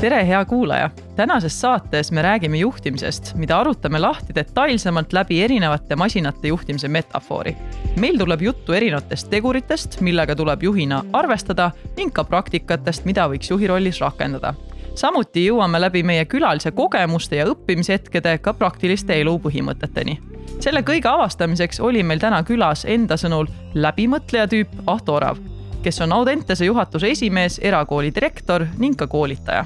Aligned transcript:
tere, 0.00 0.26
hea 0.26 0.44
kuulaja! 0.44 0.90
tänases 1.16 1.60
saates 1.60 2.12
me 2.12 2.22
räägime 2.22 2.56
juhtimisest, 2.56 3.34
mida 3.34 3.58
arutame 3.58 3.98
lahti 3.98 4.34
detailsemalt 4.34 5.12
läbi 5.12 5.42
erinevate 5.42 5.96
masinate 5.96 6.48
juhtimise 6.48 6.88
metafoori. 6.88 7.56
meil 7.96 8.18
tuleb 8.18 8.42
juttu 8.42 8.72
erinevatest 8.72 9.30
teguritest, 9.30 10.00
millega 10.00 10.36
tuleb 10.36 10.62
juhina 10.62 11.02
arvestada 11.12 11.70
ning 11.96 12.12
ka 12.12 12.24
praktikatest, 12.24 13.04
mida 13.04 13.26
võiks 13.28 13.50
juhi 13.50 13.66
rollis 13.66 14.00
rakendada. 14.00 14.54
samuti 14.94 15.46
jõuame 15.46 15.80
läbi 15.80 16.02
meie 16.02 16.24
külalise 16.24 16.70
kogemuste 16.70 17.36
ja 17.36 17.46
õppimishetkede 17.46 18.38
ka 18.38 18.54
praktiliste 18.54 19.20
elu 19.20 19.38
põhimõteteni. 19.38 20.18
selle 20.60 20.82
kõige 20.82 21.08
avastamiseks 21.08 21.80
oli 21.80 22.02
meil 22.02 22.18
täna 22.18 22.42
külas 22.42 22.84
enda 22.84 23.14
sõnul 23.14 23.46
läbimõtleja 23.74 24.46
tüüp 24.46 24.68
Ahto 24.86 25.14
Orav 25.14 25.38
kes 25.82 26.00
on 26.00 26.12
Audentese 26.12 26.64
juhatuse 26.64 27.10
esimees, 27.10 27.58
erakooli 27.62 28.14
direktor 28.14 28.66
ning 28.78 28.96
ka 28.96 29.06
koolitaja 29.06 29.64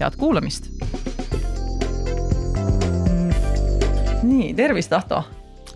head 0.00 0.16
kuulamist. 0.18 0.68
nii, 4.22 4.54
tervist, 4.54 4.92
Ahto. 4.92 5.24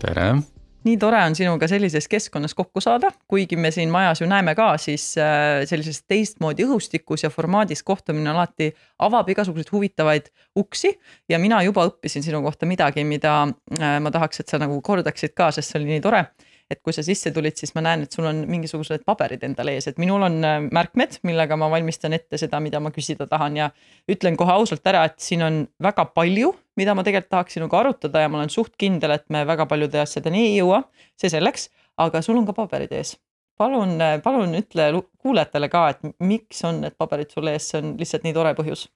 tere. 0.01 0.35
nii 0.83 0.97
tore 0.97 1.19
on 1.23 1.35
sinuga 1.35 1.67
sellises 1.67 2.07
keskkonnas 2.07 2.53
kokku 2.55 2.81
saada, 2.81 3.11
kuigi 3.27 3.57
me 3.59 3.71
siin 3.71 3.89
majas 3.91 4.21
ju 4.21 4.27
näeme 4.27 4.55
ka, 4.55 4.69
siis 4.77 5.09
äh, 5.19 5.65
sellises 5.67 6.03
teistmoodi 6.07 6.63
õhustikus 6.63 7.25
ja 7.25 7.29
formaadis 7.29 7.83
kohtumine 7.83 8.29
alati 8.31 8.69
avab 8.99 9.29
igasuguseid 9.29 9.71
huvitavaid 9.71 10.29
uksi. 10.55 10.99
ja 11.29 11.39
mina 11.39 11.61
juba 11.63 11.87
õppisin 11.89 12.23
sinu 12.23 12.41
kohta 12.41 12.65
midagi, 12.65 13.03
mida 13.03 13.41
äh, 13.79 13.99
ma 13.99 14.11
tahaks, 14.11 14.39
et 14.39 14.47
sa 14.47 14.61
nagu 14.63 14.81
kordaksid 14.81 15.35
ka, 15.35 15.51
sest 15.51 15.71
see 15.71 15.81
oli 15.81 15.91
nii 15.91 16.01
tore 16.01 16.23
et 16.71 16.81
kui 16.83 16.93
sa 16.95 17.03
sisse 17.05 17.31
tulid, 17.31 17.55
siis 17.59 17.71
ma 17.77 17.83
näen, 17.85 18.03
et 18.03 18.13
sul 18.13 18.27
on 18.27 18.41
mingisugused 18.49 19.05
paberid 19.07 19.43
endal 19.47 19.71
ees, 19.71 19.87
et 19.87 19.99
minul 20.01 20.25
on 20.27 20.37
äh, 20.43 20.57
märkmed, 20.63 21.19
millega 21.27 21.55
ma 21.59 21.69
valmistan 21.71 22.15
ette 22.17 22.39
seda, 22.39 22.59
mida 22.63 22.81
ma 22.83 22.91
küsida 22.95 23.27
tahan 23.29 23.59
ja 23.59 23.69
ütlen 24.11 24.35
kohe 24.39 24.51
ausalt 24.51 24.87
ära, 24.89 25.05
et 25.07 25.15
siin 25.23 25.45
on 25.47 25.61
väga 25.83 26.09
palju, 26.17 26.51
mida 26.79 26.95
ma 26.97 27.05
tegelikult 27.07 27.31
tahaks 27.31 27.57
sinuga 27.57 27.79
arutada 27.79 28.23
ja 28.23 28.31
ma 28.31 28.41
olen 28.41 28.51
suht 28.53 28.75
kindel, 28.79 29.15
et 29.15 29.25
me 29.33 29.45
väga 29.47 29.67
paljude 29.69 30.01
asjadeni 30.03 30.43
ei 30.49 30.57
jõua, 30.57 30.83
see 31.19 31.31
selleks, 31.31 31.69
aga 32.03 32.21
sul 32.25 32.39
on 32.41 32.47
ka 32.49 32.55
paberid 32.57 32.91
ees. 32.99 33.15
palun, 33.57 33.95
äh, 34.01 34.19
palun 34.21 34.51
ütle 34.59 34.91
kuulajatele 35.23 35.69
ka, 35.71 35.87
et 35.95 36.19
miks 36.19 36.59
on 36.67 36.83
need 36.83 36.97
paberid 36.99 37.31
sul 37.31 37.47
ees, 37.47 37.71
see 37.71 37.79
on 37.79 37.95
lihtsalt 38.01 38.27
nii 38.27 38.35
tore 38.35 38.51
põhjus. 38.59 38.89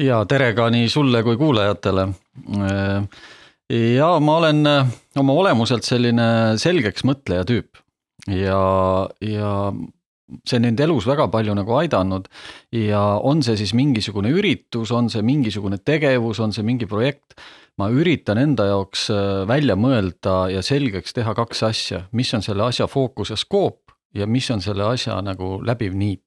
ja 0.00 0.24
tere 0.24 0.54
ka 0.54 0.70
nii 0.72 0.88
sulle 0.88 1.22
kui 1.22 1.36
kuulajatele 1.36 2.08
äh, 2.08 3.28
ja 3.70 4.10
ma 4.22 4.36
olen 4.40 4.66
äh, 4.66 4.90
oma 5.20 5.36
olemuselt 5.38 5.86
selline 5.86 6.58
selgeks 6.60 7.06
mõtleja 7.06 7.46
tüüp. 7.48 7.80
Ja, 8.28 8.60
ja 9.24 9.52
see 10.46 10.60
end 10.60 10.80
elus 10.82 11.06
väga 11.08 11.26
palju 11.32 11.54
nagu 11.58 11.76
aidanud. 11.78 12.28
Ja 12.74 13.02
on 13.26 13.42
see 13.46 13.56
siis 13.60 13.72
mingisugune 13.76 14.32
üritus, 14.34 14.92
on 14.94 15.10
see 15.12 15.22
mingisugune 15.26 15.80
tegevus, 15.82 16.40
on 16.42 16.54
see 16.54 16.66
mingi 16.66 16.88
projekt, 16.90 17.38
ma 17.80 17.88
üritan 17.94 18.40
enda 18.42 18.68
jaoks 18.70 19.08
äh, 19.14 19.44
välja 19.48 19.76
mõelda 19.78 20.50
ja 20.52 20.64
selgeks 20.64 21.16
teha 21.16 21.34
kaks 21.38 21.64
asja, 21.70 22.04
mis 22.12 22.32
on 22.36 22.44
selle 22.44 22.66
asja 22.66 22.88
fookus 22.90 23.32
ja 23.32 23.38
skoop 23.40 23.94
ja 24.14 24.26
mis 24.26 24.50
on 24.50 24.62
selle 24.62 24.84
asja 24.90 25.20
nagu 25.22 25.58
läbiv 25.64 25.94
niit. 25.94 26.26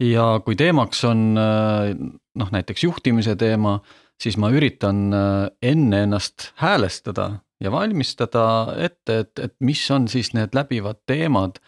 ja 0.00 0.40
kui 0.44 0.56
teemaks 0.56 1.04
on 1.08 1.38
äh, 1.40 1.92
noh, 2.36 2.50
näiteks 2.52 2.84
juhtimise 2.84 3.36
teema 3.36 3.78
siis 4.22 4.36
ma 4.40 4.50
üritan 4.54 5.08
äh, 5.14 5.48
enne 5.62 6.02
ennast 6.06 6.50
häälestada 6.60 7.30
ja 7.60 7.72
valmistada 7.72 8.74
ette, 8.76 9.18
et, 9.24 9.38
et 9.38 9.54
mis 9.64 9.80
on 9.90 10.08
siis 10.12 10.32
need 10.36 10.56
läbivad 10.56 11.00
teemad, 11.08 11.60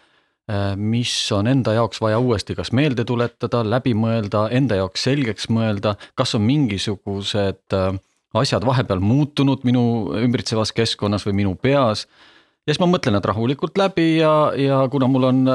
äh, 0.51 0.73
mis 0.77 1.13
on 1.33 1.49
enda 1.51 1.77
jaoks 1.79 2.01
vaja 2.05 2.21
uuesti 2.21 2.57
kas 2.59 2.73
meelde 2.77 3.05
tuletada, 3.09 3.63
läbi 3.65 3.95
mõelda, 3.97 4.49
enda 4.55 4.81
jaoks 4.81 5.07
selgeks 5.09 5.49
mõelda, 5.53 5.97
kas 6.19 6.37
on 6.39 6.45
mingisugused 6.49 7.77
äh, 7.77 7.93
asjad 8.39 8.67
vahepeal 8.69 9.01
muutunud 9.01 9.65
minu 9.65 9.85
ümbritsevas 10.19 10.75
keskkonnas 10.77 11.25
või 11.29 11.41
minu 11.43 11.55
peas. 11.57 12.07
ja 12.67 12.75
siis 12.75 12.81
ma 12.81 12.91
mõtlen 12.91 13.17
nad 13.17 13.25
rahulikult 13.25 13.79
läbi 13.81 14.19
ja, 14.19 14.53
ja 14.57 14.85
kuna 14.93 15.09
mul 15.09 15.31
on 15.31 15.47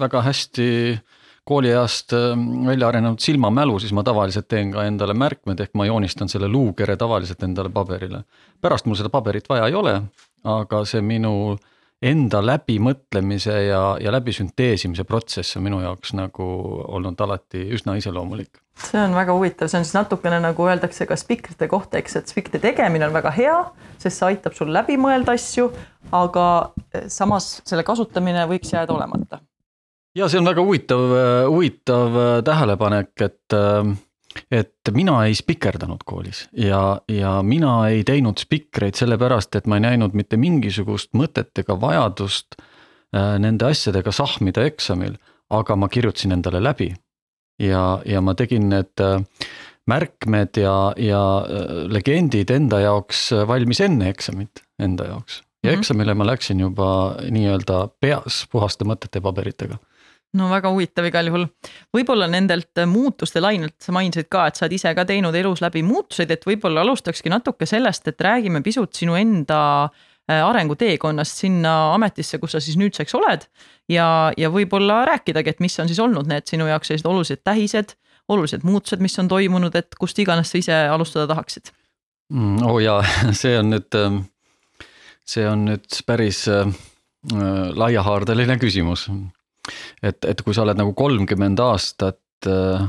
väga 0.00 0.20
hästi 0.28 0.68
äh, 0.92 1.18
kooliajast 1.50 2.14
ähm, 2.14 2.46
välja 2.66 2.88
arenenud 2.88 3.18
silmamälu, 3.18 3.78
siis 3.82 3.92
ma 3.96 4.04
tavaliselt 4.06 4.46
teen 4.48 4.70
ka 4.74 4.84
endale 4.86 5.16
märkmed, 5.18 5.58
ehk 5.64 5.74
ma 5.74 5.88
joonistan 5.88 6.30
selle 6.30 6.48
luukere 6.48 6.96
tavaliselt 7.00 7.42
endale 7.42 7.72
paberile. 7.74 8.22
pärast 8.60 8.86
mul 8.86 8.98
seda 9.00 9.10
paberit 9.10 9.48
vaja 9.50 9.66
ei 9.66 9.74
ole, 9.74 9.96
aga 10.46 10.84
see 10.86 11.02
minu 11.02 11.56
enda 12.00 12.40
läbimõtlemise 12.44 13.56
ja, 13.66 13.82
ja 14.00 14.12
läbisünteesimise 14.14 15.04
protsess 15.04 15.58
on 15.58 15.66
minu 15.66 15.82
jaoks 15.82 16.14
nagu 16.16 16.46
olnud 16.96 17.20
alati 17.20 17.66
üsna 17.76 17.98
iseloomulik. 17.98 18.62
see 18.86 19.02
on 19.02 19.18
väga 19.18 19.34
huvitav, 19.36 19.68
see 19.68 19.82
on 19.82 19.84
siis 19.84 19.98
natukene 19.98 20.38
nagu 20.40 20.70
öeldakse 20.70 21.06
ka 21.10 21.18
spikrite 21.18 21.68
kohta, 21.68 21.98
eks, 21.98 22.16
et 22.16 22.30
spikrite 22.30 22.62
tegemine 22.62 23.10
on 23.10 23.16
väga 23.16 23.34
hea, 23.36 23.58
sest 23.98 24.22
see 24.22 24.30
aitab 24.30 24.54
sul 24.56 24.70
läbi 24.72 24.96
mõelda 25.02 25.34
asju, 25.34 25.68
aga 26.14 26.46
samas 27.10 27.56
selle 27.66 27.84
kasutamine 27.84 28.46
võiks 28.54 28.72
jääda 28.72 28.94
olemata 28.94 29.42
ja 30.14 30.28
see 30.28 30.40
on 30.40 30.48
väga 30.48 30.62
huvitav, 30.64 31.12
huvitav 31.48 32.16
äh, 32.18 32.30
tähelepanek, 32.46 33.12
et, 33.22 33.54
äh, 33.54 33.92
et 34.60 34.92
mina 34.94 35.18
ei 35.26 35.36
spikerdanud 35.38 36.04
koolis 36.06 36.46
ja, 36.56 37.00
ja 37.08 37.38
mina 37.46 37.76
ei 37.90 38.04
teinud 38.06 38.42
spikreid 38.42 38.98
sellepärast, 38.98 39.56
et 39.56 39.70
ma 39.70 39.78
ei 39.78 39.86
näinud 39.86 40.16
mitte 40.18 40.40
mingisugust 40.40 41.12
mõtet 41.18 41.62
ega 41.62 41.78
vajadust 41.80 42.58
äh, 42.60 43.36
nende 43.42 43.70
asjadega 43.70 44.14
sahmida 44.14 44.64
eksamil, 44.66 45.18
aga 45.50 45.76
ma 45.76 45.90
kirjutasin 45.90 46.34
endale 46.38 46.62
läbi. 46.62 46.94
ja, 47.60 48.00
ja 48.06 48.20
ma 48.20 48.34
tegin 48.34 48.70
need 48.70 49.02
märkmed 49.90 50.58
ja, 50.60 50.92
ja 50.96 51.20
legendid 51.90 52.50
enda 52.50 52.78
jaoks 52.80 53.30
valmis 53.48 53.80
enne 53.80 54.10
eksamit, 54.10 54.62
enda 54.78 55.04
jaoks. 55.04 55.42
ja 55.62 55.70
-hmm. 55.70 55.78
eksamile 55.78 56.14
ma 56.14 56.26
läksin 56.26 56.60
juba 56.60 57.16
nii-öelda 57.30 57.88
peas 58.00 58.46
puhaste 58.52 58.84
mõtete 58.84 59.18
ja 59.18 59.20
paberitega 59.20 59.78
no 60.38 60.50
väga 60.50 60.70
huvitav 60.70 61.06
igal 61.08 61.30
juhul. 61.30 61.46
võib-olla 61.94 62.28
nendelt 62.30 62.82
muutuste 62.86 63.42
lainelt 63.42 63.76
sa 63.82 63.94
mainisid 63.94 64.28
ka, 64.30 64.46
et 64.48 64.58
sa 64.58 64.66
oled 64.66 64.76
ise 64.76 64.92
ka 64.94 65.04
teinud 65.08 65.34
elus 65.34 65.62
läbi 65.64 65.82
muutuseid, 65.86 66.30
et 66.30 66.46
võib-olla 66.46 66.84
alustakski 66.84 67.32
natuke 67.32 67.66
sellest, 67.66 68.06
et 68.08 68.20
räägime 68.20 68.62
pisut 68.66 68.94
sinu 68.94 69.16
enda 69.18 69.60
äh, 69.84 70.38
arenguteekonnast 70.38 71.42
sinna 71.44 71.94
ametisse, 71.96 72.38
kus 72.42 72.54
sa 72.56 72.62
siis 72.62 72.78
nüüdseks 72.80 73.16
oled. 73.18 73.48
ja, 73.90 74.06
ja 74.36 74.52
võib-olla 74.54 75.02
rääkidagi, 75.10 75.56
et 75.56 75.64
mis 75.64 75.78
on 75.82 75.90
siis 75.90 75.98
olnud 76.02 76.30
need 76.30 76.46
sinu 76.50 76.68
jaoks 76.70 76.92
sellised 76.92 77.10
olulised 77.10 77.42
tähised, 77.44 77.96
olulised 78.30 78.62
muutused, 78.62 79.02
mis 79.02 79.18
on 79.18 79.28
toimunud, 79.28 79.74
et 79.74 79.98
kust 79.98 80.18
iganes 80.22 80.52
sa 80.52 80.62
ise 80.62 80.76
alustada 80.94 81.26
tahaksid 81.34 81.74
mm,? 82.30 82.62
oo 82.68 82.76
oh 82.76 82.84
jaa, 82.84 83.02
see 83.42 83.58
on 83.58 83.74
nüüd, 83.74 83.90
ähm, 83.98 84.22
see 85.26 85.48
on 85.48 85.66
nüüd 85.72 86.00
päris 86.06 86.46
äh, 86.46 86.70
laiahaardeline 87.74 88.60
küsimus 88.62 89.08
et, 90.02 90.24
et 90.24 90.42
kui 90.42 90.56
sa 90.56 90.64
oled 90.64 90.78
nagu 90.78 90.94
kolmkümmend 90.96 91.60
aastat 91.64 92.48
äh, 92.48 92.88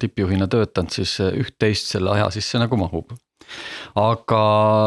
tippjuhina 0.00 0.48
töötanud, 0.50 0.92
siis 0.92 1.16
üht-teist 1.24 1.92
selle 1.94 2.12
aja 2.16 2.30
sisse 2.34 2.60
nagu 2.60 2.76
mahub. 2.76 3.12
aga 3.98 4.42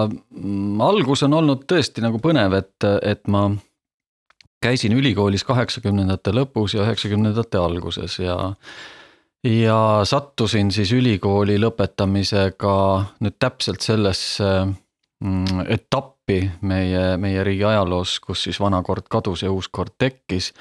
mm, 0.08 0.82
algus 0.82 1.26
on 1.28 1.34
olnud 1.42 1.66
tõesti 1.68 2.04
nagu 2.06 2.22
põnev, 2.24 2.54
et, 2.56 2.90
et 3.02 3.26
ma 3.28 3.48
käisin 4.64 4.94
ülikoolis 4.96 5.44
kaheksakümnendate 5.44 6.32
lõpus 6.32 6.78
ja 6.78 6.86
üheksakümnendate 6.86 7.60
alguses 7.60 8.20
ja 8.22 8.38
ja 9.44 9.80
sattusin 10.08 10.72
siis 10.72 10.94
ülikooli 10.96 11.58
lõpetamisega 11.60 12.78
nüüd 13.26 13.36
täpselt 13.44 13.84
sellesse 13.84 14.50
mm, 14.64 15.66
etappi 16.23 16.51
meie, 16.61 17.17
meie 17.17 17.44
riigi 17.44 17.63
ajaloos, 17.63 18.20
kus 18.20 18.43
siis 18.43 18.59
vana 18.59 18.81
kord 18.84 19.08
kadus 19.09 19.43
ja 19.43 19.52
uus 19.52 19.67
kord 19.67 19.93
tekkis 19.97 20.53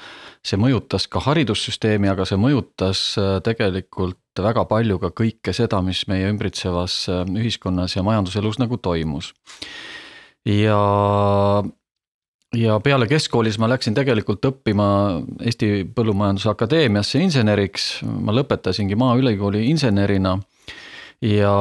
see 0.43 0.57
mõjutas 0.57 1.07
ka 1.07 1.19
haridussüsteemi, 1.23 2.09
aga 2.09 2.25
see 2.25 2.37
mõjutas 2.37 3.15
äh, 3.17 3.39
tegelikult 3.43 4.19
väga 4.39 4.65
palju 4.65 4.99
ka 4.99 5.11
kõike 5.11 5.53
seda, 5.53 5.81
mis 5.81 6.05
meie 6.07 6.27
ümbritsevas 6.29 7.07
äh, 7.09 7.23
ühiskonnas 7.23 7.95
ja 7.95 8.03
majanduselus 8.03 8.59
nagu 8.59 8.77
toimus. 8.77 9.33
ja, 10.45 11.63
ja 12.53 12.79
peale 12.83 13.07
keskkoolis 13.07 13.57
ma 13.57 13.69
läksin 13.69 13.95
tegelikult 13.95 14.43
õppima 14.43 15.23
Eesti 15.39 15.85
Põllumajanduse 15.95 16.49
Akadeemiasse 16.51 17.23
inseneriks, 17.23 18.03
ma 18.03 18.35
lõpetasingi 18.35 18.99
Maaülikooli 18.99 19.69
insenerina 19.69 20.41
ja, 21.23 21.55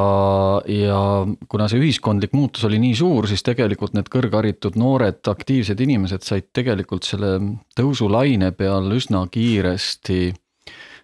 ja 0.66 1.00
kuna 1.48 1.68
see 1.70 1.80
ühiskondlik 1.82 2.34
muutus 2.34 2.66
oli 2.66 2.80
nii 2.82 2.94
suur, 2.98 3.28
siis 3.30 3.44
tegelikult 3.46 3.94
need 3.96 4.10
kõrgharitud 4.12 4.78
noored 4.80 5.22
aktiivsed 5.32 5.80
inimesed 5.84 6.26
said 6.26 6.50
tegelikult 6.54 7.06
selle 7.06 7.36
tõusulaine 7.78 8.52
peal 8.58 8.90
üsna 8.96 9.24
kiiresti 9.30 10.32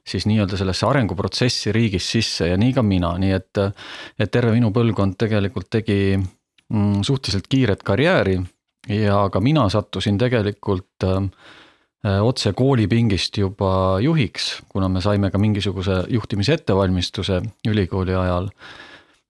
siis 0.08 0.26
nii-öelda 0.28 0.56
sellesse 0.56 0.86
arenguprotsessi 0.88 1.72
riigis 1.74 2.06
sisse 2.10 2.48
ja 2.48 2.56
nii 2.60 2.72
ka 2.76 2.82
mina, 2.82 3.12
nii 3.20 3.34
et, 3.36 3.60
et 4.18 4.30
terve 4.32 4.54
minu 4.56 4.72
põlvkond 4.74 5.18
tegelikult 5.20 5.68
tegi 5.78 6.16
mm, 6.16 7.02
suhteliselt 7.06 7.48
kiiret 7.50 7.84
karjääri. 7.86 8.38
Ja 8.88 9.26
ka 9.28 9.40
mina 9.44 9.66
sattusin 9.68 10.16
tegelikult 10.16 11.04
äh, 11.04 11.26
otse 12.04 12.52
koolipingist 12.54 13.38
juba 13.38 13.98
juhiks, 14.00 14.62
kuna 14.68 14.88
me 14.88 15.00
saime 15.02 15.30
ka 15.30 15.38
mingisuguse 15.38 16.04
juhtimise 16.08 16.54
ettevalmistuse 16.54 17.40
ülikooli 17.66 18.14
ajal. 18.14 18.50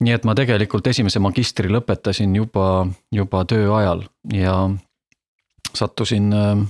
nii 0.01 0.13
et 0.15 0.25
ma 0.25 0.35
tegelikult 0.39 0.87
esimese 0.87 1.19
magistri 1.19 1.71
lõpetasin 1.73 2.37
juba, 2.37 2.87
juba 3.11 3.45
töö 3.51 3.73
ajal 3.75 4.05
ja 4.31 4.69
sattusin 5.75 6.29
äh, 6.33 6.61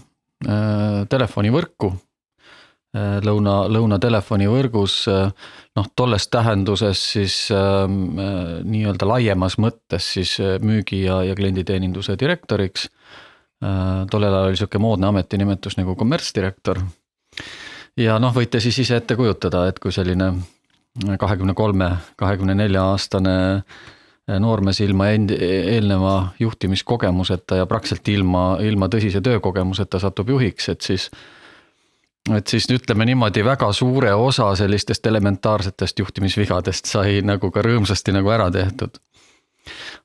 telefonivõrku 1.10 1.90
äh, 1.92 3.18
lõuna, 3.26 3.66
lõunatelefonivõrgus 3.68 4.96
äh, 5.12 5.32
noh, 5.76 5.90
tolles 5.96 6.28
tähenduses 6.32 7.04
siis 7.12 7.36
äh, 7.52 7.84
nii-öelda 8.64 9.10
laiemas 9.12 9.58
mõttes 9.58 10.12
siis 10.14 10.38
müügi 10.62 11.04
ja, 11.04 11.20
ja 11.26 11.36
klienditeeninduse 11.36 12.16
direktoriks 12.16 12.88
Äh, 12.88 13.26
tollel 13.58 14.34
ajal 14.34 14.52
oli 14.52 14.56
sihuke 14.56 14.78
moodne 14.78 15.08
ametinimetus 15.08 15.74
nagu 15.76 15.96
kommertsdirektor. 15.98 16.78
ja 17.96 18.18
noh, 18.22 18.34
võite 18.34 18.60
siis 18.62 18.78
ise 18.78 19.00
ette 19.00 19.16
kujutada, 19.18 19.66
et 19.68 19.78
kui 19.82 19.92
selline 19.92 20.32
kahekümne 21.18 21.54
kolme, 21.54 21.90
kahekümne 22.16 22.54
nelja 22.54 22.84
aastane 22.92 23.34
äh, 23.56 24.38
noormees 24.38 24.80
ilma 24.80 25.08
endi, 25.08 25.34
eelneva 25.74 26.28
juhtimiskogemuseta 26.40 27.56
ja 27.56 27.66
praktiliselt 27.66 28.08
ilma, 28.08 28.44
ilma 28.60 28.88
tõsise 28.92 29.22
töökogemuseta 29.24 30.00
satub 30.02 30.28
juhiks, 30.36 30.68
et 30.68 30.80
siis 30.80 31.10
et 32.34 32.46
siis 32.46 32.66
ütleme 32.68 33.06
niimoodi, 33.08 33.40
väga 33.44 33.70
suure 33.72 34.10
osa 34.14 34.50
sellistest 34.58 35.06
elementaarsetest 35.06 36.02
juhtimisvigadest 36.02 36.90
sai 36.90 37.22
nagu 37.24 37.50
ka 37.50 37.62
rõõmsasti 37.64 38.12
nagu 38.12 38.28
ära 38.34 38.50
tehtud 38.52 38.98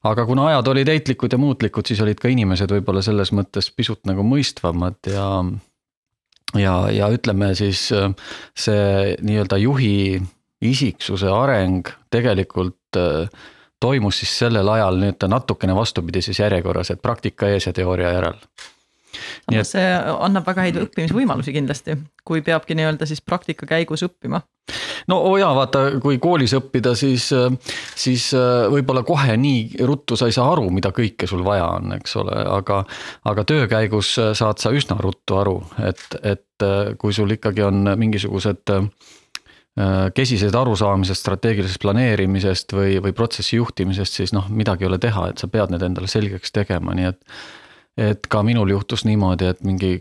aga 0.10 0.26
kuna 0.26 0.48
ajad 0.52 0.72
olid 0.74 0.92
heitlikud 0.94 1.34
ja 1.34 1.40
muutlikud, 1.42 1.88
siis 1.88 2.02
olid 2.04 2.20
ka 2.22 2.32
inimesed 2.32 2.72
võib-olla 2.72 3.04
selles 3.06 3.34
mõttes 3.36 3.72
pisut 3.76 4.04
nagu 4.10 4.26
mõistvamad 4.28 5.12
ja 5.12 5.28
ja, 6.60 6.76
ja 6.94 7.10
ütleme 7.14 7.54
siis 7.58 7.88
see 7.90 9.18
nii-öelda 9.22 9.58
juhi 9.62 10.22
isiksuse 10.64 11.28
areng 11.32 11.90
tegelikult 12.14 13.00
äh, 13.00 13.28
toimus 13.84 14.22
siis 14.22 14.38
sellel 14.40 14.70
ajal 14.76 15.00
nii-öelda 15.02 15.28
natukene 15.28 15.76
vastupidises 15.76 16.40
järjekorras, 16.40 16.94
et 16.94 17.02
praktika 17.02 17.50
ees 17.52 17.68
ja 17.68 17.74
teooria 17.76 18.14
järel 18.16 18.40
aga 19.50 19.62
et... 19.62 19.68
see 19.68 19.86
annab 20.14 20.48
väga 20.48 20.68
häid 20.68 20.80
õppimisvõimalusi 20.86 21.54
kindlasti, 21.56 21.98
kui 22.26 22.44
peabki 22.46 22.78
nii-öelda 22.78 23.08
siis 23.10 23.22
praktika 23.26 23.68
käigus 23.70 24.06
õppima. 24.08 24.42
no 25.12 25.20
oo 25.28 25.34
jaa, 25.40 25.52
vaata, 25.58 25.84
kui 26.04 26.20
koolis 26.24 26.56
õppida, 26.58 26.94
siis, 27.00 27.30
siis 28.00 28.30
äh, 28.38 28.68
võib-olla 28.72 29.04
kohe 29.08 29.36
nii 29.40 29.84
ruttu 29.88 30.18
sa 30.20 30.30
ei 30.32 30.36
saa 30.36 30.52
aru, 30.54 30.70
mida 30.74 30.94
kõike 30.96 31.28
sul 31.30 31.44
vaja 31.46 31.68
on, 31.80 31.96
eks 31.98 32.16
ole, 32.22 32.38
aga, 32.58 32.84
aga 33.30 33.48
töö 33.50 33.68
käigus 33.72 34.16
saad 34.16 34.64
sa 34.64 34.72
üsna 34.76 34.98
ruttu 35.02 35.40
aru, 35.42 35.58
et, 35.90 36.06
et 36.22 36.66
äh, 36.68 36.94
kui 37.00 37.16
sul 37.16 37.36
ikkagi 37.36 37.66
on 37.68 37.92
mingisugused 38.00 38.72
äh, 38.78 38.88
kesised 40.14 40.56
arusaamised 40.56 41.18
strateegilisest 41.18 41.82
planeerimisest 41.82 42.76
või, 42.78 43.00
või 43.02 43.16
protsessi 43.18 43.58
juhtimisest, 43.58 44.22
siis 44.22 44.34
noh, 44.36 44.46
midagi 44.54 44.86
ei 44.86 44.92
ole 44.92 45.02
teha, 45.02 45.32
et 45.32 45.42
sa 45.42 45.50
pead 45.52 45.74
need 45.74 45.84
endale 45.84 46.08
selgeks 46.08 46.54
tegema, 46.54 46.94
nii 46.96 47.10
et 47.10 47.22
et 47.98 48.28
ka 48.30 48.44
minul 48.44 48.70
juhtus 48.70 49.06
niimoodi, 49.06 49.46
et 49.46 49.64
mingi 49.64 49.94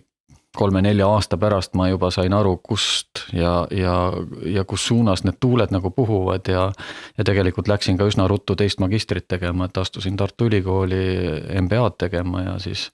kolme-nelja 0.56 1.06
aasta 1.08 1.36
pärast 1.40 1.74
ma 1.78 1.88
juba 1.88 2.10
sain 2.12 2.32
aru, 2.36 2.56
kust 2.64 3.24
ja, 3.32 3.66
ja, 3.72 3.94
ja 4.44 4.64
kus 4.68 4.84
suunas 4.86 5.24
need 5.24 5.38
tuuled 5.40 5.72
nagu 5.72 5.90
puhuvad 5.90 6.48
ja. 6.48 6.66
ja 7.18 7.24
tegelikult 7.24 7.68
läksin 7.72 7.98
ka 7.98 8.08
üsna 8.08 8.28
ruttu 8.28 8.56
teist 8.56 8.80
magistrit 8.82 9.28
tegema, 9.28 9.68
et 9.68 9.80
astusin 9.80 10.16
Tartu 10.16 10.50
Ülikooli 10.50 11.04
MBA-d 11.60 11.96
tegema 12.06 12.42
ja 12.42 12.58
siis. 12.60 12.90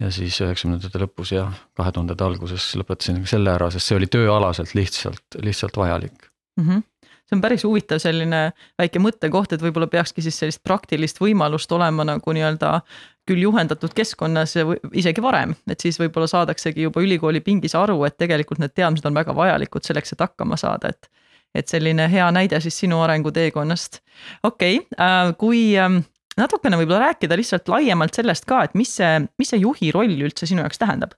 ja 0.00 0.10
siis 0.10 0.40
üheksakümnendate 0.42 0.98
lõpus 0.98 1.32
ja 1.32 1.46
kahe 1.78 1.92
tuhandete 1.92 2.24
alguses 2.24 2.72
lõpetasin 2.76 3.22
selle 3.30 3.52
ära, 3.54 3.70
sest 3.70 3.88
see 3.88 3.96
oli 3.96 4.10
tööalaselt 4.10 4.74
lihtsalt, 4.74 5.24
lihtsalt 5.40 5.76
vajalik 5.76 6.28
mm. 6.60 6.68
-hmm 6.68 6.90
see 7.24 7.36
on 7.36 7.40
päris 7.40 7.64
huvitav 7.64 7.98
selline 8.02 8.52
väike 8.78 9.00
mõttekoht, 9.00 9.54
et 9.54 9.62
võib-olla 9.62 9.86
peakski 9.88 10.20
siis 10.20 10.36
sellist 10.38 10.60
praktilist 10.62 11.20
võimalust 11.22 11.72
olema 11.72 12.04
nagu 12.04 12.34
nii-öelda 12.36 12.82
küll 13.28 13.44
juhendatud 13.44 13.94
keskkonnas 13.96 14.56
isegi 14.92 15.22
varem, 15.24 15.54
et 15.70 15.80
siis 15.80 15.98
võib-olla 16.00 16.28
saadaksegi 16.30 16.86
juba 16.86 17.02
ülikooli 17.04 17.40
pingis 17.44 17.74
aru, 17.78 17.96
et 18.08 18.18
tegelikult 18.20 18.60
need 18.62 18.74
teadmised 18.76 19.06
on 19.08 19.16
väga 19.16 19.34
vajalikud 19.36 19.86
selleks, 19.86 20.12
et 20.14 20.24
hakkama 20.24 20.60
saada, 20.60 20.92
et. 20.94 21.10
et 21.54 21.70
selline 21.70 22.08
hea 22.10 22.24
näide 22.34 22.58
siis 22.60 22.78
sinu 22.82 23.00
arenguteekonnast. 23.04 24.00
okei 24.42 24.78
okay,, 24.78 24.96
äh, 25.00 25.34
kui 25.38 25.78
ähm, 25.78 26.02
natukene 26.36 26.76
võib-olla 26.80 27.10
rääkida 27.10 27.36
lihtsalt 27.38 27.68
laiemalt 27.68 28.14
sellest 28.14 28.44
ka, 28.44 28.64
et 28.64 28.74
mis 28.74 28.96
see, 28.96 29.20
mis 29.38 29.54
see 29.54 29.62
juhi 29.62 29.92
roll 29.94 30.26
üldse 30.28 30.46
sinu 30.50 30.64
jaoks 30.66 30.82
tähendab 30.82 31.14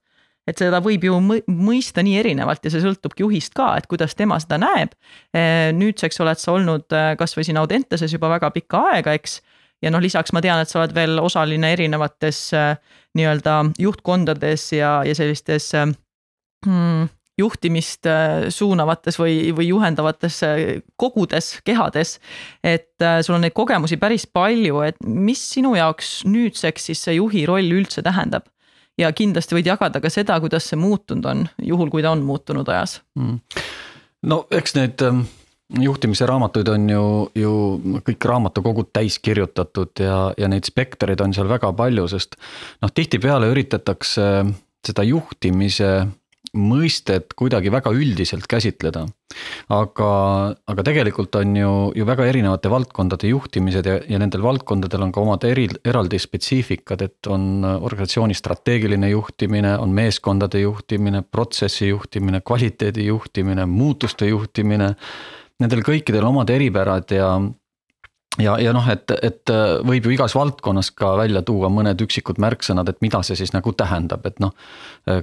et 0.47 0.61
seda 0.63 0.79
võib 0.83 1.03
ju 1.09 1.17
mõista 1.19 2.05
nii 2.07 2.21
erinevalt 2.21 2.65
ja 2.65 2.71
see 2.71 2.85
sõltubki 2.85 3.25
juhist 3.25 3.55
ka, 3.57 3.73
et 3.81 3.89
kuidas 3.91 4.15
tema 4.15 4.39
seda 4.43 4.61
näeb. 4.63 4.95
Äh, 5.35 5.73
nüüdseks 5.75 6.23
oled 6.23 6.39
sa 6.39 6.55
olnud 6.55 6.95
äh, 6.95 7.15
kasvõi 7.19 7.47
siin 7.49 7.59
Audentases 7.59 8.15
juba 8.15 8.31
väga 8.31 8.53
pikka 8.55 8.85
aega, 8.93 9.17
eks 9.19 9.41
ja 9.87 9.93
noh, 9.95 10.03
lisaks 10.03 10.35
ma 10.35 10.43
tean, 10.45 10.63
et 10.63 10.71
sa 10.71 10.83
oled 10.83 10.95
veel 10.97 11.21
osaline 11.23 11.73
erinevates 11.77 12.41
äh, 12.57 12.73
nii-öelda 13.17 13.61
juhtkondades 13.81 14.71
ja, 14.77 14.99
ja 15.07 15.15
sellistes 15.17 15.71
hmm, 15.77 17.07
juhtimist 17.39 18.09
äh, 18.11 18.49
suunavates 18.53 19.21
või, 19.21 19.39
või 19.57 19.71
juhendavates 19.71 20.43
kogudes, 21.01 21.55
kehades. 21.65 22.19
et 22.65 23.07
sul 23.23 23.39
on 23.39 23.47
neid 23.47 23.57
kogemusi 23.57 24.01
päris 24.03 24.27
palju, 24.27 24.83
et 24.89 25.01
mis 25.07 25.41
sinu 25.55 25.77
jaoks 25.79 26.19
nüüdseks 26.29 26.91
siis 26.91 27.07
see 27.09 27.17
juhi 27.21 27.47
roll 27.49 27.79
üldse 27.79 28.05
tähendab? 28.05 28.51
ja 29.01 29.11
kindlasti 29.13 29.57
võid 29.57 29.69
jagada 29.69 30.01
ka 30.03 30.11
seda, 30.13 30.39
kuidas 30.43 30.69
see 30.71 30.79
muutunud 30.81 31.27
on, 31.31 31.43
juhul 31.63 31.93
kui 31.93 32.05
ta 32.05 32.13
on 32.17 32.25
muutunud 32.27 32.69
ajas 32.73 33.01
mm.. 33.19 33.41
no 34.31 34.45
eks 34.55 34.77
need 34.79 35.05
ähm, 35.05 35.27
juhtimise 35.75 36.27
raamatuid 36.27 36.69
on 36.71 36.91
ju, 36.91 37.07
ju 37.35 37.55
kõik 38.07 38.29
raamatukogud 38.31 38.93
täis 38.95 39.19
kirjutatud 39.19 39.99
ja, 40.03 40.21
ja 40.39 40.51
neid 40.51 40.69
spektreid 40.69 41.21
on 41.25 41.35
seal 41.35 41.51
väga 41.51 41.73
palju, 41.77 42.07
sest 42.13 42.39
noh, 42.85 42.93
tihtipeale 42.95 43.51
üritatakse 43.51 44.29
seda 44.87 45.05
juhtimise 45.07 45.91
mõistet 46.57 47.35
kuidagi 47.37 47.69
väga 47.75 47.91
üldiselt 47.93 48.47
käsitleda. 48.49 49.05
aga, 49.69 50.11
aga 50.71 50.83
tegelikult 50.87 51.35
on 51.37 51.57
ju, 51.57 51.73
ju 51.99 52.05
väga 52.07 52.25
erinevate 52.31 52.71
valdkondade 52.73 53.29
juhtimised 53.29 53.87
ja, 53.87 53.99
ja 54.09 54.21
nendel 54.23 54.41
valdkondadel 54.47 55.03
on 55.03 55.13
ka 55.13 55.21
omad 55.21 55.45
eri, 55.45 55.67
eraldi 55.85 56.19
spetsiifikad, 56.23 57.03
et 57.03 57.29
on 57.29 57.67
organisatsiooni 57.67 58.35
strateegiline 58.39 59.11
juhtimine, 59.11 59.75
on 59.83 59.93
meeskondade 59.93 60.63
juhtimine, 60.63 61.23
protsessi 61.23 61.91
juhtimine, 61.91 62.41
kvaliteedi 62.47 63.11
juhtimine, 63.11 63.67
muutuste 63.67 64.31
juhtimine 64.31 64.95
nendel 65.63 65.83
kõikidel 65.87 66.27
omad 66.29 66.51
eripärad 66.53 67.15
ja 67.17 67.31
ja, 68.39 68.59
ja 68.61 68.73
noh, 68.77 68.85
et, 68.93 69.11
et 69.25 69.53
võib 69.87 70.07
ju 70.07 70.13
igas 70.13 70.35
valdkonnas 70.37 70.91
ka 70.97 71.15
välja 71.17 71.43
tuua 71.47 71.71
mõned 71.73 72.01
üksikud 72.05 72.41
märksõnad, 72.43 72.89
et 72.91 73.01
mida 73.05 73.23
see 73.25 73.39
siis 73.39 73.55
nagu 73.55 73.73
tähendab, 73.73 74.27
et 74.29 74.41
noh. 74.43 74.53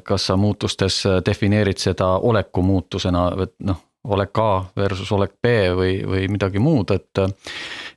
kas 0.04 0.30
sa 0.30 0.38
muutustes 0.40 1.04
defineerid 1.26 1.78
seda 1.82 2.16
oleku 2.18 2.64
muutusena, 2.66 3.28
et 3.46 3.54
noh, 3.68 3.82
olek 4.04 4.40
A 4.40 4.50
versus 4.76 5.12
olek 5.16 5.38
B 5.42 5.54
või, 5.78 5.94
või 6.08 6.28
midagi 6.32 6.60
muud, 6.60 6.92
et. 6.92 7.22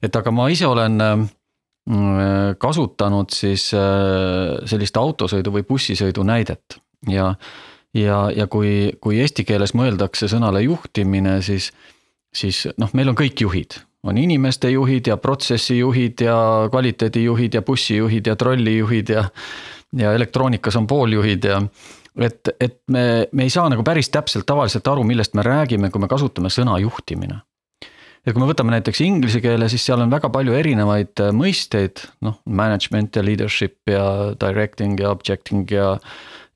et 0.02 0.16
aga 0.16 0.30
ma 0.30 0.48
ise 0.52 0.66
olen 0.68 1.00
mm, 1.00 2.58
kasutanud 2.62 3.32
siis 3.34 3.70
sellist 3.72 5.00
autosõidu 5.00 5.54
või 5.56 5.66
bussisõidu 5.66 6.22
näidet 6.26 6.78
ja. 7.10 7.32
ja, 7.94 8.20
ja 8.36 8.46
kui, 8.46 8.92
kui 9.00 9.20
eesti 9.20 9.44
keeles 9.48 9.74
mõeldakse 9.74 10.28
sõnale 10.30 10.62
juhtimine, 10.66 11.40
siis 11.42 11.72
siis 12.34 12.66
noh, 12.78 12.90
meil 12.94 13.12
on 13.12 13.18
kõik 13.18 13.42
juhid, 13.44 13.78
on 14.06 14.18
inimeste 14.18 14.70
juhid 14.70 15.10
ja 15.10 15.16
protsessijuhid 15.20 16.22
ja 16.26 16.36
kvaliteedijuhid 16.70 17.58
ja 17.58 17.62
bussijuhid 17.62 18.26
ja 18.26 18.36
trollijuhid 18.36 19.14
ja. 19.14 19.28
ja 19.96 20.12
elektroonikas 20.14 20.76
on 20.76 20.86
pooljuhid 20.86 21.44
ja 21.44 21.60
et, 22.16 22.48
et 22.60 22.78
me, 22.92 23.26
me 23.32 23.46
ei 23.46 23.52
saa 23.52 23.68
nagu 23.72 23.84
päris 23.86 24.10
täpselt 24.12 24.46
tavaliselt 24.48 24.86
aru, 24.88 25.04
millest 25.06 25.36
me 25.36 25.44
räägime, 25.46 25.90
kui 25.92 26.02
me 26.02 26.08
kasutame 26.10 26.50
sõna 26.52 26.78
juhtimine. 26.82 27.40
ja 28.26 28.32
kui 28.32 28.42
me 28.42 28.48
võtame 28.48 28.74
näiteks 28.74 29.00
inglise 29.06 29.40
keele, 29.42 29.68
siis 29.70 29.84
seal 29.86 30.02
on 30.02 30.10
väga 30.10 30.30
palju 30.34 30.56
erinevaid 30.58 31.22
mõisteid, 31.36 32.02
noh 32.26 32.40
management 32.46 33.16
ja 33.16 33.22
leadership 33.26 33.78
ja 33.90 34.32
directing 34.40 34.98
ja 35.00 35.12
objecting 35.14 35.70
ja 35.70 35.96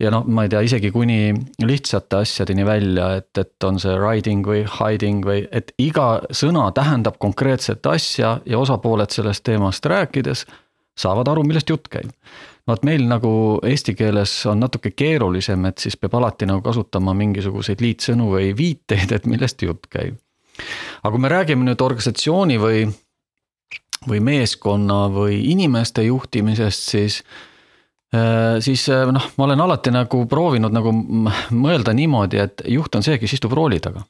ja 0.01 0.11
noh, 0.13 0.25
ma 0.27 0.45
ei 0.47 0.53
tea, 0.53 0.63
isegi 0.65 0.91
kuni 0.95 1.35
lihtsate 1.65 2.23
asjadeni 2.25 2.65
välja, 2.67 3.11
et, 3.21 3.31
et 3.39 3.69
on 3.69 3.79
see 3.81 3.97
riding 4.01 4.47
või 4.47 4.63
hiding 4.65 5.27
või, 5.27 5.45
et 5.53 5.75
iga 5.79 6.23
sõna 6.35 6.71
tähendab 6.77 7.19
konkreetset 7.21 7.87
asja 7.87 8.39
ja 8.47 8.61
osapooled 8.61 9.13
sellest 9.13 9.45
teemast 9.47 9.87
rääkides 9.87 10.47
saavad 11.01 11.29
aru, 11.33 11.45
millest 11.47 11.71
jutt 11.71 11.89
käib. 11.93 12.11
vot 12.69 12.85
meil 12.87 13.03
nagu 13.09 13.33
eesti 13.67 13.97
keeles 13.99 14.33
on 14.47 14.61
natuke 14.63 14.93
keerulisem, 14.95 15.65
et 15.67 15.83
siis 15.83 15.97
peab 15.99 16.15
alati 16.15 16.47
nagu 16.47 16.63
kasutama 16.63 17.15
mingisuguseid 17.19 17.81
liitsõnu 17.83 18.29
või 18.31 18.53
viiteid, 18.57 19.13
et 19.13 19.27
millest 19.27 19.63
jutt 19.63 19.89
käib. 19.91 20.17
aga 21.03 21.13
kui 21.13 21.21
me 21.21 21.29
räägime 21.33 21.67
nüüd 21.67 21.81
organisatsiooni 21.83 22.59
või, 22.61 22.85
või 24.09 24.21
meeskonna 24.21 25.07
või 25.13 25.41
inimeste 25.53 26.05
juhtimisest, 26.09 26.91
siis 26.95 27.23
siis 28.61 28.89
noh, 28.91 29.27
ma 29.39 29.45
olen 29.47 29.61
alati 29.63 29.93
nagu 29.95 30.25
proovinud 30.27 30.75
nagu 30.75 30.91
mõelda 31.55 31.95
niimoodi, 31.95 32.41
et 32.43 32.65
juht 32.67 32.97
on 32.99 33.07
see, 33.07 33.21
kes 33.23 33.37
istub 33.37 33.55
rooli 33.55 33.79
taga. 33.81 34.03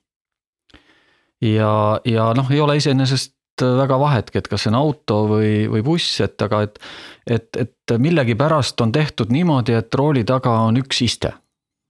ja, 1.45 2.01
ja 2.09 2.31
noh, 2.37 2.49
ei 2.49 2.61
ole 2.61 2.79
iseenesest 2.81 3.37
väga 3.61 3.99
vahetki, 4.01 4.39
et 4.41 4.49
kas 4.49 4.65
see 4.65 4.71
on 4.73 4.79
auto 4.79 5.19
või, 5.29 5.53
või 5.69 5.83
buss, 5.85 6.21
et 6.25 6.41
aga 6.43 6.63
et, 6.65 6.79
et, 7.27 7.49
et 7.61 7.97
millegipärast 7.99 8.81
on 8.81 8.93
tehtud 8.93 9.33
niimoodi, 9.33 9.77
et 9.77 9.95
rooli 9.95 10.25
taga 10.25 10.63
on 10.71 10.81
üks 10.81 11.03
iste. 11.05 11.35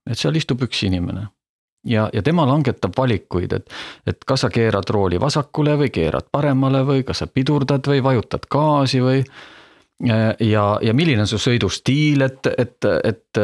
et 0.09 0.19
seal 0.19 0.35
istub 0.35 0.63
üks 0.67 0.83
inimene 0.83 1.29
ja, 1.85 2.09
ja 2.13 2.21
tema 2.21 2.45
langetab 2.47 2.93
valikuid, 2.97 3.53
et, 3.53 3.73
et 4.07 4.25
kas 4.27 4.45
sa 4.45 4.49
keerad 4.53 4.89
rooli 4.89 5.19
vasakule 5.21 5.77
või 5.79 5.89
keerad 5.93 6.29
paremale 6.31 6.83
või 6.87 7.05
kas 7.07 7.23
sa 7.23 7.27
pidurdad 7.27 7.87
või 7.87 8.03
vajutad 8.03 8.47
gaasi 8.51 9.01
või. 9.01 9.23
Ja, 10.07 10.65
ja 10.81 10.93
milline 10.97 11.25
on 11.25 11.29
su 11.29 11.39
sõidustiil, 11.41 12.25
et, 12.25 12.49
et, 12.57 12.89
et 13.05 13.41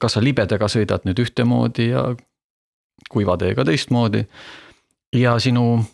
kas 0.00 0.16
sa 0.16 0.22
libedega 0.22 0.68
sõidad 0.68 1.06
nüüd 1.08 1.22
ühtemoodi 1.24 1.90
ja 1.90 2.06
kuiva 3.12 3.36
teega 3.40 3.64
teistmoodi. 3.64 4.24
ja 5.14 5.38
sinu 5.40 5.84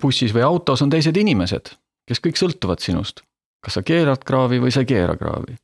bussis 0.00 0.34
või 0.34 0.42
autos 0.44 0.82
on 0.82 0.90
teised 0.90 1.16
inimesed, 1.16 1.70
kes 2.06 2.20
kõik 2.20 2.40
sõltuvad 2.40 2.80
sinust. 2.84 3.22
kas 3.64 3.78
sa 3.78 3.82
keerad 3.82 4.24
kraavi 4.24 4.60
või 4.60 4.72
sa 4.72 4.84
ei 4.84 4.92
keera 4.92 5.16
kraavi 5.16 5.56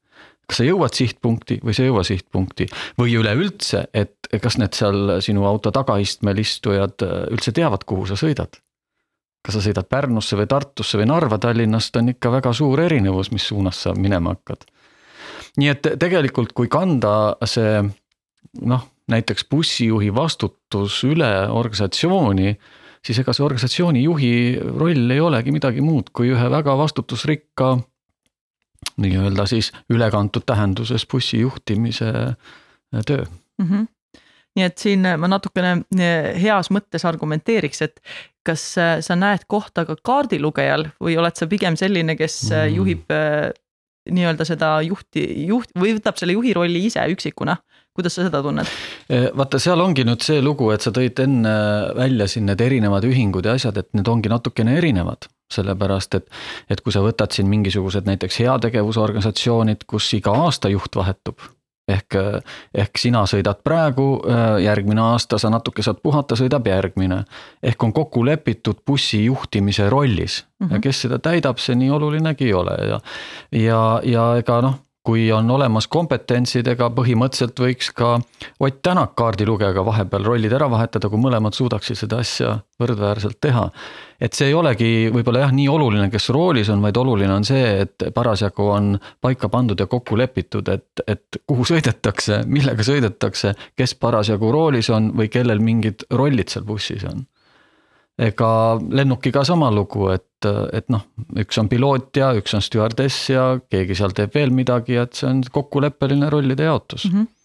kas 0.50 0.60
sa 0.60 0.66
jõuad 0.66 0.96
sihtpunkti 0.96 1.60
või 1.62 1.74
sa 1.76 1.84
ei 1.84 1.90
jõua 1.90 2.02
sihtpunkti 2.06 2.66
või 2.98 3.14
üleüldse, 3.20 3.84
et 3.94 4.30
kas 4.42 4.58
need 4.58 4.74
seal 4.74 5.20
sinu 5.22 5.46
auto 5.46 5.70
tagaistmel 5.74 6.42
istujad 6.42 7.06
äh, 7.06 7.22
üldse 7.30 7.54
teavad, 7.54 7.86
kuhu 7.86 8.08
sa 8.10 8.18
sõidad? 8.18 8.58
Kas 9.42 9.56
sa 9.56 9.62
sõidad 9.64 9.88
Pärnusse 9.88 10.36
või 10.36 10.48
Tartusse 10.50 11.00
või 11.00 11.08
Narva, 11.08 11.38
Tallinnast 11.40 11.96
on 11.96 12.12
ikka 12.12 12.32
väga 12.36 12.52
suur 12.56 12.80
erinevus, 12.80 13.30
mis 13.32 13.46
suunas 13.48 13.82
sa 13.86 13.94
minema 13.96 14.34
hakkad. 14.36 14.66
nii 15.56 15.68
et 15.68 15.86
tegelikult, 15.98 16.52
kui 16.52 16.68
kanda 16.68 17.36
see 17.44 17.80
noh, 18.62 18.86
näiteks 19.10 19.46
bussijuhi 19.50 20.14
vastutus 20.14 21.02
üle 21.04 21.30
organisatsiooni, 21.48 22.54
siis 23.04 23.18
ega 23.22 23.32
see 23.34 23.44
organisatsiooni 23.44 24.02
juhi 24.04 24.32
roll 24.60 25.10
ei 25.10 25.20
olegi 25.20 25.52
midagi 25.52 25.80
muud 25.84 26.12
kui 26.12 26.30
ühe 26.34 26.50
väga 26.52 26.76
vastutusrikka 26.78 27.78
nii-öelda 29.00 29.46
siis 29.48 29.72
ülekantud 29.92 30.44
tähenduses 30.46 31.06
bussi 31.10 31.40
juhtimise 31.40 32.10
äh, 32.10 33.04
töö 33.06 33.24
mm. 33.24 33.66
-hmm. 33.66 33.86
Nii 34.60 34.68
et 34.68 34.82
siin 34.82 35.08
ma 35.20 35.30
natukene 35.30 35.72
äh, 35.96 36.28
heas 36.40 36.70
mõttes 36.74 37.06
argumenteeriks, 37.08 37.82
et 37.86 38.04
kas 38.46 38.66
äh, 38.80 38.98
sa 39.04 39.16
näed 39.18 39.48
kohta 39.50 39.86
ka 39.88 39.96
kaardilugejal 40.04 40.90
või 41.00 41.16
oled 41.20 41.40
sa 41.40 41.48
pigem 41.50 41.78
selline, 41.80 42.16
kes 42.20 42.42
mm. 42.50 42.76
juhib 42.76 43.16
nii-öelda 44.10 44.46
seda 44.48 44.76
juhti, 44.84 45.24
juht 45.48 45.74
või 45.78 45.96
võtab 45.98 46.16
selle 46.20 46.36
juhi 46.36 46.54
rolli 46.56 46.86
ise 46.88 47.02
üksikuna 47.12 47.58
kuidas 47.96 48.14
sa 48.16 48.24
seda 48.24 48.38
tunned? 48.44 48.70
vaata, 49.36 49.58
seal 49.60 49.80
ongi 49.82 50.04
nüüd 50.06 50.22
see 50.24 50.38
lugu, 50.40 50.70
et 50.72 50.84
sa 50.84 50.92
tõid 50.94 51.18
enne 51.24 51.52
välja 51.98 52.28
siin 52.30 52.46
need 52.48 52.62
erinevad 52.62 53.04
ühingud 53.04 53.44
ja 53.44 53.56
asjad, 53.58 53.76
et 53.82 53.90
need 53.98 54.08
ongi 54.08 54.30
natukene 54.32 54.78
erinevad 54.78 55.28
sellepärast 55.54 56.18
et, 56.18 56.28
et 56.70 56.82
kui 56.84 56.94
sa 56.94 57.02
võtad 57.04 57.34
siin 57.34 57.48
mingisugused 57.50 58.06
näiteks 58.08 58.40
heategevusorganisatsioonid, 58.44 59.86
kus 59.90 60.12
iga 60.18 60.34
aasta 60.46 60.70
juht 60.72 60.96
vahetub. 61.00 61.42
Ehk, 61.90 62.16
ehk 62.74 62.98
sina 62.98 63.24
sõidad 63.30 63.62
praegu, 63.64 64.08
järgmine 64.62 65.02
aasta 65.12 65.38
sa 65.38 65.50
natuke 65.50 65.82
saad 65.82 66.00
puhata, 66.02 66.38
sõidab 66.38 66.66
järgmine. 66.66 67.24
ehk 67.62 67.82
on 67.82 67.92
kokku 67.92 68.24
lepitud 68.26 68.82
bussi 68.86 69.24
juhtimise 69.24 69.90
rollis 69.90 70.44
mm 70.58 70.66
-hmm. 70.66 70.74
ja 70.74 70.80
kes 70.80 71.02
seda 71.02 71.18
täidab, 71.18 71.58
see 71.58 71.74
nii 71.74 71.90
olulinegi 71.90 72.44
ei 72.44 72.54
ole 72.54 72.76
ja, 72.88 73.00
ja, 73.52 74.00
ja 74.04 74.36
ega 74.36 74.60
noh 74.62 74.78
kui 75.06 75.30
on 75.32 75.48
olemas 75.50 75.86
kompetentsid, 75.88 76.66
ega 76.68 76.90
põhimõtteliselt 76.92 77.60
võiks 77.62 77.88
ka 77.96 78.18
Ott 78.60 78.82
Tänak 78.84 79.14
kaardilugejaga 79.16 79.84
vahepeal 79.84 80.26
rollid 80.28 80.52
ära 80.52 80.68
vahetada, 80.70 81.08
kui 81.08 81.20
mõlemad 81.20 81.56
suudaksid 81.56 81.96
seda 81.96 82.20
asja 82.20 82.58
võrdväärselt 82.80 83.40
teha. 83.40 83.70
et 84.20 84.36
see 84.36 84.50
ei 84.50 84.54
olegi 84.54 85.08
võib-olla 85.12 85.46
jah, 85.46 85.52
nii 85.56 85.68
oluline, 85.68 86.10
kes 86.12 86.28
roolis 86.36 86.68
on, 86.68 86.82
vaid 86.84 86.96
oluline 86.96 87.32
on 87.32 87.44
see, 87.44 87.80
et 87.86 88.04
parasjagu 88.14 88.68
on 88.68 88.98
paika 89.20 89.48
pandud 89.48 89.80
ja 89.80 89.86
kokku 89.86 90.18
lepitud, 90.20 90.68
et, 90.68 91.04
et 91.08 91.40
kuhu 91.46 91.64
sõidetakse, 91.64 92.42
millega 92.46 92.84
sõidetakse, 92.84 93.54
kes 93.76 93.94
parasjagu 93.94 94.52
roolis 94.52 94.90
on 94.92 95.12
või 95.16 95.32
kellel 95.32 95.64
mingid 95.64 96.04
rollid 96.10 96.52
seal 96.52 96.68
bussis 96.68 97.04
on 97.08 97.24
ega 98.20 98.52
lennukiga 98.92 99.44
sama 99.48 99.70
lugu, 99.72 100.10
et, 100.12 100.48
et 100.76 100.88
noh, 100.92 101.06
üks 101.40 101.58
on 101.60 101.68
piloot 101.70 102.16
ja 102.20 102.32
üks 102.36 102.54
on 102.56 102.64
stjuardess 102.64 103.30
ja 103.32 103.44
keegi 103.72 103.96
seal 103.98 104.14
teeb 104.16 104.34
veel 104.36 104.52
midagi, 104.54 104.98
et 105.00 105.16
see 105.16 105.28
on 105.30 105.44
kokkuleppeline 105.52 106.30
rollide 106.32 106.68
jaotus 106.70 107.08
mm. 107.10 107.18
-hmm 107.18 107.36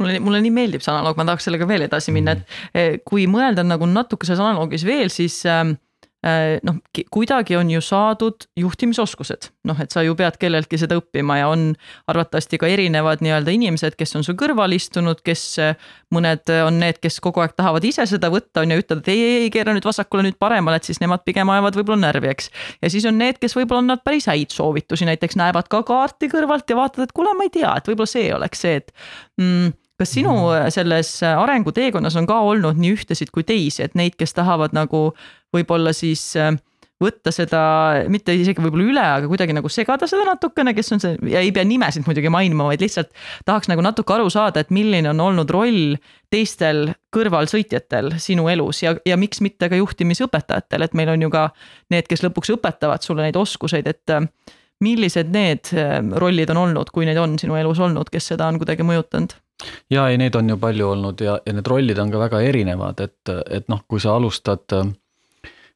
mulle, 0.00 0.18
mulle 0.24 0.38
nii 0.42 0.50
meeldib 0.50 0.82
see 0.82 0.90
analoog, 0.90 1.18
ma 1.20 1.24
tahaks 1.28 1.44
sellega 1.46 1.66
veel 1.68 1.84
edasi 1.84 2.10
minna, 2.14 2.32
et 2.32 2.54
eh, 2.74 2.94
kui 3.06 3.26
mõelda 3.30 3.62
nagu 3.62 3.86
natuke 3.86 4.26
selles 4.26 4.40
analoogis 4.40 4.86
veel, 4.88 5.12
siis 5.12 5.36
Äh, 5.46 5.76
noh, 6.62 6.76
kuidagi 7.10 7.56
on 7.58 7.70
ju 7.72 7.80
saadud 7.82 8.44
juhtimisoskused, 8.58 9.48
noh, 9.66 9.78
et 9.82 9.90
sa 9.90 10.04
ju 10.06 10.14
pead 10.18 10.36
kelleltki 10.38 10.78
seda 10.78 11.00
õppima 11.00 11.40
ja 11.40 11.48
on 11.50 11.72
arvatavasti 12.10 12.60
ka 12.62 12.70
erinevad 12.70 13.24
nii-öelda 13.24 13.54
inimesed, 13.56 13.96
kes 13.98 14.14
on 14.18 14.26
su 14.26 14.36
kõrval 14.38 14.74
istunud, 14.76 15.18
kes 15.26 15.44
mõned 16.14 16.52
on 16.62 16.78
need, 16.82 17.00
kes 17.02 17.18
kogu 17.24 17.42
aeg 17.42 17.56
tahavad 17.58 17.84
ise 17.88 18.06
seda 18.06 18.30
võtta, 18.32 18.62
on 18.62 18.74
ju, 18.74 18.78
ütlevad, 18.84 19.10
ei, 19.10 19.26
ei, 19.26 19.42
ei 19.48 19.52
keera 19.54 19.74
nüüd 19.74 19.88
vasakule, 19.88 20.28
nüüd 20.28 20.38
paremale, 20.42 20.78
et 20.78 20.86
siis 20.86 21.02
nemad 21.02 21.26
pigem 21.26 21.50
ajavad 21.50 21.80
võib-olla 21.80 22.06
närvi, 22.06 22.30
eks. 22.30 22.50
ja 22.78 22.94
siis 22.94 23.06
on 23.10 23.18
need, 23.18 23.42
kes 23.42 23.58
võib-olla 23.58 23.82
annavad 23.82 24.06
päris 24.06 24.30
häid 24.30 24.54
soovitusi, 24.54 25.08
näiteks 25.10 25.38
näevad 25.40 25.70
ka 25.72 25.82
kaarti 25.88 26.30
kõrvalt 26.30 26.70
ja 26.70 26.78
vaatavad, 26.78 27.10
et 27.10 27.16
kuule, 27.16 27.34
ma 27.34 27.50
ei 27.50 27.54
tea, 27.54 27.74
et 27.78 27.90
võib-olla 27.90 28.14
see 28.14 28.30
oleks 28.34 28.62
see, 28.62 28.78
et 28.78 28.94
mm, 29.42 29.74
kas 30.00 30.14
sinu 30.16 30.34
mm. 30.34 30.72
selles 30.74 31.14
arenguteekonnas 31.28 32.16
on 32.20 32.26
ka 32.30 32.40
olnud 32.48 32.80
nii 32.80 32.96
ühtesid 32.96 33.32
kui 33.34 33.46
teisi, 33.46 33.84
et 33.84 33.96
neid, 33.98 34.16
kes 34.18 34.34
tahavad 34.38 34.74
nagu 34.76 35.10
võib-olla 35.54 35.92
siis 35.96 36.24
äh, 36.40 36.54
võtta 37.02 37.32
seda, 37.34 37.62
mitte 38.12 38.34
isegi 38.36 38.62
võib-olla 38.62 38.86
üle, 38.86 39.04
aga 39.18 39.30
kuidagi 39.30 39.54
nagu 39.56 39.70
segada 39.72 40.06
seda 40.10 40.24
natukene, 40.28 40.74
kes 40.76 40.94
on 40.94 41.02
see 41.02 41.16
ja 41.32 41.42
ei 41.42 41.52
pea 41.54 41.64
nimesid 41.66 42.06
muidugi 42.06 42.30
mainima, 42.32 42.68
vaid 42.70 42.82
lihtsalt 42.84 43.10
tahaks 43.48 43.70
nagu 43.70 43.84
natuke 43.84 44.14
aru 44.14 44.30
saada, 44.32 44.62
et 44.62 44.72
milline 44.74 45.10
on 45.10 45.22
olnud 45.26 45.50
roll 45.52 45.96
teistel 46.32 46.92
kõrvalsõitjatel 47.14 48.14
sinu 48.22 48.48
elus 48.52 48.82
ja, 48.84 48.94
ja 49.08 49.18
miks 49.20 49.42
mitte 49.44 49.68
ka 49.72 49.78
juhtimisõpetajatel, 49.80 50.86
et 50.86 50.98
meil 50.98 51.12
on 51.14 51.26
ju 51.26 51.32
ka 51.32 51.46
need, 51.92 52.08
kes 52.10 52.24
lõpuks 52.26 52.54
õpetavad 52.56 53.04
sulle 53.04 53.26
neid 53.26 53.38
oskuseid, 53.40 53.88
et 53.90 54.14
äh, 54.14 54.26
millised 54.82 55.32
need 55.34 55.74
äh, 55.76 55.98
rollid 56.22 56.52
on 56.54 56.66
olnud, 56.66 56.94
kui 56.94 57.08
neid 57.08 57.20
on 57.22 57.38
sinu 57.40 57.58
elus 57.60 57.82
olnud, 57.82 58.12
kes 58.12 58.34
seda 58.34 58.50
on 58.50 58.62
kuidagi 58.62 58.86
mõjutanud? 58.86 59.41
Ja 59.90 60.08
ei, 60.08 60.18
neid 60.18 60.34
on 60.38 60.48
ju 60.48 60.58
palju 60.62 60.88
olnud 60.88 61.20
ja, 61.20 61.38
ja 61.46 61.52
need 61.56 61.66
rollid 61.68 61.98
on 61.98 62.10
ka 62.10 62.18
väga 62.26 62.42
erinevad, 62.48 63.00
et, 63.00 63.34
et 63.50 63.68
noh, 63.72 63.84
kui 63.88 64.00
sa 64.02 64.16
alustad 64.16 64.66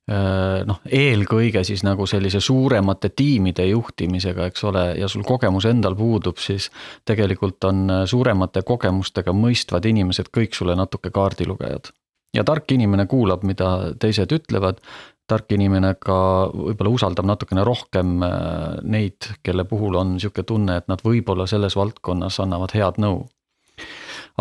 Äh, 0.07 0.61
noh, 0.63 0.79
eelkõige 0.87 1.65
siis 1.67 1.81
nagu 1.83 2.05
sellise 2.07 2.39
suuremate 2.39 3.09
tiimide 3.11 3.65
juhtimisega, 3.67 4.45
eks 4.47 4.63
ole, 4.69 4.85
ja 5.01 5.09
sul 5.11 5.25
kogemus 5.27 5.67
endal 5.67 5.97
puudub, 5.99 6.39
siis 6.39 6.69
tegelikult 7.03 7.67
on 7.67 7.91
suuremate 8.07 8.63
kogemustega 8.63 9.35
mõistvad 9.35 9.89
inimesed 9.91 10.31
kõik 10.31 10.55
sulle 10.55 10.79
natuke 10.79 11.11
kaardilugejad. 11.11 11.91
ja 12.35 12.45
tark 12.45 12.71
inimene 12.71 13.07
kuulab, 13.11 13.43
mida 13.43 13.97
teised 13.99 14.31
ütlevad, 14.31 14.79
tark 15.27 15.51
inimene 15.53 15.95
ka 15.99 16.53
võib-olla 16.55 16.93
usaldab 16.95 17.27
natukene 17.27 17.65
rohkem 17.67 18.23
äh, 18.23 18.79
neid, 18.83 19.27
kelle 19.43 19.65
puhul 19.65 19.99
on 19.99 20.15
niisugune 20.15 20.47
tunne, 20.47 20.77
et 20.77 20.87
nad 20.87 21.03
võib-olla 21.03 21.49
selles 21.51 21.75
valdkonnas 21.75 22.39
annavad 22.47 22.79
head 22.79 23.03
nõu 23.03 23.25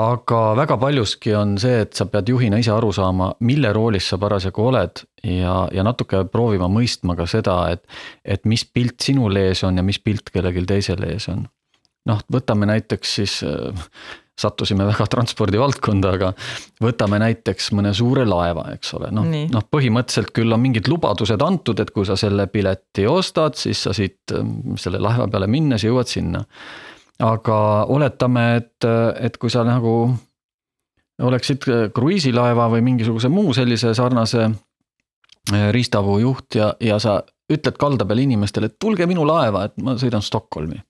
aga 0.01 0.39
väga 0.59 0.77
paljuski 0.79 1.33
on 1.37 1.55
see, 1.61 1.79
et 1.85 1.95
sa 1.95 2.07
pead 2.11 2.29
juhina 2.33 2.59
ise 2.59 2.73
aru 2.73 2.91
saama, 2.95 3.31
mille 3.47 3.71
roolis 3.75 4.09
sa 4.11 4.19
parasjagu 4.19 4.67
oled 4.67 5.03
ja, 5.23 5.55
ja 5.71 5.85
natuke 5.87 6.25
proovima 6.31 6.67
mõistma 6.71 7.15
ka 7.15 7.27
seda, 7.29 7.61
et, 7.75 7.85
et 8.25 8.43
mis 8.49 8.65
pilt 8.65 8.99
sinul 9.07 9.39
ees 9.39 9.63
on 9.67 9.79
ja 9.79 9.85
mis 9.85 10.01
pilt 10.03 10.33
kellelgi 10.33 10.65
teisel 10.67 11.07
ees 11.07 11.29
on. 11.31 11.45
noh, 12.11 12.21
võtame 12.31 12.67
näiteks 12.69 13.15
siis 13.21 13.39
äh, 13.47 13.87
sattusime 14.35 14.83
väga 14.89 15.07
transpordi 15.07 15.59
valdkonda, 15.59 16.11
aga 16.17 16.33
võtame 16.83 17.21
näiteks 17.23 17.71
mõne 17.77 17.93
suure 17.95 18.25
laeva, 18.27 18.67
eks 18.75 18.91
ole, 18.97 19.13
noh, 19.15 19.29
noh 19.51 19.67
põhimõtteliselt 19.71 20.33
küll 20.35 20.51
on 20.51 20.59
mingid 20.59 20.91
lubadused 20.91 21.39
antud, 21.41 21.79
et 21.79 21.93
kui 21.95 22.03
sa 22.07 22.19
selle 22.19 22.49
pileti 22.51 23.07
ostad, 23.07 23.55
siis 23.55 23.85
sa 23.87 23.95
siit 23.95 24.35
selle 24.81 24.99
laeva 24.99 25.29
peale 25.31 25.47
minnes 25.47 25.87
jõuad 25.87 26.11
sinna 26.11 26.43
aga 27.19 27.57
oletame, 27.91 28.45
et, 28.59 28.87
et 29.19 29.37
kui 29.37 29.51
sa 29.51 29.63
nagu 29.67 29.95
oleksid 31.23 31.67
kruiisilaeva 31.95 32.67
või 32.73 32.83
mingisuguse 32.83 33.29
muu 33.31 33.53
sellise 33.55 33.93
sarnase 33.95 34.49
eh, 34.49 35.69
riistavuu 35.71 36.17
juht 36.19 36.57
ja, 36.59 36.73
ja 36.79 36.99
sa 36.99 37.21
ütled 37.51 37.77
kalda 37.79 38.07
peal 38.09 38.23
inimestele, 38.25 38.67
et 38.67 38.79
tulge 38.81 39.07
minu 39.07 39.23
laeva, 39.27 39.65
et 39.67 39.79
ma 39.83 39.95
sõidan 40.01 40.25
Stockholmi. 40.25 40.81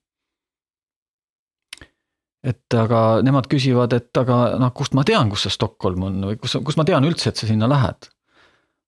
et 2.46 2.74
aga 2.78 3.22
nemad 3.26 3.48
küsivad, 3.50 3.92
et 3.92 4.18
aga 4.18 4.56
noh, 4.58 4.70
kust 4.74 4.94
ma 4.94 5.02
tean, 5.04 5.30
kus 5.30 5.46
see 5.46 5.54
Stockholm 5.54 6.04
on 6.06 6.20
või 6.28 6.36
kus, 6.38 6.54
kus 6.64 6.76
ma 6.78 6.84
tean 6.86 7.04
üldse, 7.04 7.30
et 7.30 7.36
sa 7.36 7.46
sinna 7.46 7.68
lähed. 7.70 8.10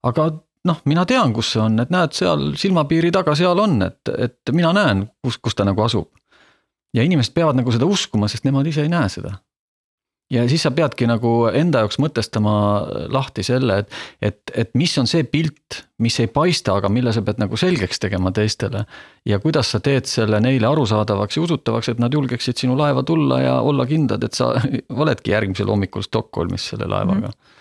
aga 0.03 0.31
noh, 0.65 0.79
mina 0.85 1.05
tean, 1.07 1.33
kus 1.33 1.53
see 1.55 1.63
on, 1.63 1.79
et 1.79 1.91
näed, 1.91 2.15
seal 2.15 2.53
silmapiiri 2.59 3.11
taga, 3.15 3.35
seal 3.39 3.59
on, 3.59 3.83
et, 3.83 4.11
et 4.19 4.55
mina 4.55 4.73
näen, 4.75 5.07
kus, 5.23 5.39
kus 5.39 5.55
ta 5.55 5.67
nagu 5.69 5.83
asub 5.87 6.11
ja 6.95 7.03
inimesed 7.03 7.35
peavad 7.35 7.57
nagu 7.57 7.73
seda 7.73 7.87
uskuma, 7.87 8.29
sest 8.29 8.45
nemad 8.45 8.67
ise 8.67 8.83
ei 8.83 8.93
näe 8.93 9.09
seda 9.13 9.39
ja 10.31 10.45
siis 10.49 10.63
sa 10.63 10.71
peadki 10.75 11.09
nagu 11.09 11.33
enda 11.57 11.83
jaoks 11.83 11.99
mõtestama 12.03 12.55
lahti 13.13 13.45
selle, 13.47 13.81
et, 13.83 13.99
et, 14.23 14.39
et 14.65 14.71
mis 14.79 14.93
on 15.01 15.09
see 15.09 15.25
pilt, 15.29 15.83
mis 16.05 16.19
ei 16.21 16.29
paista, 16.33 16.77
aga 16.77 16.91
mille 16.93 17.13
sa 17.17 17.23
pead 17.25 17.41
nagu 17.41 17.57
selgeks 17.61 18.03
tegema 18.03 18.33
teistele. 18.37 18.85
ja 19.27 19.39
kuidas 19.41 19.73
sa 19.73 19.81
teed 19.81 20.09
selle 20.09 20.41
neile 20.45 20.69
arusaadavaks 20.69 21.37
ja 21.37 21.45
usutavaks, 21.47 21.89
et 21.89 22.03
nad 22.03 22.13
julgeksid 22.15 22.61
sinu 22.61 22.77
laeva 22.79 23.03
tulla 23.03 23.41
ja 23.41 23.61
olla 23.61 23.87
kindlad, 23.87 24.25
et 24.25 24.37
sa 24.37 24.53
oledki 25.05 25.33
järgmisel 25.33 25.71
hommikul 25.73 26.05
Stockholmis 26.05 26.69
selle 26.75 26.89
laevaga 26.89 27.29
mm. 27.29 27.33
-hmm 27.33 27.57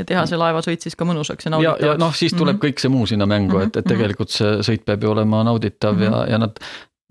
ja 0.00 0.06
teha 0.08 0.22
see 0.26 0.38
laevasõit 0.40 0.80
siis 0.80 0.94
ka 0.96 1.04
mõnusaks 1.04 1.46
ja 1.46 1.50
nauditavaks. 1.52 1.82
ja, 1.84 1.90
ja 1.92 2.00
noh, 2.00 2.14
siis 2.16 2.32
tuleb 2.32 2.56
mm 2.56 2.58
-hmm. 2.58 2.70
kõik 2.72 2.80
see 2.80 2.90
muu 2.90 3.06
sinna 3.06 3.26
mängu, 3.28 3.58
et, 3.58 3.76
et 3.76 3.84
mhm. 3.84 3.88
tegelikult 3.92 4.30
see 4.32 4.54
sõit 4.64 4.86
peab 4.88 5.04
ju 5.04 5.10
olema 5.10 5.42
nauditav 5.44 5.92
mm 5.92 6.00
-hmm. 6.00 6.16
ja, 6.16 6.32
ja 6.32 6.38
nad 6.38 6.56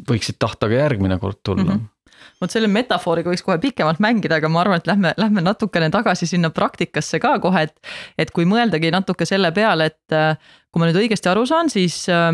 võiksid 0.09 0.39
tahta 0.41 0.69
ka 0.69 0.77
järgmine 0.83 1.19
kord 1.21 1.41
tulla 1.43 1.67
mm. 1.73 1.79
-hmm 1.79 1.89
vot 2.41 2.53
selle 2.53 2.69
metafooriga 2.71 3.29
võiks 3.29 3.43
kohe 3.45 3.57
pikemalt 3.61 4.01
mängida, 4.01 4.39
aga 4.41 4.49
ma 4.49 4.63
arvan, 4.63 4.81
et 4.81 4.89
lähme, 4.89 5.13
lähme 5.17 5.43
natukene 5.45 5.91
tagasi 5.93 6.27
sinna 6.29 6.49
praktikasse 6.53 7.19
ka 7.21 7.35
kohe, 7.43 7.67
et. 7.67 7.75
et 8.17 8.31
kui 8.33 8.47
mõeldagi 8.49 8.91
natuke 8.93 9.27
selle 9.29 9.51
peale, 9.53 9.91
et 9.91 10.17
kui 10.71 10.81
ma 10.81 10.89
nüüd 10.89 11.01
õigesti 11.03 11.29
aru 11.31 11.45
saan, 11.49 11.69
siis 11.69 12.03
äh, 12.09 12.31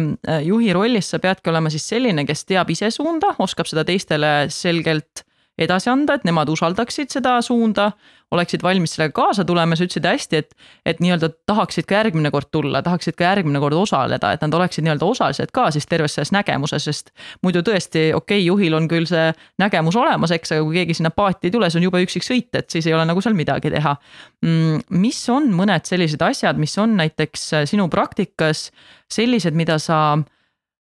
juhi 0.47 0.73
rollis 0.75 1.11
sa 1.11 1.19
peadki 1.23 1.51
olema 1.51 1.71
siis 1.73 1.87
selline, 1.89 2.25
kes 2.27 2.45
teab 2.47 2.71
ise 2.71 2.91
suunda, 2.93 3.33
oskab 3.43 3.69
seda 3.69 3.83
teistele 3.87 4.47
selgelt 4.53 5.26
edasi 5.57 5.89
anda, 5.89 6.17
et 6.17 6.27
nemad 6.27 6.49
usaldaksid 6.49 7.11
seda 7.13 7.37
suunda 7.45 7.91
oleksid 8.31 8.63
valmis 8.63 8.91
sellega 8.95 9.13
kaasa 9.15 9.45
tulema, 9.47 9.75
sa 9.75 9.85
ütlesid 9.87 10.05
hästi, 10.07 10.39
et, 10.41 10.55
et 10.85 10.99
nii-öelda 10.99 11.29
tahaksid 11.47 11.87
ka 11.87 11.95
järgmine 12.01 12.31
kord 12.33 12.49
tulla, 12.51 12.81
tahaksid 12.83 13.15
ka 13.15 13.23
järgmine 13.23 13.61
kord 13.63 13.77
osaleda, 13.79 14.33
et 14.35 14.43
nad 14.43 14.57
oleksid 14.57 14.83
nii-öelda 14.83 15.07
osalised 15.07 15.53
ka 15.55 15.69
siis 15.71 15.87
terves 15.87 16.17
selles 16.17 16.33
nägemuses, 16.35 16.89
sest 16.89 17.13
muidu 17.45 17.63
tõesti, 17.63 18.09
okei 18.17 18.41
okay,, 18.41 18.45
juhil 18.49 18.75
on 18.75 18.89
küll 18.91 19.07
see 19.07 19.29
nägemus 19.63 19.95
olemas, 19.99 20.33
eks, 20.35 20.51
aga 20.57 20.67
kui 20.67 20.81
keegi 20.81 20.97
sinna 20.99 21.13
paati 21.15 21.47
ei 21.47 21.55
tule, 21.55 21.71
see 21.71 21.79
on 21.79 21.87
jube 21.87 22.03
üksik 22.03 22.27
sõit, 22.27 22.51
et 22.59 22.67
siis 22.73 22.89
ei 22.89 22.97
ole 22.97 23.07
nagu 23.07 23.23
seal 23.23 23.37
midagi 23.37 23.71
teha. 23.71 23.95
Mm, 24.43 24.83
mis 24.99 25.23
on 25.31 25.47
mõned 25.55 25.87
sellised 25.87 26.23
asjad, 26.27 26.59
mis 26.59 26.75
on 26.83 26.97
näiteks 26.99 27.49
sinu 27.71 27.87
praktikas 27.93 28.67
sellised, 29.13 29.55
mida 29.55 29.79
sa 29.79 30.17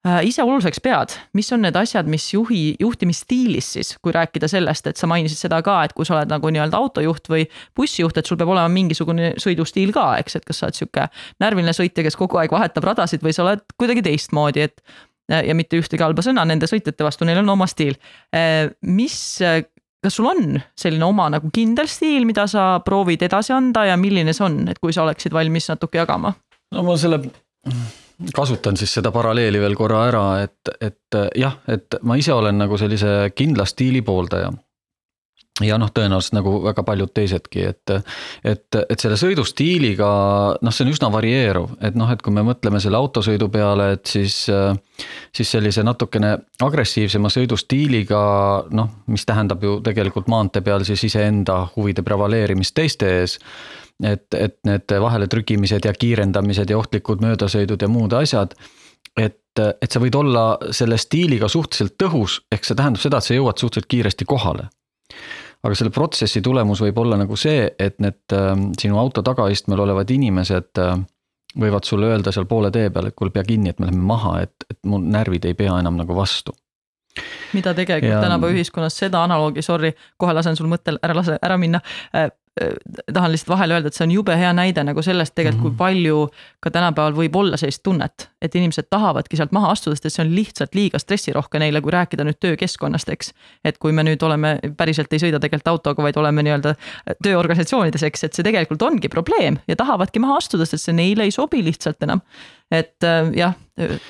ise 0.01 0.41
oluliseks 0.41 0.81
pead, 0.81 1.13
mis 1.37 1.51
on 1.53 1.61
need 1.61 1.75
asjad, 1.77 2.07
mis 2.09 2.23
juhi, 2.33 2.75
juhtimisstiilis 2.81 3.67
siis, 3.75 3.91
kui 4.01 4.13
rääkida 4.15 4.49
sellest, 4.49 4.87
et 4.89 4.97
sa 4.97 5.09
mainisid 5.09 5.37
seda 5.43 5.59
ka, 5.65 5.75
et 5.85 5.93
kui 5.97 6.07
sa 6.07 6.15
oled 6.17 6.31
nagu 6.31 6.49
nii-öelda 6.49 6.79
autojuht 6.79 7.29
või 7.29 7.45
bussijuht, 7.77 8.17
et 8.17 8.25
sul 8.25 8.39
peab 8.39 8.49
olema 8.49 8.71
mingisugune 8.73 9.35
sõidustiil 9.41 9.93
ka, 9.93 10.15
eks, 10.23 10.39
et 10.39 10.47
kas 10.47 10.61
sa 10.61 10.67
oled 10.67 10.79
sihuke 10.79 11.05
närviline 11.43 11.75
sõitja, 11.77 12.05
kes 12.07 12.17
kogu 12.17 12.41
aeg 12.41 12.53
vahetab 12.53 12.89
radasid 12.89 13.21
või 13.21 13.35
sa 13.37 13.45
oled 13.45 13.61
kuidagi 13.77 14.05
teistmoodi, 14.09 14.65
et. 14.69 14.81
ja 15.31 15.53
mitte 15.55 15.77
ühtegi 15.77 16.03
halba 16.03 16.25
sõna 16.25 16.43
nende 16.49 16.67
sõitjate 16.67 17.05
vastu, 17.05 17.27
neil 17.29 17.43
on 17.43 17.53
oma 17.53 17.69
stiil. 17.69 17.93
Äh, 18.35 18.73
mis, 18.81 19.37
kas 20.01 20.17
sul 20.17 20.27
on 20.27 20.57
selline 20.73 21.05
oma 21.05 21.29
nagu 21.29 21.53
kindel 21.53 21.87
stiil, 21.87 22.25
mida 22.25 22.49
sa 22.49 22.79
proovid 22.83 23.21
edasi 23.29 23.53
anda 23.53 23.85
ja 23.85 24.01
milline 24.01 24.33
see 24.33 24.49
on, 24.49 24.63
et 24.73 24.81
kui 24.81 24.97
sa 24.97 25.05
oleksid 25.05 25.33
valmis 25.35 25.69
natuke 25.69 26.01
jagama? 26.01 26.33
no 26.71 26.83
ma 26.87 26.97
selle 26.97 27.21
kasutan 28.35 28.77
siis 28.77 28.93
seda 28.97 29.11
paralleeli 29.11 29.61
veel 29.61 29.77
korra 29.79 30.05
ära, 30.09 30.25
et, 30.45 30.73
et 30.81 31.21
jah, 31.37 31.57
et 31.71 32.01
ma 32.07 32.17
ise 32.19 32.33
olen 32.33 32.59
nagu 32.61 32.77
sellise 32.77 33.31
kindla 33.35 33.65
stiili 33.69 34.01
pooldaja 34.05 34.51
ja 35.65 35.77
noh, 35.79 35.91
tõenäoliselt 35.93 36.35
nagu 36.37 36.53
väga 36.63 36.83
paljud 36.87 37.11
teisedki, 37.13 37.65
et, 37.71 37.93
et, 38.47 38.77
et 38.81 39.03
selle 39.03 39.17
sõidustiiliga 39.19 40.07
noh, 40.61 40.73
see 40.73 40.85
on 40.85 40.91
üsna 40.93 41.09
varieeruv, 41.13 41.75
et 41.83 41.97
noh, 41.99 42.09
et 42.13 42.21
kui 42.23 42.33
me 42.33 42.43
mõtleme 42.45 42.79
selle 42.83 42.99
autosõidu 43.01 43.49
peale, 43.53 43.91
et 43.97 44.05
siis. 44.15 44.43
siis 45.33 45.49
sellise 45.49 45.81
natukene 45.81 46.35
agressiivsema 46.61 47.29
sõidustiiliga 47.33 48.21
noh, 48.77 48.89
mis 49.09 49.25
tähendab 49.25 49.63
ju 49.63 49.79
tegelikult 49.81 50.27
maantee 50.29 50.61
peal 50.61 50.85
siis 50.85 51.03
iseenda 51.07 51.63
huvide 51.75 52.03
prevaleerimist 52.05 52.75
teiste 52.77 53.09
ees 53.21 53.39
et, 54.03 54.27
et 54.33 54.57
need 54.67 54.93
vaheletrükimised 55.03 55.85
ja 55.85 55.93
kiirendamised 55.93 56.69
ja 56.69 56.77
ohtlikud 56.77 57.23
möödasõidud 57.23 57.81
ja 57.81 57.89
muud 57.91 58.13
asjad. 58.17 58.55
et, 59.17 59.59
et 59.59 59.91
sa 59.91 59.99
võid 59.99 60.15
olla 60.15 60.57
selle 60.71 60.97
stiiliga 60.97 61.49
suhteliselt 61.51 61.97
tõhus, 61.99 62.39
ehk 62.51 62.63
see 62.65 62.75
tähendab 62.75 63.01
seda, 63.01 63.17
et 63.17 63.27
sa 63.27 63.35
jõuad 63.35 63.59
suhteliselt 63.59 63.89
kiiresti 63.91 64.25
kohale. 64.25 64.69
aga 65.63 65.75
selle 65.75 65.91
protsessi 65.91 66.41
tulemus 66.41 66.81
võib 66.81 66.97
olla 66.97 67.17
nagu 67.17 67.35
see, 67.35 67.69
et 67.79 67.99
need 67.99 68.33
äh, 68.33 68.55
sinu 68.79 68.97
auto 68.99 69.21
tagaistmel 69.21 69.79
olevad 69.79 70.09
inimesed 70.09 70.79
äh, 70.79 70.95
võivad 71.59 71.83
sulle 71.83 72.07
öelda 72.07 72.31
seal 72.31 72.47
poole 72.47 72.71
tee 72.71 72.89
peal, 72.89 73.09
et 73.11 73.15
kuule, 73.15 73.31
pea 73.31 73.43
kinni, 73.43 73.69
et 73.69 73.79
me 73.79 73.89
läheme 73.89 74.05
maha, 74.07 74.39
et, 74.41 74.67
et 74.69 74.79
mu 74.87 75.01
närvid 75.03 75.45
ei 75.45 75.53
pea 75.53 75.77
enam 75.79 75.99
nagu 75.99 76.15
vastu 76.15 76.55
mida 77.53 77.73
tegelikult 77.75 78.13
ja... 78.13 78.21
tänapäeva 78.23 78.55
ühiskonnas 78.55 78.95
seda 78.97 79.23
analoogi, 79.25 79.63
sorry, 79.65 79.91
kohe 80.17 80.33
lasen 80.35 80.55
sul 80.55 80.69
mõttel 80.71 80.99
ära 81.03 81.17
lase 81.17 81.37
ära 81.43 81.57
minna 81.59 81.81
äh,. 82.15 82.29
Tahan 83.13 83.31
lihtsalt 83.31 83.49
vahele 83.49 83.73
öelda, 83.73 83.87
et 83.87 83.95
see 83.95 84.03
on 84.03 84.11
jube 84.11 84.35
hea 84.35 84.49
näide 84.53 84.83
nagu 84.83 85.01
sellest 85.01 85.31
tegelikult 85.35 85.63
mm, 85.63 85.67
-hmm. 85.69 85.77
kui 85.77 85.77
palju 85.77 86.17
ka 86.59 86.71
tänapäeval 86.71 87.13
võib 87.15 87.35
olla 87.39 87.57
sellist 87.57 87.83
tunnet, 87.83 88.27
et 88.41 88.55
inimesed 88.55 88.89
tahavadki 88.89 89.37
sealt 89.39 89.51
maha 89.55 89.71
astuda, 89.71 89.95
sest 89.95 90.05
et 90.05 90.13
see 90.13 90.25
on 90.25 90.35
lihtsalt 90.35 90.75
liiga 90.75 90.99
stressirohke 90.99 91.59
neile, 91.59 91.81
kui 91.81 91.95
rääkida 91.95 92.27
nüüd 92.27 92.39
töökeskkonnast, 92.43 93.09
eks. 93.09 93.33
et 93.63 93.77
kui 93.77 93.91
me 93.91 94.03
nüüd 94.03 94.23
oleme, 94.27 94.57
päriselt 94.77 95.13
ei 95.13 95.23
sõida 95.23 95.39
tegelikult 95.39 95.67
autoga, 95.67 96.03
vaid 96.03 96.19
oleme 96.19 96.43
nii-öelda 96.43 96.75
tööorganisatsioonides, 97.23 98.03
eks, 98.03 98.23
et 98.23 98.33
see 98.33 98.43
tegelikult 98.43 98.81
ongi 98.81 99.09
probleem 99.09 99.57
ja 99.67 99.75
tahavadki 99.75 100.19
maha 100.19 100.41
astuda, 100.43 100.65
sest 100.65 100.89
see 100.89 100.95
neile 100.95 101.23
ei 101.23 101.31
sobi 101.31 101.63
lihtsalt 101.63 102.03
enam 102.03 102.19
et 102.71 103.03
äh, 103.03 103.31
jah, 103.35 103.55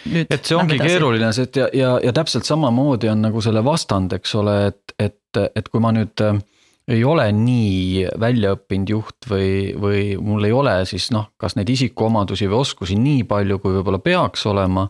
nüüd. 0.06 0.27
et 0.30 0.45
see 0.45 0.58
ongi 0.58 0.77
keeruline, 0.82 1.30
see, 1.34 1.43
et 1.43 1.56
ja, 1.62 1.69
ja, 1.73 1.99
ja 2.04 2.13
täpselt 2.13 2.45
samamoodi 2.45 3.10
on 3.10 3.21
nagu 3.21 3.41
selle 3.41 3.63
vastand, 3.65 4.13
eks 4.13 4.36
ole, 4.36 4.58
et, 4.71 4.95
et, 4.99 5.41
et 5.56 5.69
kui 5.69 5.82
ma 5.82 5.93
nüüd 5.93 6.25
äh, 6.25 6.41
ei 6.88 7.04
ole 7.06 7.28
nii 7.36 8.08
väljaõppinud 8.20 8.89
juht 8.89 9.28
või, 9.30 9.74
või 9.78 10.15
mul 10.17 10.48
ei 10.48 10.56
ole 10.56 10.80
siis 10.89 11.12
noh, 11.13 11.30
kas 11.38 11.56
neid 11.56 11.70
isikuomadusi 11.70 12.50
või 12.50 12.63
oskusi 12.63 12.98
nii 13.00 13.26
palju, 13.30 13.60
kui 13.62 13.78
võib-olla 13.78 14.02
peaks 14.02 14.48
olema 14.50 14.88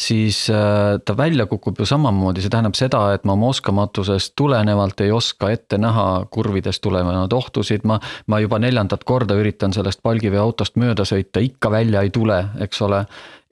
siis 0.00 0.50
äh, 0.50 0.98
ta 1.04 1.16
välja 1.16 1.46
kukub 1.46 1.78
ju 1.78 1.86
samamoodi, 1.86 2.42
see 2.42 2.52
tähendab 2.52 2.76
seda, 2.78 3.02
et 3.14 3.26
ma 3.28 3.36
oma 3.36 3.50
oskamatusest 3.52 4.32
tulenevalt 4.38 5.00
ei 5.04 5.12
oska 5.12 5.50
ette 5.52 5.78
näha 5.80 6.06
kurvidest 6.32 6.82
tulenevaid 6.84 7.32
ohtusid, 7.36 7.84
ma. 7.84 8.00
ma 8.26 8.40
juba 8.40 8.60
neljandat 8.62 9.04
korda 9.04 9.36
üritan 9.36 9.74
sellest 9.76 10.02
palgiveoautost 10.02 10.78
mööda 10.80 11.04
sõita, 11.08 11.42
ikka 11.44 11.70
välja 11.70 12.04
ei 12.06 12.12
tule, 12.14 12.40
eks 12.64 12.82
ole. 12.86 13.04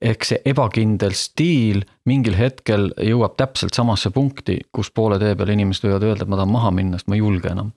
Ehk 0.02 0.24
see 0.24 0.38
ebakindel 0.46 1.16
stiil 1.18 1.82
mingil 2.06 2.36
hetkel 2.38 2.92
jõuab 3.02 3.34
täpselt 3.40 3.74
samasse 3.74 4.12
punkti, 4.14 4.60
kus 4.72 4.92
poole 4.94 5.18
tee 5.18 5.34
peal 5.34 5.50
inimesed 5.54 5.88
võivad 5.88 6.06
öelda, 6.06 6.24
et 6.24 6.30
ma 6.30 6.38
tahan 6.38 6.54
maha 6.54 6.72
minna, 6.74 7.00
sest 7.00 7.10
ma 7.10 7.18
ei 7.18 7.24
julge 7.24 7.50
enam 7.50 7.72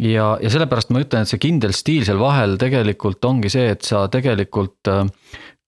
ja, 0.00 0.38
ja 0.42 0.50
sellepärast 0.50 0.90
ma 0.94 1.02
ütlen, 1.04 1.24
et 1.24 1.30
see 1.30 1.42
kindel 1.42 1.74
stiil 1.76 2.06
seal 2.08 2.20
vahel 2.20 2.56
tegelikult 2.60 3.24
ongi 3.28 3.52
see, 3.52 3.68
et 3.74 3.86
sa 3.86 4.06
tegelikult 4.12 4.90
äh, 4.90 5.04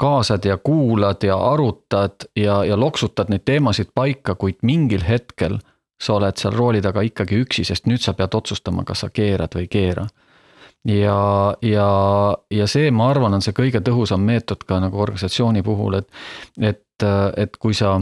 kaasad 0.00 0.44
ja 0.48 0.56
kuulad 0.58 1.22
ja 1.22 1.36
arutad 1.52 2.26
ja, 2.36 2.62
ja 2.64 2.78
loksutad 2.78 3.30
neid 3.30 3.44
teemasid 3.46 3.92
paika, 3.94 4.34
kuid 4.34 4.58
mingil 4.66 5.04
hetkel 5.06 5.60
sa 6.02 6.16
oled 6.16 6.40
seal 6.40 6.56
rooli 6.56 6.82
taga 6.82 7.04
ikkagi 7.06 7.38
üksi, 7.44 7.64
sest 7.68 7.86
nüüd 7.86 8.02
sa 8.02 8.16
pead 8.18 8.34
otsustama, 8.34 8.82
kas 8.88 9.04
sa 9.04 9.12
keerad 9.14 9.54
või 9.54 9.68
ei 9.68 9.70
keera. 9.70 10.06
Ja, 10.88 11.18
ja, 11.62 11.88
ja 12.50 12.66
see, 12.70 12.90
ma 12.90 13.10
arvan, 13.12 13.36
on 13.38 13.44
see 13.44 13.54
kõige 13.56 13.82
tõhusam 13.84 14.24
meetod 14.26 14.64
ka 14.68 14.80
nagu 14.82 14.98
organisatsiooni 15.02 15.62
puhul, 15.66 16.00
et, 16.00 16.08
et, 16.60 17.06
et 17.36 17.56
kui 17.62 17.76
sa 17.76 17.98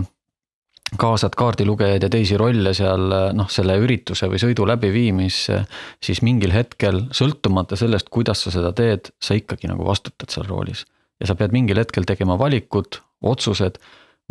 kaasad 0.99 1.37
kaardilugejaid 1.39 2.03
ja 2.03 2.11
teisi 2.11 2.39
rolle 2.41 2.73
seal 2.75 3.13
noh, 3.37 3.51
selle 3.53 3.77
ürituse 3.79 4.27
või 4.31 4.41
sõidu 4.43 4.67
läbiviimisse, 4.67 5.61
siis 6.03 6.23
mingil 6.27 6.55
hetkel, 6.55 7.05
sõltumata 7.15 7.79
sellest, 7.79 8.11
kuidas 8.11 8.43
sa 8.43 8.55
seda 8.55 8.73
teed, 8.77 9.13
sa 9.23 9.37
ikkagi 9.39 9.71
nagu 9.71 9.87
vastutad 9.87 10.33
seal 10.35 10.49
roolis 10.51 10.83
ja 11.21 11.29
sa 11.29 11.37
pead 11.39 11.55
mingil 11.55 11.81
hetkel 11.81 12.07
tegema 12.09 12.39
valikud, 12.41 13.01
otsused. 13.23 13.79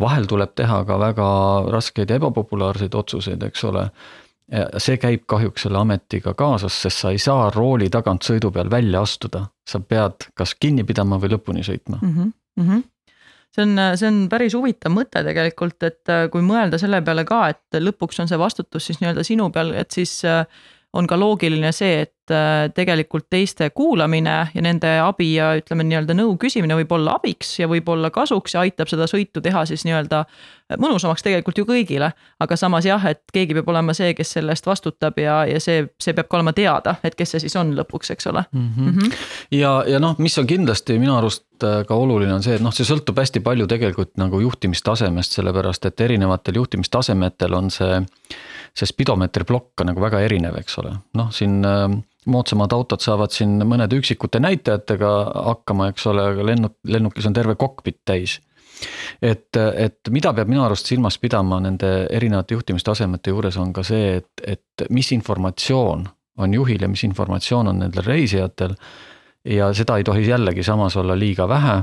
vahel 0.00 0.24
tuleb 0.26 0.54
teha 0.56 0.80
ka 0.88 0.96
väga 0.98 1.28
raskeid 1.70 2.10
ja 2.10 2.16
ebapopulaarseid 2.16 2.94
otsuseid, 2.96 3.42
eks 3.44 3.64
ole. 3.68 3.90
See 4.82 4.98
käib 4.98 5.26
kahjuks 5.30 5.66
selle 5.66 5.78
ametiga 5.78 6.34
kaasas, 6.34 6.74
sest 6.82 7.04
sa 7.04 7.12
ei 7.14 7.20
saa 7.22 7.50
rooli 7.54 7.90
tagant 7.92 8.26
sõidu 8.26 8.50
peal 8.54 8.70
välja 8.70 9.02
astuda, 9.06 9.44
sa 9.68 9.80
pead 9.80 10.26
kas 10.34 10.56
kinni 10.58 10.84
pidama 10.84 11.20
või 11.22 11.36
lõpuni 11.36 11.66
sõitma 11.66 12.00
mm. 12.02 12.16
-hmm 12.56 12.88
see 13.50 13.64
on, 13.66 13.78
see 13.98 14.06
on 14.06 14.18
päris 14.30 14.54
huvitav 14.54 14.92
mõte 14.94 15.24
tegelikult, 15.26 15.82
et 15.82 16.10
kui 16.30 16.42
mõelda 16.46 16.78
selle 16.78 17.00
peale 17.02 17.24
ka, 17.26 17.48
et 17.50 17.78
lõpuks 17.82 18.20
on 18.22 18.28
see 18.30 18.38
vastutus 18.38 18.86
siis 18.86 19.00
nii-öelda 19.00 19.24
sinu 19.26 19.48
peal, 19.50 19.72
et 19.74 19.90
siis 19.90 20.20
on 20.92 21.06
ka 21.06 21.18
loogiline 21.18 21.70
see, 21.72 22.00
et 22.02 22.34
äh, 22.34 22.66
tegelikult 22.74 23.28
teiste 23.30 23.70
kuulamine 23.70 24.36
ja 24.54 24.62
nende 24.62 24.90
abi 25.04 25.28
ja 25.36 25.52
ütleme 25.58 25.86
nii-öelda 25.86 26.16
nõu 26.18 26.34
küsimine 26.40 26.74
võib 26.80 26.94
olla 26.96 27.14
abiks 27.20 27.52
ja 27.60 27.68
võib 27.70 27.88
olla 27.92 28.10
kasuks 28.10 28.56
ja 28.56 28.64
aitab 28.64 28.90
seda 28.90 29.06
sõitu 29.10 29.42
teha 29.44 29.62
siis 29.70 29.84
nii-öelda 29.86 30.24
mõnusamaks 30.82 31.22
tegelikult 31.22 31.58
ju 31.58 31.66
kõigile. 31.66 32.10
aga 32.40 32.56
samas 32.56 32.86
jah, 32.86 33.04
et 33.06 33.22
keegi 33.32 33.54
peab 33.54 33.70
olema 33.70 33.94
see, 33.94 34.14
kes 34.18 34.34
selle 34.36 34.54
eest 34.54 34.66
vastutab 34.66 35.18
ja, 35.18 35.44
ja 35.46 35.60
see, 35.62 35.86
see 36.02 36.14
peab 36.14 36.28
ka 36.30 36.38
olema 36.40 36.52
teada, 36.56 36.96
et 37.06 37.14
kes 37.14 37.36
see 37.36 37.46
siis 37.46 37.56
on 37.56 37.72
lõpuks, 37.78 38.10
eks 38.14 38.26
ole 38.26 38.44
mm. 38.52 38.68
-hmm. 38.76 38.90
Mm 38.90 38.98
-hmm. 38.98 39.14
ja, 39.50 39.84
ja 39.86 40.00
noh, 40.02 40.18
mis 40.18 40.38
on 40.38 40.46
kindlasti 40.46 40.98
minu 40.98 41.16
arust 41.16 41.46
äh, 41.62 41.84
ka 41.86 41.94
oluline, 41.94 42.34
on 42.34 42.42
see, 42.42 42.54
et 42.58 42.62
noh, 42.62 42.74
see 42.74 42.86
sõltub 42.86 43.18
hästi 43.18 43.40
palju 43.40 43.66
tegelikult 43.66 44.16
nagu 44.16 44.40
juhtimistasemest, 44.40 45.38
sellepärast 45.38 45.86
et 45.86 46.00
erinevatel 46.00 46.54
juhtimistasemetel 46.54 47.54
on 47.54 47.70
see 47.70 48.02
see 48.76 48.88
spidomeetri 48.88 49.44
plokk 49.48 49.82
on 49.82 49.90
nagu 49.90 50.02
väga 50.02 50.20
erinev, 50.26 50.56
eks 50.60 50.78
ole, 50.82 50.94
noh 51.18 51.32
siin 51.34 51.60
moodsamad 52.26 52.72
autod 52.76 53.02
saavad 53.02 53.32
siin 53.32 53.58
mõnede 53.68 53.98
üksikute 54.00 54.40
näitajatega 54.42 55.10
hakkama, 55.50 55.90
eks 55.92 56.06
ole, 56.10 56.26
aga 56.34 56.46
lennuk, 56.50 56.76
lennukis 56.84 57.28
on 57.28 57.36
terve 57.36 57.56
kokpit 57.60 58.00
täis. 58.04 58.38
et, 59.22 59.56
et 59.56 60.08
mida 60.10 60.32
peab 60.32 60.48
minu 60.48 60.62
arust 60.64 60.86
silmas 60.88 61.18
pidama 61.20 61.58
nende 61.60 62.06
erinevate 62.10 62.54
juhtimistasemete 62.54 63.30
juures, 63.30 63.56
on 63.60 63.72
ka 63.76 63.84
see, 63.84 64.16
et, 64.20 64.44
et 64.46 64.86
mis 64.90 65.12
informatsioon 65.12 66.06
on 66.40 66.54
juhil 66.54 66.82
ja 66.82 66.88
mis 66.88 67.04
informatsioon 67.04 67.68
on 67.68 67.80
nendel 67.84 68.04
reisijatel. 68.04 68.76
ja 69.44 69.72
seda 69.74 69.96
ei 69.96 70.04
tohi 70.04 70.28
jällegi 70.28 70.62
samas 70.62 70.96
olla 70.96 71.18
liiga 71.18 71.48
vähe, 71.48 71.82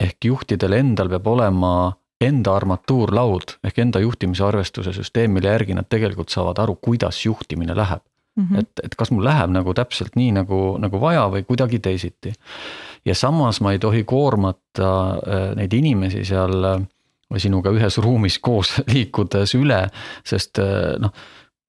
ehk 0.00 0.24
juhtidel 0.24 0.72
endal 0.72 1.08
peab 1.08 1.26
olema 1.26 1.72
enda 2.20 2.54
armatuurlaud 2.56 3.58
ehk 3.64 3.78
enda 3.78 4.00
juhtimise 4.02 4.44
arvestuse 4.44 4.92
süsteem, 4.92 5.30
mille 5.30 5.52
järgi 5.52 5.76
nad 5.78 5.86
tegelikult 5.88 6.34
saavad 6.34 6.58
aru, 6.58 6.74
kuidas 6.82 7.24
juhtimine 7.26 7.76
läheb 7.76 8.02
mm. 8.38 8.44
-hmm. 8.44 8.60
et, 8.60 8.70
et 8.82 8.94
kas 8.94 9.10
mul 9.10 9.24
läheb 9.24 9.50
nagu 9.54 9.74
täpselt 9.74 10.16
nii 10.16 10.32
nagu, 10.40 10.60
nagu 10.78 11.00
vaja 11.00 11.28
või 11.30 11.44
kuidagi 11.44 11.78
teisiti. 11.78 12.32
ja 13.04 13.14
samas 13.14 13.60
ma 13.60 13.72
ei 13.72 13.78
tohi 13.78 14.04
koormata 14.04 14.92
äh, 15.10 15.50
neid 15.56 15.72
inimesi 15.72 16.24
seal 16.24 16.64
äh, 16.64 16.86
sinuga 17.36 17.70
ühes 17.70 17.98
ruumis 17.98 18.38
koos 18.38 18.78
liikudes 18.92 19.54
üle, 19.54 19.88
sest 20.24 20.58
äh, 20.58 20.96
noh 20.98 21.12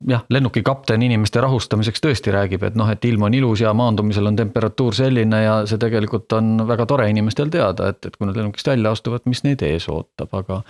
jah, 0.08 0.24
lennuki 0.30 0.64
kapten 0.64 1.02
inimeste 1.04 1.42
rahustamiseks 1.44 2.04
tõesti 2.04 2.34
räägib, 2.36 2.64
et 2.64 2.78
noh, 2.80 2.90
et 2.92 3.06
ilm 3.06 3.26
on 3.28 3.34
ilus 3.34 3.64
ja 3.66 3.74
maandumisel 3.76 4.32
on 4.32 4.38
temperatuur 4.40 4.96
selline 4.96 5.42
ja 5.44 5.56
see 5.70 5.82
tegelikult 5.82 6.32
on 6.38 6.68
väga 6.68 6.86
tore 6.90 7.10
inimestel 7.12 7.52
teada, 7.54 7.90
et, 7.92 8.06
et 8.06 8.16
kui 8.16 8.30
nad 8.30 8.38
lennukist 8.38 8.72
välja 8.72 8.94
astuvad, 8.96 9.26
mis 9.26 9.44
neid 9.48 9.64
ees 9.66 9.90
ootab, 9.92 10.32
aga. 10.44 10.62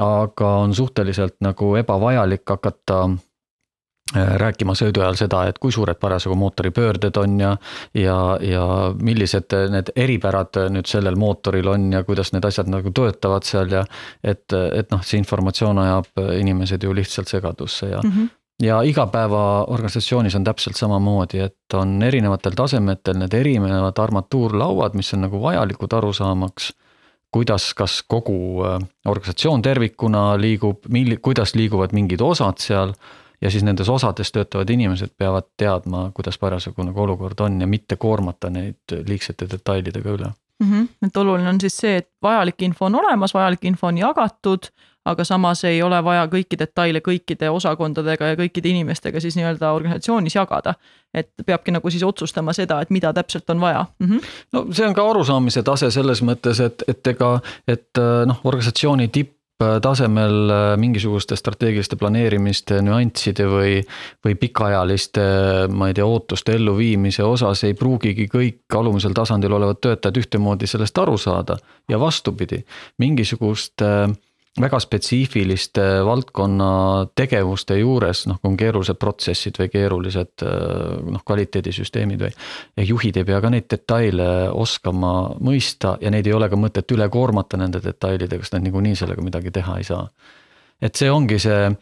aga 0.00 0.54
on 0.64 0.74
suhteliselt 0.74 1.36
nagu 1.44 1.74
ebavajalik 1.80 2.48
hakata 2.48 3.04
Äh, 4.12 4.34
rääkima 4.36 4.74
sõidu 4.76 5.00
ajal 5.00 5.14
seda, 5.16 5.38
et 5.48 5.56
kui 5.62 5.72
suured 5.72 5.96
parasjagu 5.96 6.34
mootori 6.36 6.68
pöörded 6.74 7.16
on 7.16 7.38
ja, 7.40 7.52
ja, 7.96 8.16
ja 8.44 8.64
millised 9.00 9.54
need 9.72 9.88
eripärad 9.96 10.58
nüüd 10.74 10.90
sellel 10.90 11.16
mootoril 11.16 11.70
on 11.72 11.86
ja 11.94 12.02
kuidas 12.04 12.34
need 12.34 12.44
asjad 12.44 12.68
nagu 12.68 12.92
töötavad 12.92 13.46
seal 13.48 13.72
ja. 13.72 13.86
et, 14.20 14.44
et 14.52 14.92
noh, 14.92 15.00
see 15.06 15.22
informatsioon 15.22 15.80
ajab 15.86 16.20
inimesed 16.42 16.84
ju 16.84 16.92
lihtsalt 16.92 17.32
segadusse 17.32 17.88
ja 17.94 18.02
mm, 18.04 18.10
-hmm. 18.10 18.28
Ja 18.62 18.82
igapäevaorganisatsioonis 18.82 20.34
on 20.34 20.44
täpselt 20.44 20.76
samamoodi, 20.76 21.38
et 21.38 21.74
on 21.74 22.02
erinevatel 22.02 22.52
tasemetel 22.56 23.18
need 23.18 23.34
erinevad 23.34 23.98
armatuurlauad, 23.98 24.94
mis 24.94 25.14
on 25.14 25.26
nagu 25.26 25.42
vajalikud 25.42 25.92
arusaamaks 25.92 26.72
kuidas, 27.32 27.74
kas 27.74 28.02
kogu 28.08 28.64
äh, 28.64 28.78
organisatsioon 29.08 29.62
tervikuna 29.62 30.40
liigub, 30.40 30.84
mil-, 30.88 31.16
kuidas 31.22 31.54
liiguvad 31.54 31.94
mingid 31.96 32.20
osad 32.20 32.60
seal 32.60 32.92
ja 33.42 33.50
siis 33.50 33.64
nendes 33.66 33.88
osades 33.88 34.32
töötavad 34.32 34.70
inimesed 34.70 35.14
peavad 35.18 35.48
teadma, 35.56 36.10
kuidas 36.14 36.38
parasjagu 36.38 36.84
nagu 36.86 37.02
olukord 37.02 37.40
on 37.40 37.60
ja 37.60 37.66
mitte 37.66 37.96
koormata 37.96 38.50
neid 38.50 38.96
liigsete 39.08 39.48
detailidega 39.50 40.10
üle 40.10 40.28
mm. 40.28 40.70
-hmm. 40.70 40.88
et 41.06 41.16
oluline 41.16 41.48
on 41.48 41.60
siis 41.60 41.76
see, 41.76 41.96
et 41.96 42.08
vajalik 42.22 42.62
info 42.62 42.86
on 42.86 43.00
olemas, 43.00 43.34
vajalik 43.34 43.64
info 43.64 43.86
on 43.86 43.98
jagatud, 43.98 44.70
aga 45.04 45.24
samas 45.24 45.64
ei 45.64 45.82
ole 45.82 45.98
vaja 46.04 46.26
kõiki 46.30 46.58
detaile 46.58 47.00
kõikide 47.00 47.50
osakondadega 47.50 48.32
ja 48.32 48.38
kõikide 48.38 48.70
inimestega 48.70 49.20
siis 49.20 49.36
nii-öelda 49.36 49.72
organisatsioonis 49.72 50.36
jagada. 50.36 50.74
et 51.14 51.28
peabki 51.46 51.72
nagu 51.72 51.90
siis 51.90 52.02
otsustama 52.02 52.52
seda, 52.52 52.80
et 52.80 52.90
mida 52.90 53.12
täpselt 53.12 53.50
on 53.50 53.60
vaja 53.60 53.86
mm. 53.98 54.06
-hmm. 54.08 54.20
no 54.52 54.66
see 54.72 54.86
on 54.86 54.94
ka 54.94 55.10
arusaamise 55.10 55.62
tase 55.62 55.90
selles 55.90 56.22
mõttes, 56.22 56.60
et, 56.60 56.84
et 56.88 57.06
ega, 57.06 57.40
et 57.68 57.98
noh, 58.26 58.40
organisatsiooni 58.44 59.08
tipp 59.08 59.36
tasemel 59.82 60.50
äh, 60.50 60.76
mingisuguste 60.76 61.36
strateegiliste 61.36 61.96
planeerimiste 61.96 62.80
nüansside 62.82 63.46
või, 63.50 63.76
või 64.24 64.36
pikaajaliste, 64.40 65.22
ma 65.70 65.90
ei 65.90 65.96
tea, 65.96 66.06
ootuste 66.06 66.56
elluviimise 66.56 67.24
osas 67.26 67.64
ei 67.68 67.76
pruugigi 67.78 68.28
kõik 68.32 68.78
alumisel 68.78 69.14
tasandil 69.16 69.52
olevad 69.58 69.80
töötajad 69.82 70.20
ühtemoodi 70.22 70.66
sellest 70.70 70.98
aru 70.98 71.18
saada. 71.18 71.56
ja 71.88 72.00
vastupidi, 72.00 72.62
mingisugust 72.98 73.82
äh, 73.82 74.08
väga 74.60 74.78
spetsiifiliste 74.80 75.84
valdkonna 76.04 76.72
tegevuste 77.16 77.78
juures, 77.78 78.26
noh, 78.28 78.36
kui 78.40 78.50
on 78.50 78.56
keerulised 78.60 78.98
protsessid 79.00 79.56
või 79.60 79.70
keerulised 79.72 80.44
noh, 80.44 81.22
kvaliteedisüsteemid 81.24 82.20
või. 82.26 82.34
ja 82.76 82.84
juhid 82.84 83.16
ei 83.16 83.24
pea 83.24 83.40
ka 83.40 83.52
neid 83.52 83.70
detaile 83.72 84.28
oskama 84.52 85.14
mõista 85.40 85.96
ja 86.00 86.12
neid 86.12 86.28
ei 86.28 86.36
ole 86.36 86.50
ka 86.52 86.60
mõtet 86.60 86.92
üle 86.92 87.08
koormata 87.08 87.56
nende 87.56 87.80
detailidega, 87.84 88.44
sest 88.44 88.58
nad 88.58 88.66
niikuinii 88.66 88.98
sellega 88.98 89.24
midagi 89.24 89.50
teha 89.50 89.78
ei 89.80 89.88
saa. 89.88 90.04
et 90.82 90.94
see 90.96 91.10
ongi 91.10 91.38
see 91.38 91.72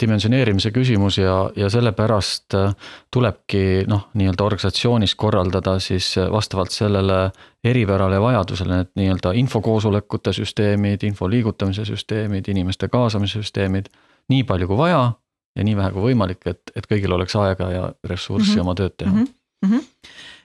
dimensioneerimise 0.00 0.70
küsimus 0.70 1.18
ja, 1.18 1.50
ja 1.56 1.70
sellepärast 1.70 2.54
äh, 2.54 2.74
tulebki 3.10 3.84
noh, 3.90 4.08
nii-öelda 4.14 4.44
organisatsioonis 4.44 5.14
korraldada 5.14 5.78
siis 5.82 6.14
äh, 6.18 6.30
vastavalt 6.32 6.70
sellele 6.70 7.30
eripärale 7.64 8.14
ja 8.18 8.22
vajadusele 8.22 8.76
need 8.76 8.92
nii-öelda 8.98 9.32
infokoosolekute 9.42 10.32
süsteemid, 10.32 11.02
info 11.06 11.30
liigutamise 11.30 11.84
süsteemid, 11.84 12.48
inimeste 12.48 12.88
kaasamise 12.88 13.42
süsteemid. 13.42 13.90
nii 14.28 14.44
palju 14.44 14.66
kui 14.66 14.78
vaja 14.78 15.12
ja 15.56 15.64
nii 15.64 15.76
vähe 15.76 15.90
kui 15.92 16.02
võimalik, 16.02 16.46
et, 16.46 16.70
et 16.76 16.86
kõigil 16.86 17.12
oleks 17.12 17.36
aega 17.36 17.70
ja 17.70 17.92
ressurssi 18.04 18.52
mm 18.52 18.56
-hmm. 18.56 18.60
oma 18.60 18.74
tööd 18.74 18.94
teha 18.96 19.12
mm. 19.12 19.24
-hmm 19.24 19.88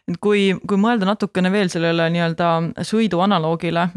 et 0.07 0.17
kui, 0.23 0.53
kui 0.67 0.79
mõelda 0.79 1.07
natukene 1.09 1.49
veel 1.51 1.67
sellele 1.71 2.05
nii-öelda 2.13 2.83
sõidu 2.87 3.19
analoogile, 3.25 3.89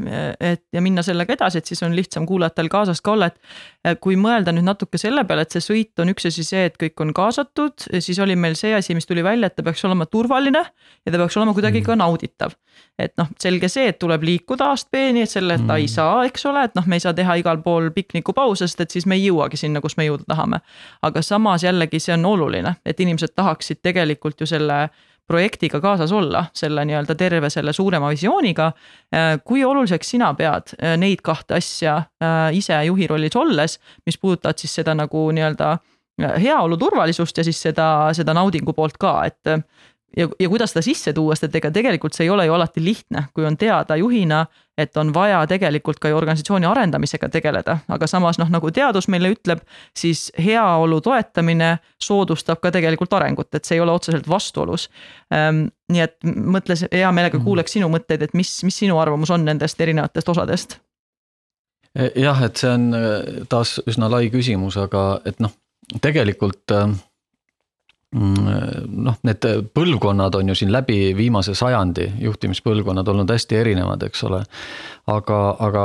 et 0.42 0.64
ja 0.74 0.82
minna 0.82 1.04
sellega 1.06 1.36
edasi, 1.36 1.60
et 1.60 1.70
siis 1.70 1.82
on 1.86 1.94
lihtsam 1.94 2.26
kuulajatel 2.26 2.70
kaasas 2.72 2.98
ka 3.04 3.12
olla, 3.12 3.28
et 3.30 4.00
kui 4.02 4.16
mõelda 4.18 4.50
nüüd 4.54 4.66
natuke 4.66 4.98
selle 4.98 5.22
peale, 5.28 5.44
et 5.46 5.54
see 5.54 5.62
sõit 5.62 6.02
on 6.02 6.10
üks 6.10 6.26
asi 6.26 6.42
see, 6.46 6.64
et 6.66 6.78
kõik 6.80 6.98
on 7.04 7.12
kaasatud, 7.14 7.86
siis 8.02 8.18
oli 8.22 8.34
meil 8.34 8.58
see 8.58 8.72
asi, 8.74 8.96
mis 8.98 9.06
tuli 9.06 9.22
välja, 9.22 9.46
et 9.46 9.56
ta 9.56 9.62
peaks 9.66 9.84
olema 9.86 10.08
turvaline 10.10 10.64
ja 10.64 11.12
ta 11.12 11.20
peaks 11.20 11.38
olema 11.38 11.54
kuidagi 11.54 11.84
ka 11.86 11.94
mhm. 11.94 12.02
nauditav. 12.02 12.56
et 12.98 13.14
noh, 13.16 13.28
selge 13.40 13.68
see, 13.70 13.86
et 13.88 13.98
tuleb 14.00 14.24
liikuda 14.26 14.72
A-st 14.74 14.90
B-ni, 14.92 15.22
et 15.24 15.30
selle 15.30 15.56
ta 15.62 15.76
ei 15.78 15.86
mhm. 15.86 15.92
saa, 15.92 16.24
eks 16.26 16.46
ole, 16.50 16.64
et 16.66 16.74
noh, 16.74 16.88
me 16.90 16.98
ei 16.98 17.04
saa 17.04 17.14
teha 17.14 17.38
igal 17.38 17.62
pool 17.62 17.92
piknikupause, 17.94 18.66
sest 18.66 18.82
et 18.82 18.90
siis 18.90 19.06
me 19.06 19.14
ei 19.16 19.28
jõuagi 19.28 19.60
sinna, 19.60 19.80
kus 19.80 19.96
me 19.96 20.08
jõuda 20.08 20.26
tahame. 20.26 20.58
aga 21.06 21.22
samas 21.22 21.62
jällegi 21.62 22.02
see 22.02 22.18
on 22.18 22.26
oluline, 22.34 22.74
et 22.84 23.00
inimesed 23.00 23.36
tahaksid 23.38 23.78
tegelikult 23.86 24.42
ju 24.42 24.50
selle 24.50 24.88
projektiga 25.30 25.80
kaasas 25.80 26.12
olla, 26.12 26.44
selle 26.56 26.84
nii-öelda 26.88 27.14
terve 27.18 27.50
selle 27.52 27.72
suurema 27.76 28.10
visiooniga. 28.10 28.70
Äh, 29.14 29.36
kui 29.44 29.62
oluliseks 29.64 30.14
sina 30.16 30.32
pead 30.38 30.74
äh, 30.76 30.96
neid 30.98 31.22
kahte 31.26 31.58
asja 31.60 31.96
äh, 32.22 32.50
ise 32.56 32.80
juhi 32.88 33.06
rollis 33.10 33.38
olles, 33.38 33.78
mis 34.06 34.18
puudutavad 34.18 34.58
siis 34.58 34.74
seda 34.80 34.96
nagu 34.98 35.28
nii-öelda 35.36 35.76
heaolu, 36.20 36.76
turvalisust 36.76 37.38
ja 37.38 37.44
siis 37.46 37.56
seda, 37.62 37.86
seda 38.12 38.34
naudingu 38.36 38.74
poolt 38.76 38.98
ka, 39.00 39.14
et 39.24 39.54
ja, 40.16 40.28
ja 40.40 40.48
kuidas 40.48 40.72
seda 40.72 40.82
sisse 40.82 41.12
tuua, 41.12 41.34
sest 41.34 41.48
et 41.50 41.60
ega 41.60 41.70
tegelikult 41.74 42.16
see 42.16 42.26
ei 42.26 42.32
ole 42.32 42.46
ju 42.46 42.54
alati 42.54 42.82
lihtne, 42.84 43.24
kui 43.34 43.46
on 43.46 43.56
teada 43.60 43.96
juhina, 43.96 44.44
et 44.78 44.96
on 44.96 45.12
vaja 45.14 45.40
tegelikult 45.48 46.00
ka 46.00 46.08
ju 46.08 46.16
organisatsiooni 46.16 46.66
arendamisega 46.66 47.28
tegeleda, 47.28 47.78
aga 47.88 48.08
samas 48.10 48.38
noh, 48.40 48.50
nagu 48.50 48.70
teadus 48.74 49.08
meile 49.12 49.32
ütleb, 49.34 49.62
siis 49.96 50.28
heaolu 50.38 51.00
toetamine 51.04 51.76
soodustab 52.02 52.62
ka 52.62 52.72
tegelikult 52.74 53.12
arengut, 53.18 53.50
et 53.54 53.64
see 53.64 53.78
ei 53.78 53.84
ole 53.84 53.94
otseselt 53.94 54.28
vastuolus 54.28 54.88
ähm,. 55.34 55.68
nii 55.90 56.04
et 56.04 56.16
mõtles, 56.24 56.84
hea 56.92 57.08
meelega 57.12 57.38
mhm. 57.38 57.44
kuuleks 57.44 57.74
sinu 57.74 57.88
mõtteid, 57.90 58.22
et 58.22 58.34
mis, 58.38 58.52
mis 58.62 58.76
sinu 58.84 58.98
arvamus 59.02 59.30
on 59.34 59.44
nendest 59.44 59.80
erinevatest 59.80 60.28
osadest? 60.28 60.78
E, 61.98 62.12
jah, 62.22 62.38
et 62.46 62.60
see 62.60 62.70
on 62.70 62.94
e, 62.94 63.00
taas 63.50 63.80
üsna 63.90 64.06
lai 64.10 64.28
küsimus, 64.30 64.76
aga 64.78 65.20
et 65.26 65.42
noh, 65.42 65.50
tegelikult 65.98 66.70
äh, 66.76 66.92
noh, 68.10 69.18
need 69.22 69.44
põlvkonnad 69.74 70.34
on 70.34 70.48
ju 70.50 70.54
siin 70.58 70.72
läbi 70.74 71.12
viimase 71.14 71.54
sajandi, 71.54 72.08
juhtimispõlvkonnad 72.24 73.08
olnud 73.12 73.30
hästi 73.30 73.58
erinevad, 73.60 74.02
eks 74.02 74.24
ole. 74.26 74.40
aga, 75.10 75.38
aga 75.62 75.84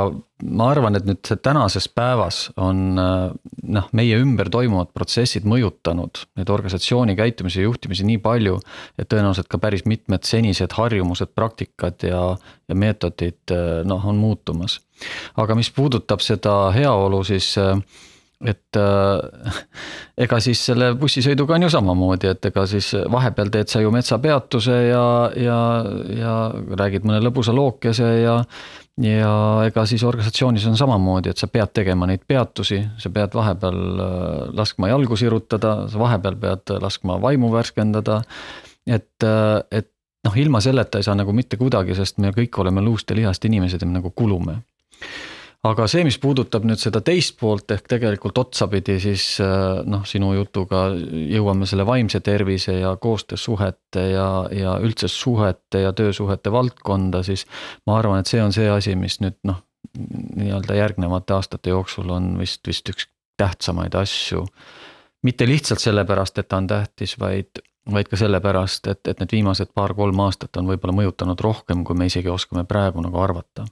ma 0.58 0.70
arvan, 0.74 0.98
et 0.98 1.06
nüüd 1.06 1.30
tänases 1.46 1.86
päevas 1.94 2.48
on 2.58 2.98
noh, 2.98 3.92
meie 3.94 4.18
ümber 4.22 4.50
toimuvad 4.54 4.90
protsessid 4.94 5.46
mõjutanud 5.50 6.24
neid 6.40 6.50
organisatsiooni 6.50 7.16
käitumise 7.18 7.62
ja 7.62 7.70
juhtimisi 7.70 8.08
nii 8.10 8.18
palju. 8.26 8.58
et 8.98 9.10
tõenäoliselt 9.10 9.48
ka 9.48 9.62
päris 9.62 9.86
mitmed 9.86 10.26
senised 10.26 10.74
harjumused, 10.74 11.30
praktikad 11.36 12.02
ja, 12.10 12.24
ja 12.68 12.76
meetodid 12.76 13.54
noh, 13.86 14.10
on 14.10 14.18
muutumas. 14.18 14.80
aga 15.38 15.56
mis 15.56 15.70
puudutab 15.70 16.26
seda 16.26 16.72
heaolu, 16.74 17.24
siis 17.24 17.54
et 18.46 18.78
äh, 18.80 19.60
ega 20.26 20.40
siis 20.44 20.62
selle 20.70 20.92
bussisõiduga 21.00 21.58
on 21.58 21.66
ju 21.66 21.72
samamoodi, 21.74 22.32
et 22.32 22.50
ega 22.50 22.66
siis 22.70 22.92
vahepeal 23.12 23.52
teed 23.54 23.72
sa 23.72 23.82
ju 23.84 23.92
metsapeatuse 23.94 24.80
ja, 24.90 25.06
ja, 25.40 25.60
ja 26.20 26.34
räägid 26.82 27.08
mõne 27.08 27.22
lõbusa 27.26 27.56
lookese 27.56 28.10
ja. 28.22 28.38
ja 29.02 29.34
ega 29.68 29.86
siis 29.90 30.06
organisatsioonis 30.08 30.68
on 30.72 30.78
samamoodi, 30.80 31.34
et 31.34 31.42
sa 31.42 31.50
pead 31.52 31.74
tegema 31.76 32.08
neid 32.10 32.26
peatusi, 32.28 32.82
sa 33.02 33.12
pead 33.14 33.36
vahepeal 33.38 33.82
äh, 34.06 34.30
laskma 34.58 34.94
jalgu 34.94 35.20
sirutada, 35.20 35.78
sa 35.92 36.02
vahepeal 36.02 36.40
pead 36.42 36.78
laskma 36.86 37.20
vaimu 37.22 37.52
värskendada. 37.54 38.22
et, 38.86 39.24
äh, 39.24 39.60
et 39.72 39.92
noh, 40.26 40.38
ilma 40.38 40.62
selleta 40.62 41.00
ei 41.00 41.06
saa 41.06 41.18
nagu 41.18 41.34
mitte 41.34 41.58
kuidagi, 41.58 41.96
sest 41.98 42.22
me 42.22 42.34
kõik 42.36 42.62
oleme 42.62 42.82
luust 42.82 43.10
ja 43.10 43.18
lihast 43.18 43.46
inimesed 43.46 43.82
ja 43.82 43.88
me 43.88 44.00
nagu 44.00 44.14
kulume 44.16 44.62
aga 45.66 45.88
see, 45.90 46.04
mis 46.06 46.18
puudutab 46.22 46.66
nüüd 46.68 46.80
seda 46.82 47.02
teist 47.06 47.38
poolt 47.40 47.72
ehk 47.74 47.88
tegelikult 47.96 48.38
otsapidi, 48.42 48.98
siis 49.02 49.28
äh, 49.44 49.82
noh, 49.90 50.04
sinu 50.08 50.34
jutuga 50.36 50.88
jõuame 50.96 51.68
selle 51.70 51.86
vaimse 51.88 52.22
tervise 52.26 52.78
ja 52.80 52.96
koostöösuhete 53.02 54.08
ja, 54.12 54.30
ja 54.54 54.78
üldse 54.84 55.10
suhete 55.12 55.86
ja 55.86 55.94
töösuhete 55.98 56.54
valdkonda, 56.54 57.24
siis 57.26 57.46
ma 57.88 58.00
arvan, 58.00 58.22
et 58.22 58.32
see 58.32 58.44
on 58.44 58.54
see 58.56 58.70
asi, 58.72 58.96
mis 59.00 59.20
nüüd 59.24 59.38
noh, 59.48 59.62
nii-öelda 59.96 60.78
järgnevate 60.78 61.36
aastate 61.38 61.72
jooksul 61.74 62.10
on 62.14 62.34
vist, 62.40 62.62
vist 62.68 62.90
üks 62.92 63.08
tähtsamaid 63.38 63.96
asju. 64.00 64.46
mitte 65.26 65.48
lihtsalt 65.48 65.82
sellepärast, 65.82 66.38
et 66.38 66.48
ta 66.48 66.60
on 66.62 66.68
tähtis, 66.70 67.16
vaid, 67.20 67.64
vaid 67.92 68.10
ka 68.12 68.18
sellepärast, 68.20 68.88
et, 68.92 69.08
et 69.08 69.24
need 69.24 69.32
viimased 69.32 69.72
paar-kolm 69.74 70.20
aastat 70.28 70.58
on 70.62 70.70
võib-olla 70.70 70.94
mõjutanud 71.02 71.42
rohkem, 71.42 71.84
kui 71.84 71.98
me 71.98 72.06
isegi 72.12 72.30
oskame 72.30 72.66
praegu 72.70 73.02
nagu 73.02 73.20
arvata 73.24 73.66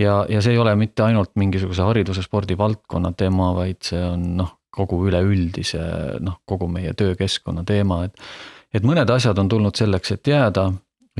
ja, 0.00 0.14
ja 0.28 0.42
see 0.42 0.54
ei 0.56 0.60
ole 0.60 0.74
mitte 0.80 1.04
ainult 1.06 1.34
mingisuguse 1.40 1.84
hariduse, 1.86 2.24
spordi 2.24 2.56
valdkonna 2.58 3.12
teema, 3.16 3.52
vaid 3.56 3.82
see 3.86 4.00
on 4.04 4.24
noh, 4.40 4.54
kogu 4.70 5.00
üleüldise 5.10 5.82
noh, 6.24 6.40
kogu 6.48 6.68
meie 6.70 6.94
töökeskkonna 6.96 7.64
teema, 7.68 8.04
et. 8.06 8.30
et 8.74 8.86
mõned 8.86 9.10
asjad 9.10 9.38
on 9.42 9.50
tulnud 9.50 9.76
selleks, 9.76 10.14
et 10.16 10.30
jääda 10.30 10.70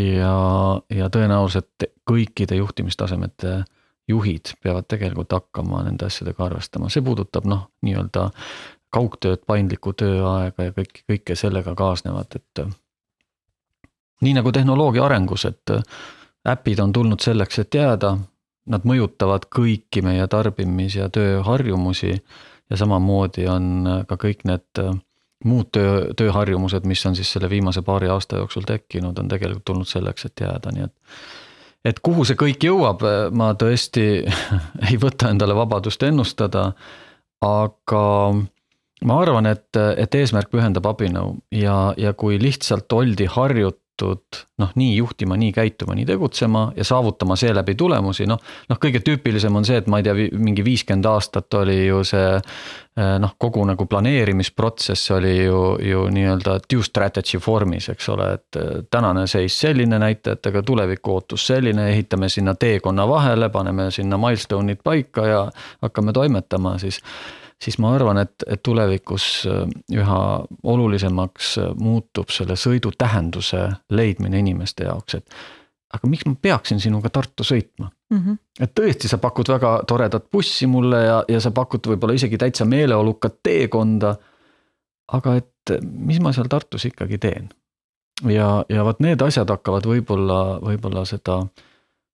ja, 0.00 0.34
ja 0.90 1.10
tõenäoliselt 1.12 1.88
kõikide 2.08 2.60
juhtimistasemete 2.60 3.60
juhid 4.10 4.54
peavad 4.62 4.86
tegelikult 4.90 5.32
hakkama 5.32 5.84
nende 5.86 6.08
asjadega 6.08 6.46
arvestama, 6.46 6.90
see 6.90 7.04
puudutab 7.06 7.46
noh, 7.50 7.68
nii-öelda 7.86 8.30
kaugtööd, 8.90 9.44
paindlikku 9.46 9.92
tööaega 9.98 10.70
ja 10.70 10.74
kõike, 10.74 11.04
kõike 11.06 11.36
sellega 11.38 11.76
kaasnevat, 11.78 12.38
et. 12.40 12.64
nii 14.20 14.34
nagu 14.34 14.52
tehnoloogia 14.52 15.04
arengus, 15.06 15.46
et 15.46 15.74
äpid 16.48 16.82
on 16.82 16.92
tulnud 16.92 17.22
selleks, 17.22 17.58
et 17.62 17.74
jääda, 17.74 18.16
nad 18.66 18.84
mõjutavad 18.84 19.46
kõiki 19.48 20.02
meie 20.04 20.26
tarbimis- 20.30 20.98
ja 20.98 21.08
tööharjumusi 21.08 22.12
ja 22.70 22.76
samamoodi 22.76 23.46
on 23.48 23.88
ka 24.08 24.18
kõik 24.20 24.44
need 24.44 24.82
äh, 24.82 24.92
muud 25.44 25.70
töö, 25.72 26.10
tööharjumused, 26.16 26.84
mis 26.88 27.04
on 27.06 27.16
siis 27.16 27.32
selle 27.32 27.50
viimase 27.50 27.82
paari 27.82 28.10
aasta 28.12 28.40
jooksul 28.40 28.66
tekkinud, 28.68 29.18
on 29.18 29.28
tegelikult 29.28 29.64
tulnud 29.64 29.88
selleks, 29.88 30.28
et 30.28 30.44
jääda, 30.46 30.74
nii 30.74 30.88
et 30.88 30.96
et 31.84 32.00
kuhu 32.04 32.26
see 32.28 32.36
kõik 32.36 32.60
jõuab, 32.66 33.02
ma 33.32 33.54
tõesti 33.56 34.06
ei 34.90 34.98
võta 35.00 35.30
endale 35.32 35.56
vabadust 35.56 36.02
ennustada, 36.04 36.66
aga 37.40 38.04
ma 39.08 39.16
arvan, 39.22 39.48
et, 39.48 39.76
et 39.96 40.14
eesmärk 40.14 40.50
pühendab 40.52 40.90
abinõu 40.90 41.38
ja, 41.56 41.94
ja 41.96 42.12
kui 42.12 42.36
lihtsalt 42.42 42.92
oldi 42.92 43.30
harjut-, 43.32 43.80
harjutud 44.00 44.46
noh, 44.58 44.70
nii 44.74 44.96
juhtima, 44.96 45.36
nii 45.36 45.52
käituma, 45.52 45.94
nii 45.94 46.06
tegutsema 46.06 46.72
ja 46.76 46.84
saavutama 46.84 47.36
seeläbi 47.36 47.74
tulemusi, 47.74 48.26
noh. 48.26 48.38
noh, 48.68 48.78
kõige 48.78 49.00
tüüpilisem 49.00 49.56
on 49.56 49.64
see, 49.64 49.78
et 49.80 49.86
ma 49.86 50.00
ei 50.00 50.04
tea, 50.04 50.14
mingi 50.36 50.64
viiskümmend 50.64 51.06
aastat 51.08 51.54
oli 51.54 51.86
ju 51.86 52.02
see 52.04 52.28
eh, 52.36 53.16
noh, 53.22 53.34
kogu 53.38 53.64
nagu 53.64 53.86
planeerimisprotsess 53.86 55.10
oli 55.16 55.34
ju, 55.44 55.62
ju 55.80 56.04
nii-öelda 56.12 56.58
due 56.68 56.84
strategy 56.84 57.40
vormis, 57.46 57.88
eks 57.88 58.08
ole, 58.12 58.30
et 58.36 58.60
eh, 58.60 58.70
tänane 58.90 59.26
seis 59.30 59.56
selline 59.60 59.98
näitajatega, 60.02 60.62
tuleviku 60.62 61.16
ootus 61.16 61.46
selline, 61.52 61.90
ehitame 61.94 62.28
sinna 62.28 62.54
teekonna 62.54 63.08
vahele, 63.08 63.48
paneme 63.48 63.90
sinna 63.90 64.20
milstone'id 64.20 64.84
paika 64.84 65.26
ja 65.26 65.44
hakkame 65.80 66.12
toimetama, 66.12 66.78
siis 66.78 67.00
siis 67.64 67.78
ma 67.78 67.94
arvan, 67.94 68.18
et, 68.18 68.44
et 68.46 68.62
tulevikus 68.62 69.46
äh, 69.48 69.64
üha 69.96 70.20
olulisemaks 70.62 71.54
äh, 71.58 71.72
muutub 71.78 72.32
selle 72.32 72.56
sõidu 72.56 72.92
tähenduse 72.98 73.66
leidmine 73.90 74.40
inimeste 74.40 74.88
jaoks, 74.88 75.20
et 75.20 75.40
aga 75.94 76.10
miks 76.10 76.26
ma 76.26 76.36
peaksin 76.42 76.80
sinuga 76.80 77.10
Tartu 77.10 77.44
sõitma 77.44 77.90
mm? 77.90 78.18
-hmm. 78.18 78.38
et 78.60 78.74
tõesti, 78.80 79.08
sa 79.10 79.18
pakud 79.18 79.48
väga 79.48 79.80
toredat 79.86 80.30
bussi 80.32 80.66
mulle 80.66 81.04
ja, 81.04 81.22
ja 81.28 81.40
sa 81.40 81.50
pakud 81.50 81.86
võib-olla 81.92 82.14
isegi 82.14 82.38
täitsa 82.38 82.64
meeleolukat 82.64 83.40
teekonda. 83.42 84.16
aga 85.12 85.36
et 85.36 85.76
mis 85.82 86.20
ma 86.20 86.32
seal 86.32 86.48
Tartus 86.48 86.84
ikkagi 86.84 87.18
teen? 87.18 87.48
ja, 88.24 88.64
ja 88.68 88.84
vot 88.84 89.00
need 89.00 89.22
asjad 89.22 89.50
hakkavad 89.50 89.86
võib-olla, 89.86 90.60
võib-olla 90.60 91.04
seda 91.04 91.42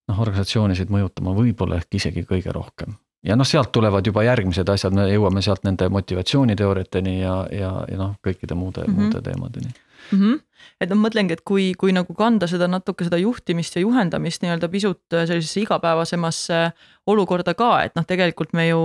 noh, 0.07 0.19
organisatsioonisid 0.19 0.89
mõjutama 0.89 1.35
võib-olla 1.35 1.77
ehk 1.77 2.01
isegi 2.01 2.23
kõige 2.23 2.51
rohkem 2.51 2.97
ja 3.25 3.35
noh, 3.35 3.47
sealt 3.47 3.71
tulevad 3.75 4.05
juba 4.05 4.23
järgmised 4.27 4.69
asjad, 4.69 4.95
me 4.95 5.07
jõuame 5.09 5.41
sealt 5.45 5.65
nende 5.67 5.89
motivatsiooniteooriateni 5.93 7.19
ja, 7.21 7.35
ja, 7.51 7.71
ja 7.89 7.99
noh, 7.99 8.15
kõikide 8.25 8.57
muude 8.57 8.85
mm, 8.85 8.93
-hmm. 8.93 9.01
muude 9.03 9.21
teemadeni 9.21 9.71
mm. 9.71 10.19
-hmm. 10.19 10.39
et 10.81 10.89
noh, 10.89 11.01
mõtlengi, 11.01 11.33
et 11.33 11.41
kui, 11.41 11.71
kui 11.77 11.95
nagu 11.95 12.13
kanda 12.13 12.47
seda 12.47 12.67
natuke 12.67 13.07
seda 13.07 13.17
juhtimist 13.17 13.75
ja 13.75 13.81
juhendamist 13.81 14.43
nii-öelda 14.43 14.69
pisut 14.69 15.01
sellisesse 15.09 15.61
igapäevasemasse 15.61 16.71
olukorda 17.07 17.53
ka, 17.57 17.71
et 17.87 17.95
noh, 17.95 18.05
tegelikult 18.07 18.53
me 18.57 18.67
ju 18.69 18.81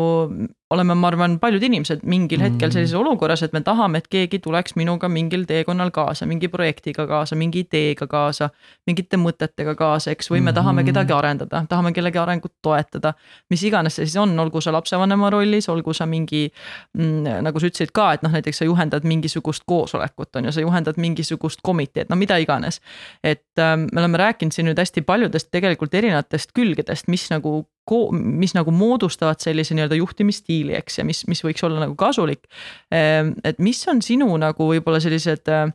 oleme, 0.72 0.94
ma 0.96 1.08
arvan, 1.10 1.36
paljud 1.42 1.62
inimesed 1.66 2.04
mingil 2.08 2.40
hetkel 2.42 2.68
mm. 2.68 2.74
sellises 2.74 2.96
olukorras, 2.96 3.42
et 3.44 3.52
me 3.52 3.60
tahame, 3.64 4.00
et 4.00 4.08
keegi 4.10 4.40
tuleks 4.42 4.76
minuga 4.78 5.08
mingil 5.12 5.44
teekonnal 5.48 5.92
kaasa, 5.94 6.26
mingi 6.28 6.48
projektiga 6.52 7.06
kaasa, 7.08 7.36
mingi 7.38 7.64
ideega 7.66 8.06
kaasa, 8.10 8.48
mingite 8.88 9.18
mõtetega 9.20 9.74
kaasa, 9.78 10.14
eks, 10.14 10.30
või 10.32 10.40
me 10.40 10.54
tahame 10.56 10.80
mm-hmm. 10.80 10.92
kedagi 10.92 11.16
arendada, 11.16 11.62
tahame 11.68 11.92
kellegi 11.96 12.20
arengut 12.22 12.54
toetada. 12.64 13.14
mis 13.50 13.64
iganes 13.68 13.98
see 13.98 14.08
siis 14.08 14.16
on, 14.22 14.32
olgu 14.40 14.62
sa 14.64 14.72
lapsevanema 14.72 15.30
rollis, 15.32 15.68
olgu 15.72 15.94
sa 15.96 16.06
mingi 16.08 16.46
mm, 16.48 17.42
nagu 17.44 17.60
sa 17.60 17.68
ütlesid 17.68 17.92
ka, 17.94 18.12
et 18.16 18.24
noh, 18.24 18.32
näiteks 18.32 18.62
sa 18.62 18.68
juhendad 18.68 19.04
mingisugust 19.08 19.66
koosolekut 19.66 20.40
on 20.40 20.48
ju, 20.48 20.54
sa 20.56 20.64
juhendad 20.64 20.96
mingisugust 20.96 21.60
komiteed, 21.62 22.08
no 22.10 22.16
mida 22.16 22.38
iganes. 22.40 22.80
et 23.22 23.58
äh, 23.58 23.76
me 23.76 24.00
oleme 24.00 24.18
rääkinud 24.18 24.54
siin 24.54 24.70
nüüd 24.70 24.80
hästi 24.80 25.04
paljudest 25.04 25.50
tegelikult 25.52 25.94
erinevatest 25.94 26.52
külgedest, 26.56 27.08
mis 27.12 27.28
nagu 27.30 27.66
mis 28.12 28.54
nagu 28.54 28.70
moodustavad 28.70 29.40
sellise 29.42 29.74
nii-öelda 29.74 29.98
juhtimisstiili, 29.98 30.74
eks, 30.78 30.98
ja 30.98 31.04
mis, 31.04 31.24
mis 31.26 31.42
võiks 31.44 31.64
olla 31.66 31.82
nagu 31.82 31.96
kasulik. 31.98 32.46
Ehm, 32.94 33.34
et 33.44 33.58
mis 33.58 33.80
on 33.90 34.02
sinu 34.02 34.28
nagu 34.40 34.68
võib-olla 34.68 35.00
sellised 35.02 35.50
äh, 35.50 35.72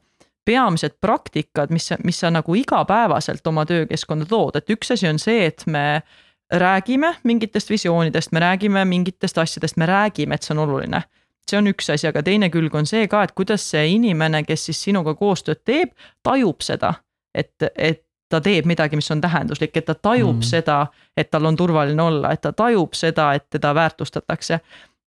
peamised 0.48 0.98
praktikad, 1.02 1.74
mis, 1.76 1.92
mis 2.08 2.20
sa 2.24 2.32
nagu 2.32 2.56
igapäevaselt 2.56 3.48
oma 3.48 3.66
töökeskkonda 3.68 4.26
tood, 4.30 4.56
et 4.56 4.72
üks 4.72 4.96
asi 4.96 5.10
on 5.10 5.20
see, 5.20 5.46
et 5.50 5.68
me 5.68 6.02
räägime 6.48 7.18
mingitest 7.28 7.70
visioonidest, 7.70 8.32
me 8.32 8.40
räägime 8.40 8.86
mingitest 8.88 9.38
asjadest, 9.38 9.78
me 9.78 9.86
räägime, 9.86 10.36
et 10.36 10.48
see 10.48 10.56
on 10.56 10.64
oluline 10.64 11.04
see 11.48 11.58
on 11.62 11.70
üks 11.72 11.88
asi, 11.94 12.08
aga 12.10 12.24
teine 12.28 12.50
külg 12.52 12.74
on 12.76 12.88
see 12.88 13.08
ka, 13.08 13.22
et 13.24 13.32
kuidas 13.38 13.64
see 13.72 13.86
inimene, 13.94 14.44
kes 14.48 14.68
siis 14.70 14.82
sinuga 14.90 15.14
koostööd 15.16 15.62
teeb, 15.68 15.94
tajub 16.26 16.64
seda, 16.66 16.94
et, 17.32 17.56
et 17.76 18.04
ta 18.30 18.42
teeb 18.44 18.68
midagi, 18.68 18.96
mis 19.00 19.12
on 19.12 19.22
tähenduslik, 19.22 19.78
et 19.78 19.86
ta 19.86 19.96
tajub 19.96 20.42
mm. 20.42 20.48
seda, 20.48 20.82
et 21.18 21.30
tal 21.32 21.46
on 21.48 21.56
turvaline 21.56 22.04
olla, 22.04 22.32
et 22.36 22.42
ta 22.44 22.52
tajub 22.54 22.96
seda, 22.98 23.32
et 23.34 23.48
teda 23.50 23.74
väärtustatakse. 23.76 24.60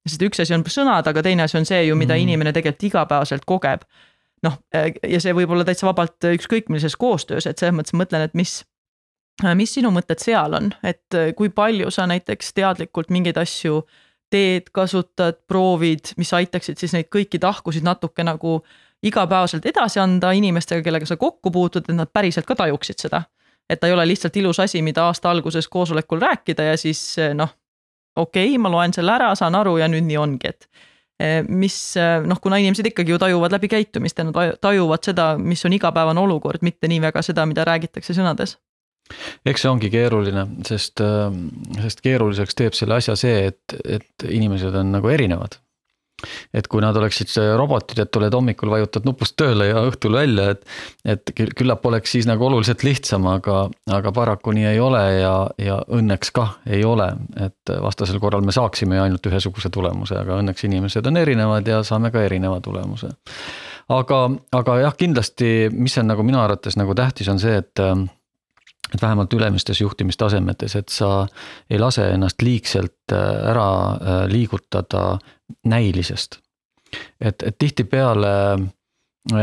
sest 0.08 0.22
üks 0.22 0.40
asi 0.40 0.54
on 0.56 0.64
sõnad, 0.64 1.08
aga 1.08 1.22
teine 1.22 1.44
asi 1.44 1.58
on 1.58 1.68
see 1.68 1.84
ju, 1.84 1.96
mida 1.96 2.14
mm. 2.14 2.26
inimene 2.26 2.52
tegelikult 2.52 2.88
igapäevaselt 2.88 3.44
kogeb. 3.46 3.84
noh, 4.42 4.56
ja 5.08 5.20
see 5.20 5.34
võib 5.36 5.50
olla 5.52 5.64
täitsa 5.68 5.86
vabalt 5.86 6.24
ükskõik 6.24 6.68
millises 6.68 6.96
koostöös, 6.96 7.46
et 7.46 7.58
selles 7.58 7.76
mõttes 7.76 7.92
mõtlen, 7.92 8.24
et 8.24 8.34
mis, 8.34 8.62
mis 9.54 9.74
sinu 9.74 9.90
mõtted 9.92 10.18
seal 10.18 10.56
on, 10.56 10.72
et 10.82 11.18
kui 11.36 11.50
palju 11.52 11.90
sa 11.90 12.06
näiteks 12.08 12.54
teadlikult 12.56 13.10
mingeid 13.10 13.36
asju 13.36 13.82
teed, 14.30 14.70
kasutad, 14.72 15.42
proovid, 15.50 16.14
mis 16.16 16.32
aitaksid 16.32 16.78
siis 16.78 16.94
neid 16.94 17.10
kõiki 17.12 17.40
tahkusid 17.42 17.84
natuke 17.84 18.24
nagu 18.24 18.60
igapäevaselt 19.02 19.66
edasi 19.66 20.00
anda 20.00 20.32
inimestega, 20.36 20.82
kellega 20.84 21.06
sa 21.08 21.16
kokku 21.16 21.50
puutud, 21.50 21.88
et 21.88 21.96
nad 21.96 22.10
päriselt 22.12 22.46
ka 22.46 22.56
tajuksid 22.56 23.06
seda. 23.06 23.22
et 23.70 23.78
ta 23.80 23.86
ei 23.86 23.92
ole 23.94 24.02
lihtsalt 24.08 24.36
ilus 24.36 24.58
asi, 24.60 24.82
mida 24.82 25.04
aasta 25.06 25.30
alguses 25.30 25.68
koosolekul 25.68 26.18
rääkida 26.18 26.62
ja 26.62 26.76
siis 26.76 27.16
noh, 27.34 27.52
okei 28.16 28.48
okay,, 28.48 28.58
ma 28.58 28.70
loen 28.70 28.92
selle 28.92 29.12
ära, 29.12 29.34
saan 29.38 29.54
aru 29.54 29.76
ja 29.78 29.86
nüüd 29.88 30.08
nii 30.08 30.16
ongi, 30.18 30.50
et 30.50 30.66
eh, 31.22 31.44
mis 31.46 31.76
noh, 32.26 32.40
kuna 32.42 32.58
inimesed 32.58 32.90
ikkagi 32.90 33.14
ju 33.14 33.18
tajuvad 33.18 33.54
läbi 33.54 33.70
käitumist 33.70 34.18
ja 34.18 34.26
nad 34.26 34.58
tajuvad 34.60 35.06
seda, 35.06 35.36
mis 35.38 35.62
on 35.64 35.78
igapäevane 35.78 36.20
olukord, 36.20 36.66
mitte 36.66 36.90
nii 36.90 36.98
väga 37.06 37.22
seda, 37.22 37.46
mida 37.46 37.64
räägitakse 37.64 38.16
sõnades 38.16 38.58
eks 39.46 39.64
see 39.64 39.70
ongi 39.70 39.90
keeruline, 39.90 40.44
sest, 40.66 41.02
sest 41.82 42.02
keeruliseks 42.04 42.58
teeb 42.58 42.76
selle 42.78 42.98
asja 43.00 43.16
see, 43.18 43.50
et, 43.50 43.80
et 43.98 44.30
inimesed 44.30 44.74
on 44.82 44.92
nagu 44.94 45.10
erinevad 45.10 45.58
et 46.54 46.68
kui 46.70 46.82
nad 46.82 46.96
oleksid 46.96 47.32
robotid, 47.58 48.02
et 48.02 48.10
tuled 48.12 48.34
hommikul, 48.34 48.70
vajutad 48.72 49.06
nupust 49.08 49.36
tööle 49.40 49.70
ja 49.70 49.84
õhtul 49.88 50.16
välja, 50.18 50.50
et. 50.54 50.64
et 51.04 51.32
küllap 51.56 51.84
oleks 51.86 52.12
siis 52.14 52.26
nagu 52.28 52.44
oluliselt 52.46 52.84
lihtsam, 52.86 53.26
aga, 53.30 53.62
aga 53.92 54.12
paraku 54.14 54.54
nii 54.56 54.68
ei 54.72 54.80
ole 54.82 55.02
ja, 55.20 55.34
ja 55.60 55.80
õnneks 55.88 56.32
kah 56.36 56.56
ei 56.66 56.84
ole. 56.84 57.10
et 57.40 57.74
vastasel 57.82 58.20
korral 58.20 58.44
me 58.46 58.52
saaksime 58.52 58.96
ju 58.96 59.04
ainult 59.06 59.26
ühesuguse 59.26 59.70
tulemuse, 59.72 60.18
aga 60.18 60.38
õnneks 60.42 60.66
inimesed 60.68 61.06
on 61.06 61.20
erinevad 61.20 61.68
ja 61.68 61.82
saame 61.86 62.12
ka 62.14 62.22
erineva 62.26 62.60
tulemuse. 62.64 63.12
aga, 63.88 64.22
aga 64.56 64.78
jah, 64.84 64.96
kindlasti, 64.96 65.68
mis 65.72 65.98
on 65.98 66.10
nagu 66.12 66.24
minu 66.26 66.40
arvates 66.42 66.78
nagu 66.80 66.94
tähtis, 66.94 67.28
on 67.32 67.40
see, 67.42 67.60
et 67.60 67.84
et 68.94 69.02
vähemalt 69.02 69.32
ülemistes 69.32 69.80
juhtimistasemetes, 69.80 70.76
et 70.76 70.88
sa 70.88 71.26
ei 71.70 71.78
lase 71.78 72.08
ennast 72.14 72.42
liigselt 72.42 73.12
ära 73.14 74.26
liigutada 74.28 75.18
näilisest. 75.66 76.38
et, 77.20 77.42
et 77.42 77.58
tihtipeale 77.58 78.32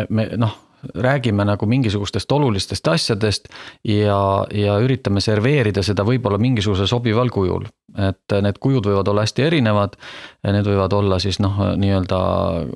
me 0.09 0.29
noh, 0.37 0.55
räägime 0.95 1.45
nagu 1.45 1.65
mingisugustest 1.65 2.31
olulistest 2.31 2.87
asjadest 2.87 3.47
ja, 3.83 4.45
ja 4.53 4.77
üritame 4.83 5.21
serveerida 5.21 5.83
seda 5.83 6.05
võib-olla 6.05 6.37
mingisugusel 6.41 6.87
sobival 6.87 7.29
kujul. 7.33 7.67
et 7.97 8.33
need 8.43 8.59
kujud 8.61 8.85
võivad 8.85 9.07
olla 9.09 9.23
hästi 9.25 9.41
erinevad, 9.41 9.95
need 10.45 10.67
võivad 10.67 10.93
olla 10.93 11.17
siis 11.19 11.39
noh, 11.41 11.55
nii-öelda 11.81 12.19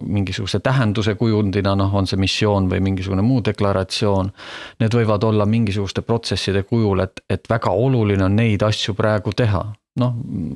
mingisuguse 0.02 0.60
tähenduse 0.60 1.14
kujundina, 1.16 1.76
noh, 1.76 1.94
on 1.94 2.08
see 2.10 2.18
missioon 2.18 2.70
või 2.72 2.80
mingisugune 2.82 3.22
muu 3.22 3.44
deklaratsioon. 3.46 4.32
Need 4.82 4.98
võivad 4.98 5.28
olla 5.28 5.46
mingisuguste 5.46 6.02
protsesside 6.02 6.64
kujul, 6.64 7.04
et, 7.06 7.22
et 7.30 7.46
väga 7.50 7.70
oluline 7.70 8.26
on 8.26 8.40
neid 8.40 8.66
asju 8.66 8.98
praegu 8.98 9.36
teha 9.36 9.68
noh, 10.00 10.14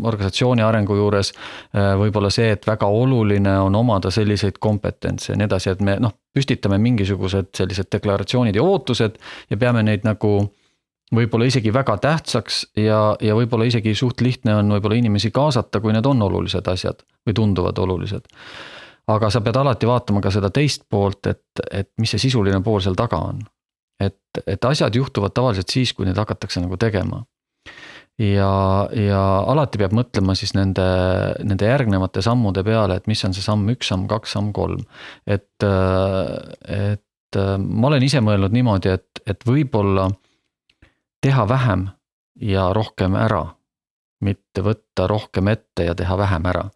organisatsiooni 0.08 0.64
arengu 0.64 0.96
juures 0.96 1.32
äh, 1.34 1.94
võib-olla 2.00 2.30
see, 2.32 2.54
et 2.56 2.68
väga 2.68 2.88
oluline 2.88 3.58
on 3.66 3.76
omada 3.76 4.12
selliseid 4.14 4.60
kompetentse 4.64 5.34
ja 5.34 5.40
nii 5.40 5.50
edasi, 5.50 5.74
et 5.74 5.82
me 5.84 5.98
noh, 6.00 6.14
püstitame 6.36 6.80
mingisugused 6.82 7.52
sellised 7.58 7.92
deklaratsioonid 7.92 8.56
ja 8.56 8.64
ootused 8.64 9.18
ja 9.50 9.58
peame 9.60 9.84
neid 9.84 10.08
nagu 10.08 10.38
võib-olla 11.16 11.50
isegi 11.50 11.74
väga 11.74 11.98
tähtsaks 12.02 12.62
ja, 12.80 13.00
ja 13.22 13.36
võib-olla 13.38 13.68
isegi 13.68 13.96
suht 13.96 14.24
lihtne 14.26 14.56
on 14.62 14.72
võib-olla 14.78 15.02
inimesi 15.02 15.32
kaasata, 15.36 15.84
kui 15.84 15.94
need 15.94 16.08
on 16.08 16.24
olulised 16.26 16.72
asjad 16.72 17.04
või 17.28 17.36
tunduvad 17.36 17.78
olulised. 17.84 18.32
aga 19.08 19.30
sa 19.30 19.42
pead 19.42 19.60
alati 19.60 19.86
vaatama 19.86 20.22
ka 20.22 20.32
seda 20.32 20.50
teist 20.50 20.88
poolt, 20.90 21.28
et, 21.28 21.68
et 21.72 21.92
mis 22.00 22.10
see 22.10 22.24
sisuline 22.24 22.64
pool 22.64 22.80
seal 22.82 22.96
taga 22.96 23.20
on. 23.20 23.44
et, 24.00 24.18
et 24.48 24.66
asjad 24.66 24.96
juhtuvad 24.96 25.36
tavaliselt 25.36 25.70
siis, 25.70 25.94
kui 25.94 26.06
neid 26.06 26.18
hakatakse 26.18 26.64
nagu 26.64 26.78
tegema 26.78 27.26
ja, 28.20 28.52
ja 28.96 29.22
alati 29.52 29.80
peab 29.82 29.96
mõtlema 29.96 30.36
siis 30.38 30.54
nende, 30.56 30.86
nende 31.44 31.68
järgnevate 31.68 32.24
sammude 32.26 32.64
peale, 32.64 33.00
et 33.00 33.10
mis 33.12 33.24
on 33.28 33.36
see 33.36 33.44
samm 33.44 33.68
üks, 33.74 33.90
samm 33.92 34.08
kaks, 34.12 34.36
samm 34.38 34.54
kolm. 34.56 34.86
et, 35.28 35.66
et 35.66 37.40
ma 37.60 37.92
olen 37.92 38.06
ise 38.06 38.22
mõelnud 38.24 38.56
niimoodi, 38.56 38.96
et, 38.96 39.24
et 39.28 39.44
võib-olla 39.48 40.10
teha 41.26 41.48
vähem 41.50 41.90
ja 42.42 42.72
rohkem 42.74 43.16
ära. 43.16 43.46
mitte 44.26 44.62
võtta 44.64 45.06
rohkem 45.08 45.48
ette 45.52 45.84
ja 45.86 45.96
teha 45.96 46.18
vähem 46.18 46.46
ära. 46.46 46.70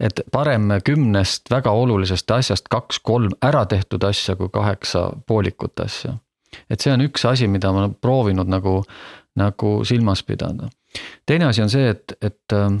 et 0.00 0.20
parem 0.32 0.68
kümnest 0.84 1.50
väga 1.50 1.70
olulisest 1.70 2.30
asjast 2.30 2.68
kaks-kolm 2.68 3.32
ära 3.42 3.66
tehtud 3.66 4.04
asja 4.04 4.36
kui 4.36 4.48
kaheksa 4.48 5.10
poolikut 5.26 5.80
asja. 5.80 6.18
et 6.70 6.80
see 6.80 6.92
on 6.92 7.00
üks 7.00 7.24
asi, 7.24 7.48
mida 7.48 7.72
ma 7.72 7.84
olen 7.84 7.94
proovinud 7.94 8.48
nagu 8.48 8.84
nagu 9.38 9.80
silmas 9.84 10.22
pidada. 10.22 10.68
teine 11.26 11.46
asi 11.46 11.62
on 11.62 11.70
see, 11.70 11.90
et, 11.90 12.12
et, 12.20 12.52
ähm, 12.52 12.80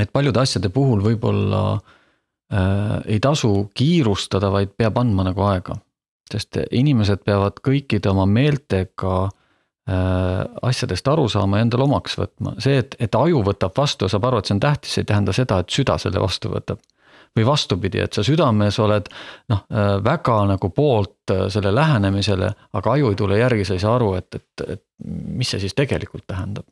et 0.00 0.12
paljude 0.12 0.40
asjade 0.40 0.68
puhul 0.74 1.02
võib-olla 1.04 1.62
äh, 1.74 2.98
ei 3.06 3.20
tasu 3.20 3.70
kiirustada, 3.74 4.50
vaid 4.50 4.74
peab 4.76 4.98
andma 4.98 5.30
nagu 5.30 5.46
aega. 5.46 5.78
sest 6.32 6.56
inimesed 6.72 7.20
peavad 7.24 7.60
kõikide 7.62 8.10
oma 8.10 8.24
meeltega 8.26 9.16
äh, 9.28 10.40
asjadest 10.62 11.08
aru 11.08 11.28
saama 11.28 11.60
ja 11.60 11.68
endale 11.68 11.84
omaks 11.84 12.18
võtma, 12.18 12.56
see, 12.58 12.80
et, 12.82 12.96
et 12.98 13.14
aju 13.14 13.44
võtab 13.44 13.76
vastu 13.76 14.08
ja 14.08 14.14
saab 14.16 14.24
aru, 14.30 14.40
et 14.40 14.50
see 14.50 14.56
on 14.56 14.64
tähtis, 14.64 14.98
ei 14.98 15.04
tähenda 15.04 15.36
seda, 15.36 15.60
et 15.60 15.70
süda 15.70 15.98
selle 16.00 16.22
vastu 16.22 16.50
võtab 16.50 16.82
või 17.36 17.46
vastupidi, 17.46 17.98
et 17.98 18.14
sa 18.14 18.22
südames 18.26 18.78
oled 18.82 19.08
noh, 19.50 19.64
äh, 19.72 19.96
väga 20.04 20.38
nagu 20.52 20.70
poolt 20.74 21.32
äh, 21.34 21.46
selle 21.52 21.74
lähenemisele, 21.74 22.50
aga 22.78 22.92
aju 22.94 23.10
ei 23.10 23.18
tule 23.18 23.38
järgi, 23.38 23.66
sa 23.66 23.74
ei 23.74 23.82
saa 23.82 23.96
aru, 23.98 24.12
et, 24.20 24.38
et, 24.38 24.66
et 24.76 24.84
mis 25.04 25.50
see 25.50 25.62
siis 25.64 25.74
tegelikult 25.74 26.26
tähendab. 26.30 26.66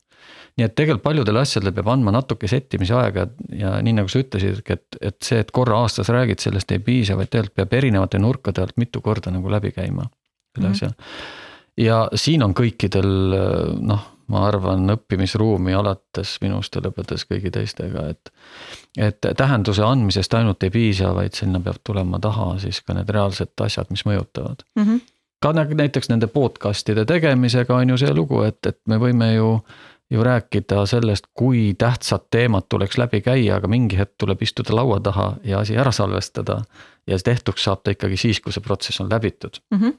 nii 0.57 0.67
et 0.69 0.75
tegelikult 0.79 1.03
paljudele 1.03 1.41
asjadele 1.43 1.73
peab 1.75 1.89
andma 1.91 2.13
natuke 2.15 2.49
settimise 2.49 2.95
aega 2.95 3.27
ja 3.59 3.75
nii 3.83 3.97
nagu 3.97 4.11
sa 4.13 4.21
ütlesidki, 4.23 4.77
et, 4.77 4.99
et 5.01 5.17
see, 5.25 5.41
et 5.43 5.51
korra 5.51 5.81
aastas 5.83 6.13
räägid, 6.13 6.39
sellest 6.45 6.71
ei 6.73 6.79
piisa, 6.79 7.17
vaid 7.19 7.33
tegelikult 7.33 7.57
peab 7.59 7.79
erinevate 7.81 8.21
nurkade 8.23 8.63
alt 8.63 8.77
mitu 8.77 9.01
korda 9.03 9.33
nagu 9.35 9.51
läbi 9.51 9.73
käima 9.75 10.07
selle 10.55 10.69
mm 10.69 10.73
-hmm. 10.73 10.77
asja. 10.77 10.91
ja 11.77 12.09
siin 12.15 12.43
on 12.43 12.55
kõikidel 12.55 13.13
noh 13.81 14.09
ma 14.33 14.47
arvan, 14.49 14.87
õppimisruumi 14.95 15.75
alates 15.77 16.37
minust 16.43 16.77
ja 16.77 16.83
lõpetades 16.85 17.25
kõigi 17.29 17.53
teistega, 17.55 18.07
et. 18.13 18.33
et 18.97 19.31
tähenduse 19.37 19.85
andmisest 19.87 20.35
ainult 20.39 20.63
ei 20.67 20.73
piisa, 20.73 21.13
vaid 21.17 21.37
sinna 21.39 21.61
peab 21.65 21.83
tulema 21.85 22.21
taha 22.23 22.55
siis 22.63 22.83
ka 22.87 22.97
need 22.97 23.11
reaalsed 23.13 23.53
asjad, 23.67 23.91
mis 23.91 24.07
mõjutavad 24.09 24.65
mm. 24.77 24.85
-hmm. 24.85 25.01
Ka 25.43 25.53
näiteks 25.53 26.09
nende 26.13 26.27
podcast'ide 26.31 27.05
tegemisega 27.09 27.77
on 27.77 27.95
ju 27.95 27.99
see 28.01 28.15
lugu, 28.15 28.43
et, 28.47 28.61
et 28.67 28.79
me 28.87 29.01
võime 29.03 29.35
ju 29.35 29.57
ju 30.13 30.25
rääkida 30.25 30.87
sellest, 30.87 31.25
kui 31.35 31.75
tähtsad 31.79 32.27
teemad 32.31 32.67
tuleks 32.69 32.99
läbi 33.01 33.23
käia, 33.25 33.57
aga 33.57 33.69
mingi 33.69 33.97
hetk 33.97 34.19
tuleb 34.21 34.43
istuda 34.45 34.75
laua 34.77 34.99
taha 35.01 35.31
ja 35.45 35.63
asi 35.65 35.77
ära 35.77 35.93
salvestada. 35.93 36.63
ja 37.07 37.19
tehtuks 37.19 37.65
saab 37.65 37.81
ta 37.83 37.91
ikkagi 37.91 38.17
siis, 38.17 38.41
kui 38.41 38.53
see 38.53 38.63
protsess 38.63 39.01
on 39.01 39.09
läbitud 39.11 39.59
mm. 39.71 39.79
-hmm 39.79 39.99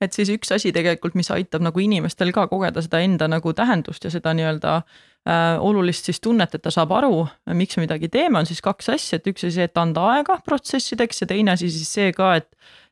et 0.00 0.12
siis 0.12 0.28
üks 0.28 0.52
asi 0.54 0.72
tegelikult, 0.72 1.14
mis 1.14 1.30
aitab 1.30 1.62
nagu 1.62 1.80
inimestel 1.80 2.32
ka 2.32 2.46
kogeda 2.46 2.82
seda 2.82 3.00
enda 3.00 3.28
nagu 3.28 3.52
tähendust 3.52 4.04
ja 4.04 4.10
seda 4.10 4.34
nii-öelda 4.34 4.74
äh, 4.76 5.60
olulist 5.60 6.04
siis 6.04 6.20
tunnet, 6.20 6.54
et 6.54 6.62
ta 6.62 6.70
saab 6.70 6.92
aru, 6.92 7.26
miks 7.46 7.76
me 7.76 7.86
midagi 7.86 8.08
teeme, 8.08 8.38
on 8.38 8.46
siis 8.46 8.60
kaks 8.64 8.88
asja, 8.88 9.16
et 9.18 9.26
üks 9.26 9.44
asi 9.44 9.60
et 9.60 9.78
anda 9.78 10.06
aega 10.14 10.40
protsessideks 10.44 11.22
ja 11.22 11.26
teine 11.26 11.54
asi 11.54 11.70
siis 11.70 11.92
see 11.94 12.12
ka, 12.12 12.34
et 12.34 12.48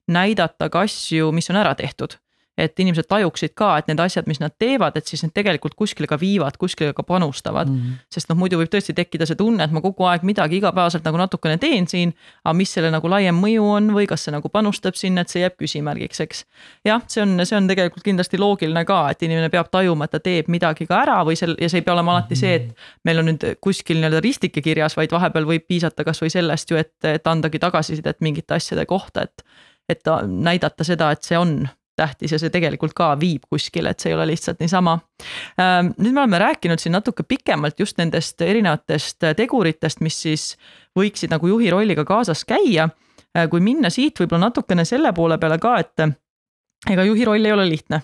näidata 0.07 0.71
ka 0.71 0.87
asju, 0.87 1.33
mis 1.33 1.51
on 1.51 1.61
ära 1.63 1.75
tehtud 1.75 2.19
et 2.57 2.81
inimesed 2.81 3.05
tajuksid 3.09 3.53
ka, 3.57 3.75
et 3.81 3.89
need 3.91 4.01
asjad, 4.01 4.27
mis 4.31 4.39
nad 4.41 4.55
teevad, 4.59 4.97
et 4.97 5.09
siis 5.09 5.21
need 5.25 5.35
tegelikult 5.37 5.75
kuskile 5.77 6.09
ka 6.09 6.17
viivad, 6.21 6.57
kuskile 6.61 6.95
ka 6.97 7.05
panustavad 7.05 7.69
mm. 7.69 7.81
-hmm. 7.81 7.99
sest 8.13 8.31
noh, 8.31 8.39
muidu 8.41 8.57
võib 8.61 8.71
tõesti 8.73 8.95
tekkida 8.97 9.29
see 9.29 9.37
tunne, 9.37 9.65
et 9.65 9.75
ma 9.77 9.83
kogu 9.85 10.07
aeg 10.09 10.25
midagi 10.25 10.57
igapäevaselt 10.57 11.05
nagu 11.05 11.21
natukene 11.21 11.59
teen 11.61 11.89
siin. 11.89 12.15
aga 12.45 12.55
mis 12.57 12.73
selle 12.73 12.91
nagu 12.91 13.09
laiem 13.09 13.37
mõju 13.37 13.67
on 13.77 13.91
või 13.93 14.07
kas 14.09 14.25
see 14.25 14.33
nagu 14.33 14.49
panustab 14.49 14.97
sinna, 14.97 15.21
et 15.21 15.29
see 15.29 15.43
jääb 15.43 15.57
küsimärgiks, 15.61 16.21
eks. 16.25 16.45
jah, 16.85 17.03
see 17.07 17.23
on, 17.23 17.45
see 17.45 17.57
on 17.57 17.69
tegelikult 17.69 18.05
kindlasti 18.05 18.39
loogiline 18.39 18.85
ka, 18.85 19.11
et 19.11 19.23
inimene 19.23 19.53
peab 19.53 19.69
tajuma, 19.71 20.05
et 20.05 20.11
ta 20.11 20.21
teeb 20.21 20.49
midagi 20.49 20.87
ka 20.87 21.03
ära 21.03 21.21
või 21.25 21.37
sel 21.37 21.57
ja 21.61 21.69
see 21.69 21.85
ei 21.85 21.85
pea 21.85 21.95
olema 21.95 22.17
alati 22.17 22.37
see, 22.37 22.55
et 22.55 22.73
meil 23.05 23.21
on 23.21 23.33
nüüd 23.33 23.45
kuskil 23.61 24.01
nii-öelda 24.01 24.25
ristike 24.25 24.65
kirjas, 24.65 24.97
vaid 24.97 25.13
vahepeal 25.13 25.45
võib 25.45 25.69
piisata 25.69 26.05
kasvõi 26.05 26.33
sellest 26.33 26.71
ju, 26.71 26.81
et, 26.81 26.97
et 27.05 27.27
andagi 27.27 27.59
tagasisidet 27.59 28.21
mingite 28.25 28.57
asjade 28.57 28.87
kohta, 28.87 29.29
et 29.29 29.45
et 29.89 30.09
näidata 30.27 30.85
seda, 30.85 31.11
et 31.15 31.23
see 31.23 31.39
on 31.39 31.61
tähtis 31.97 32.33
ja 32.33 32.39
see 32.39 32.53
tegelikult 32.53 32.93
ka 32.97 33.15
viib 33.21 33.47
kuskile, 33.51 33.95
et 33.95 34.03
see 34.03 34.11
ei 34.13 34.17
ole 34.17 34.27
lihtsalt 34.29 34.61
niisama. 34.61 34.99
Ähm, 35.61 35.95
nüüd 35.97 36.13
me 36.13 36.23
oleme 36.25 36.41
rääkinud 36.43 36.83
siin 36.83 36.93
natuke 36.93 37.25
pikemalt 37.25 37.81
just 37.81 37.99
nendest 37.99 38.41
erinevatest 38.45 39.31
teguritest, 39.37 40.03
mis 40.05 40.19
siis 40.27 40.51
võiksid 40.99 41.33
nagu 41.33 41.49
juhi 41.49 41.71
rolliga 41.73 42.05
kaasas 42.05 42.45
käia. 42.45 42.91
Äh, 43.37 43.49
kui 43.53 43.65
minna 43.65 43.91
siit 43.91 44.21
võib-olla 44.21 44.51
natukene 44.51 44.85
selle 44.85 45.13
poole 45.17 45.39
peale 45.39 45.59
ka, 45.63 45.79
et 45.81 46.93
ega 46.93 47.09
juhi 47.09 47.25
roll 47.25 47.45
ei 47.45 47.57
ole 47.57 47.69
lihtne 47.71 48.03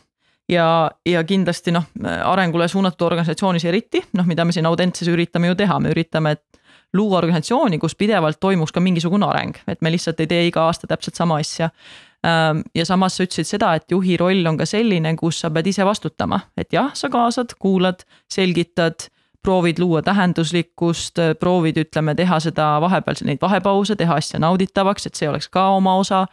ja, 0.49 0.91
ja 1.07 1.25
kindlasti 1.25 1.73
noh, 1.75 1.85
arengule 2.25 2.69
suunatud 2.69 3.07
organisatsioonis 3.07 3.65
eriti, 3.69 4.03
noh, 4.19 4.27
mida 4.27 4.45
me 4.45 4.55
siin 4.55 4.67
Audentses 4.67 5.09
üritame 5.13 5.51
ju 5.51 5.59
teha, 5.59 5.79
me 5.81 5.93
üritame 5.95 6.37
luua 6.93 7.19
organisatsiooni, 7.19 7.79
kus 7.79 7.97
pidevalt 7.97 8.41
toimuks 8.41 8.73
ka 8.73 8.81
mingisugune 8.81 9.27
areng, 9.27 9.57
et 9.69 9.81
me 9.81 9.93
lihtsalt 9.93 10.21
ei 10.21 10.29
tee 10.31 10.47
iga 10.49 10.67
aasta 10.69 10.87
täpselt 10.91 11.19
sama 11.19 11.39
asja. 11.41 11.71
Ehm, 12.27 12.63
ja 12.75 12.85
samas 12.87 13.17
sa 13.17 13.27
ütlesid 13.27 13.49
seda, 13.49 13.73
et 13.79 13.91
juhi 13.91 14.17
roll 14.21 14.47
on 14.47 14.59
ka 14.61 14.67
selline, 14.69 15.15
kus 15.19 15.41
sa 15.43 15.51
pead 15.51 15.73
ise 15.73 15.87
vastutama, 15.89 16.41
et 16.57 16.73
jah, 16.73 16.93
sa 16.95 17.11
kaasad, 17.13 17.57
kuulad, 17.59 18.05
selgitad, 18.31 19.09
proovid 19.43 19.81
luua 19.83 20.05
tähenduslikkust, 20.07 21.19
proovid, 21.41 21.81
ütleme, 21.83 22.15
teha 22.15 22.39
seda 22.41 22.77
vahepeal 22.85 23.25
neid 23.27 23.41
vahepause, 23.43 23.97
teha 23.99 24.21
asja 24.21 24.39
nauditavaks, 24.43 25.09
et 25.09 25.19
see 25.19 25.31
oleks 25.31 25.51
ka 25.51 25.73
oma 25.79 25.97
osa. 25.99 26.27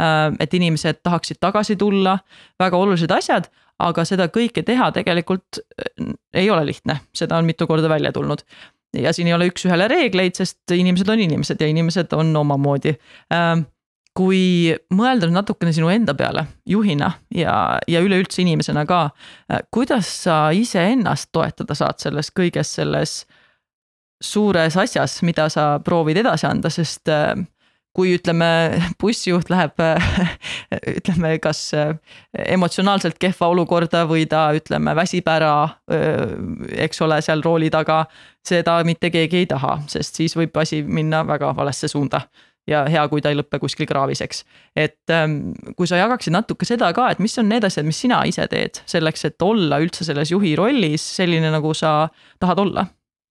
Ehm, 0.00 0.38
et 0.40 0.54
inimesed 0.54 1.02
tahaksid 1.02 1.42
tagasi 1.42 1.76
tulla, 1.76 2.16
väga 2.58 2.78
olulised 2.78 3.12
asjad, 3.14 3.50
aga 3.84 4.04
seda 4.06 4.28
kõike 4.32 4.62
teha 4.66 4.88
tegelikult 4.94 5.60
eh, 5.60 6.14
ei 6.34 6.50
ole 6.50 6.64
lihtne, 6.70 7.00
seda 7.14 7.38
on 7.38 7.46
mitu 7.46 7.66
korda 7.66 7.90
välja 7.90 8.12
tulnud 8.14 8.42
ja 9.02 9.12
siin 9.12 9.28
ei 9.30 9.36
ole 9.36 9.48
üks-ühele 9.50 9.88
reegleid, 9.90 10.36
sest 10.38 10.74
inimesed 10.74 11.08
on 11.08 11.22
inimesed 11.24 11.60
ja 11.60 11.68
inimesed 11.70 12.12
on 12.16 12.34
omamoodi. 12.36 12.94
Ähm, 13.34 13.66
kui 14.14 14.74
mõelda 14.94 15.26
nüüd 15.26 15.34
natukene 15.40 15.72
sinu 15.74 15.88
enda 15.90 16.14
peale 16.14 16.46
juhina 16.70 17.10
ja, 17.34 17.80
ja 17.90 18.02
üleüldse 18.04 18.44
inimesena 18.44 18.84
ka, 18.86 19.08
äh, 19.50 19.64
kuidas 19.74 20.10
sa 20.24 20.48
iseennast 20.54 21.32
toetada 21.34 21.74
saad 21.74 21.98
selles 22.02 22.30
kõiges 22.30 22.76
selles 22.78 23.24
suures 24.22 24.76
asjas, 24.78 25.18
mida 25.26 25.48
sa 25.52 25.74
proovid 25.84 26.22
edasi 26.22 26.46
anda, 26.46 26.70
sest 26.70 27.10
äh, 27.10 27.34
kui 27.94 28.14
ütleme, 28.18 28.48
bussijuht 29.00 29.50
läheb 29.52 29.80
ütleme, 30.98 31.36
kas 31.42 31.66
äh, 31.78 31.94
emotsionaalselt 32.56 33.18
kehva 33.22 33.50
olukorda 33.54 34.04
või 34.10 34.26
ta 34.30 34.48
ütleme, 34.56 34.96
väsib 34.98 35.28
ära, 35.30 35.54
eks 36.86 37.04
ole, 37.06 37.20
seal 37.22 37.44
rooli 37.44 37.70
taga. 37.70 38.04
seda 38.44 38.82
mitte 38.84 39.08
keegi 39.10 39.38
ei 39.40 39.46
taha, 39.48 39.78
sest 39.88 40.18
siis 40.20 40.34
võib 40.36 40.56
asi 40.60 40.82
minna 40.82 41.22
väga 41.26 41.54
valesse 41.56 41.88
suunda 41.88 42.20
ja 42.68 42.84
hea, 42.88 43.04
kui 43.12 43.22
ta 43.22 43.32
ei 43.32 43.38
lõpe 43.38 43.58
kuskil 43.62 43.88
kraavis, 43.88 44.22
eks. 44.24 44.42
et 44.76 45.12
ähm, 45.12 45.52
kui 45.76 45.88
sa 45.88 46.00
jagaksid 46.00 46.34
natuke 46.34 46.66
seda 46.68 46.90
ka, 46.96 47.10
et 47.12 47.20
mis 47.22 47.36
on 47.40 47.48
need 47.50 47.64
asjad, 47.66 47.86
mis 47.86 48.00
sina 48.06 48.22
ise 48.28 48.46
teed 48.50 48.80
selleks, 48.90 49.26
et 49.28 49.44
olla 49.44 49.80
üldse 49.84 50.06
selles 50.06 50.32
juhi 50.32 50.54
rollis 50.60 51.04
selline, 51.18 51.52
nagu 51.54 51.74
sa 51.76 52.08
tahad 52.42 52.64
olla 52.64 52.86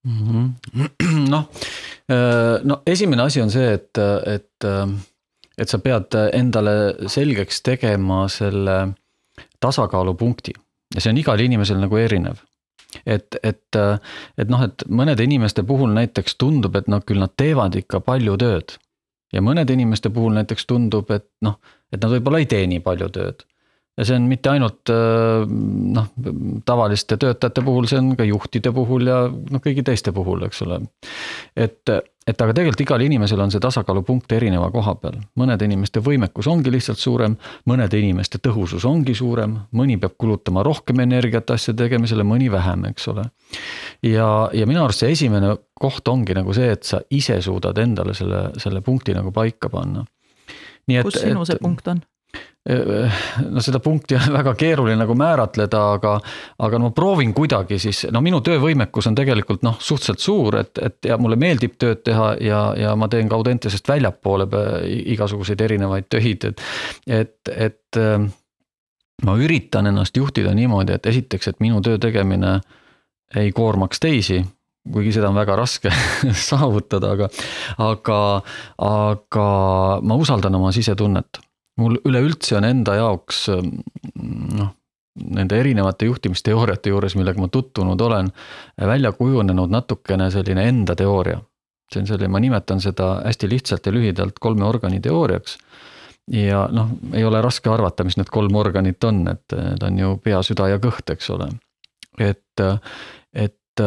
mm 0.07 0.21
-hmm.? 0.27 0.89
noh, 1.33 1.49
äh, 1.49 1.92
no 2.09 2.81
esimene 2.85 3.23
asi 3.23 3.41
on 3.41 3.51
see, 3.51 3.73
et, 3.77 3.99
et, 4.27 4.65
et 5.57 5.69
sa 5.69 5.79
pead 5.79 6.17
endale 6.33 6.73
selgeks 7.07 7.61
tegema 7.63 8.25
selle 8.31 8.77
tasakaalupunkti. 9.63 10.55
Ja 10.95 11.01
see 11.01 11.13
on 11.13 11.21
igal 11.21 11.41
inimesel 11.41 11.79
nagu 11.81 11.97
erinev. 11.97 12.41
Et, 13.09 13.39
et, 13.41 13.77
et 14.37 14.51
noh, 14.51 14.65
et 14.67 14.83
mõnede 14.85 15.25
inimeste 15.25 15.63
puhul 15.65 15.95
näiteks 15.95 16.35
tundub, 16.37 16.75
et 16.77 16.91
noh, 16.91 17.01
küll 17.01 17.23
nad 17.23 17.33
teevad 17.37 17.75
ikka 17.79 18.03
palju 18.05 18.37
tööd. 18.37 18.77
ja 19.33 19.41
mõnede 19.41 19.73
inimeste 19.73 20.11
puhul 20.13 20.35
näiteks 20.35 20.67
tundub, 20.69 21.09
et 21.11 21.25
noh, 21.41 21.55
et 21.89 21.97
nad 22.03 22.11
võib-olla 22.11 22.43
ei 22.43 22.45
tee 22.45 22.67
nii 22.69 22.83
palju 22.85 23.07
tööd 23.15 23.47
ja 23.97 24.05
see 24.07 24.17
on 24.17 24.25
mitte 24.29 24.49
ainult 24.49 24.89
äh, 24.89 25.43
noh, 25.97 26.07
tavaliste 26.65 27.17
töötajate 27.21 27.61
puhul, 27.65 27.85
see 27.89 27.99
on 28.01 28.15
ka 28.17 28.25
juhtide 28.25 28.73
puhul 28.73 29.05
ja 29.09 29.19
noh, 29.29 29.61
kõigi 29.61 29.85
teiste 29.85 30.13
puhul, 30.15 30.41
eks 30.47 30.63
ole. 30.65 30.79
et, 31.53 31.91
et 32.27 32.41
aga 32.45 32.55
tegelikult 32.57 32.81
igal 32.87 33.03
inimesel 33.05 33.43
on 33.45 33.53
see 33.53 33.61
tasakaalupunkt 33.61 34.33
erineva 34.33 34.71
koha 34.73 34.95
peal, 35.01 35.19
mõnede 35.39 35.67
inimeste 35.69 36.01
võimekus 36.05 36.49
ongi 36.49 36.73
lihtsalt 36.73 37.01
suurem, 37.01 37.35
mõnede 37.69 37.99
inimeste 38.01 38.41
tõhusus 38.41 38.87
ongi 38.89 39.13
suurem, 39.17 39.59
mõni 39.77 39.99
peab 40.01 40.17
kulutama 40.17 40.65
rohkem 40.65 41.03
energiat 41.05 41.53
asjade 41.53 41.83
tegemisele, 41.85 42.25
mõni 42.25 42.49
vähem, 42.53 42.87
eks 42.89 43.07
ole. 43.13 43.27
ja, 44.09 44.29
ja 44.53 44.69
minu 44.69 44.81
arust 44.87 45.05
see 45.05 45.13
esimene 45.13 45.53
koht 45.77 46.07
ongi 46.09 46.33
nagu 46.33 46.55
see, 46.55 46.71
et 46.73 46.87
sa 46.87 47.03
ise 47.13 47.37
suudad 47.45 47.77
endale 47.77 48.17
selle, 48.17 48.47
selle 48.57 48.81
punkti 48.81 49.13
nagu 49.13 49.29
paika 49.35 49.69
panna. 49.69 50.01
kus 50.89 51.21
sinu 51.21 51.45
see 51.45 51.61
punkt 51.61 51.93
on? 51.93 52.01
No 52.63 53.61
seda 53.61 53.79
punkti 53.83 54.15
on 54.19 54.33
väga 54.33 54.53
keeruline 54.55 54.95
nagu 54.95 55.15
määratleda, 55.19 55.81
aga, 55.97 56.13
aga 56.63 56.79
no 56.79 56.91
proovin 56.95 57.33
kuidagi 57.35 57.79
siis, 57.81 58.05
no 58.11 58.21
minu 58.23 58.39
töövõimekus 58.45 59.09
on 59.11 59.17
tegelikult 59.19 59.65
noh, 59.67 59.75
suhteliselt 59.83 60.23
suur, 60.23 60.59
et, 60.61 60.79
et 60.79 61.11
ja 61.11 61.17
mulle 61.19 61.35
meeldib 61.39 61.75
tööd 61.79 62.05
teha 62.07 62.33
ja, 62.43 62.63
ja 62.79 62.95
ma 62.95 63.11
teen 63.11 63.27
ka 63.31 63.35
Audentesest 63.35 63.91
väljapoole 63.91 64.47
igasuguseid 65.15 65.61
erinevaid 65.67 66.07
töid, 66.07 66.47
et, 66.47 66.65
et, 67.07 67.53
et 67.67 67.99
ähm, 67.99 68.31
ma 69.27 69.37
üritan 69.39 69.91
ennast 69.91 70.17
juhtida 70.17 70.55
niimoodi, 70.55 70.95
et 70.95 71.11
esiteks, 71.11 71.51
et 71.51 71.63
minu 71.63 71.83
töö 71.83 71.99
tegemine 71.99 72.59
ei 73.35 73.51
koormaks 73.51 73.99
teisi 73.99 74.39
kuigi 74.91 75.13
seda 75.15 75.29
on 75.31 75.37
väga 75.37 75.55
raske 75.55 75.91
saavutada, 76.47 77.13
aga, 77.15 77.29
aga, 77.83 78.19
aga 78.83 79.47
ma 80.03 80.17
usaldan 80.19 80.59
oma 80.59 80.71
sisetunnet 80.75 81.42
mul 81.77 81.97
üleüldse 82.05 82.57
on 82.57 82.67
enda 82.67 82.95
jaoks 82.99 83.47
noh, 83.49 84.71
nende 85.13 85.59
erinevate 85.59 86.05
juhtimisteooriate 86.09 86.89
juures, 86.89 87.15
millega 87.15 87.41
ma 87.41 87.47
tutvunud 87.53 88.01
olen, 88.01 88.29
välja 88.81 89.11
kujunenud 89.17 89.73
natukene 89.73 90.29
selline 90.33 90.67
enda 90.69 90.95
teooria. 90.95 91.41
see 91.93 92.01
on 92.01 92.07
selline, 92.09 92.31
ma 92.33 92.39
nimetan 92.41 92.79
seda 92.81 93.19
hästi 93.21 93.49
lihtsalt 93.49 93.85
ja 93.85 93.91
lühidalt 93.93 94.39
kolme 94.41 94.65
organi 94.65 94.99
teooriaks. 94.99 95.57
ja 96.31 96.67
noh, 96.71 96.89
ei 97.13 97.25
ole 97.25 97.41
raske 97.41 97.69
arvata, 97.69 98.03
mis 98.03 98.17
need 98.17 98.31
kolm 98.31 98.55
organit 98.55 99.03
on, 99.03 99.27
et 99.27 99.57
need 99.57 99.83
on 99.83 99.99
ju 99.99 100.17
pea, 100.23 100.41
süda 100.41 100.69
ja 100.71 100.79
kõht, 100.79 101.09
eks 101.09 101.29
ole. 101.29 101.49
et, 102.19 102.61
et, 103.33 103.83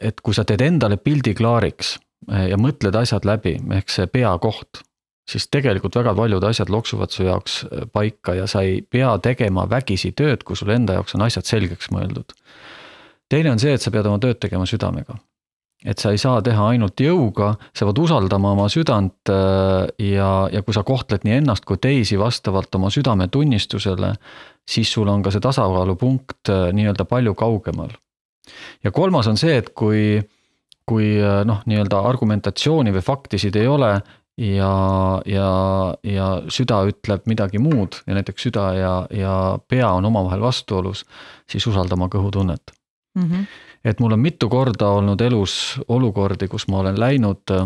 et 0.00 0.20
kui 0.20 0.34
sa 0.34 0.44
teed 0.44 0.60
endale 0.60 0.96
pildi 0.96 1.34
klaariks 1.34 1.96
ja 2.28 2.58
mõtled 2.58 2.94
asjad 2.98 3.24
läbi, 3.24 3.56
ehk 3.74 3.90
see 3.90 4.06
peakoht 4.06 4.82
siis 5.28 5.48
tegelikult 5.52 5.96
väga 5.98 6.14
paljud 6.16 6.44
asjad 6.48 6.70
loksuvad 6.72 7.12
su 7.12 7.26
jaoks 7.26 7.60
äh, 7.64 7.86
paika 7.92 8.34
ja 8.38 8.46
sa 8.46 8.64
ei 8.64 8.80
pea 8.82 9.12
tegema 9.22 9.66
vägisi 9.70 10.12
tööd, 10.16 10.44
kui 10.44 10.56
sul 10.56 10.72
enda 10.74 10.98
jaoks 10.98 11.16
on 11.18 11.26
asjad 11.26 11.48
selgeks 11.48 11.92
mõeldud. 11.94 12.36
teine 13.28 13.52
on 13.52 13.58
see, 13.60 13.74
et 13.74 13.84
sa 13.84 13.92
pead 13.92 14.06
oma 14.08 14.20
tööd 14.22 14.40
tegema 14.40 14.66
südamega. 14.66 15.18
et 15.84 15.98
sa 15.98 16.10
ei 16.10 16.18
saa 16.18 16.42
teha 16.42 16.68
ainult 16.68 17.00
jõuga, 17.00 17.54
sa 17.74 17.86
pead 17.86 17.98
usaldama 17.98 18.52
oma 18.56 18.68
südant 18.72 19.30
äh, 19.30 19.88
ja, 19.98 20.48
ja 20.52 20.62
kui 20.62 20.74
sa 20.74 20.82
kohtled 20.82 21.24
nii 21.24 21.42
ennast 21.42 21.64
kui 21.64 21.76
teisi 21.76 22.18
vastavalt 22.18 22.74
oma 22.74 22.90
südametunnistusele, 22.90 24.14
siis 24.68 24.92
sul 24.92 25.08
on 25.08 25.22
ka 25.22 25.30
see 25.30 25.44
tasakaalupunkt 25.44 26.50
äh, 26.50 26.72
nii-öelda 26.72 27.04
palju 27.04 27.34
kaugemal. 27.34 27.92
ja 28.84 28.90
kolmas 28.90 29.28
on 29.28 29.36
see, 29.36 29.56
et 29.56 29.70
kui 29.70 30.22
kui 30.88 31.18
noh, 31.44 31.58
nii-öelda 31.68 31.98
argumentatsiooni 32.08 32.94
või 32.94 33.02
faktisid 33.04 33.56
ei 33.60 33.66
ole, 33.68 33.90
ja, 34.38 35.22
ja, 35.26 35.50
ja 36.02 36.26
süda 36.48 36.82
ütleb 36.88 37.26
midagi 37.26 37.58
muud 37.62 38.00
ja 38.06 38.14
näiteks 38.18 38.48
süda 38.48 38.68
ja, 38.76 38.92
ja 39.10 39.34
pea 39.68 39.90
on 39.98 40.06
omavahel 40.06 40.40
vastuolus, 40.40 41.04
siis 41.50 41.66
usalda 41.66 41.98
oma 41.98 42.06
kõhutunnet 42.12 42.72
mm. 43.18 43.24
-hmm. 43.24 43.44
et 43.84 44.00
mul 44.00 44.14
on 44.14 44.22
mitu 44.22 44.48
korda 44.48 44.92
olnud 45.00 45.20
elus 45.20 45.80
olukordi, 45.88 46.48
kus 46.48 46.68
ma 46.68 46.78
olen 46.84 47.00
läinud 47.00 47.56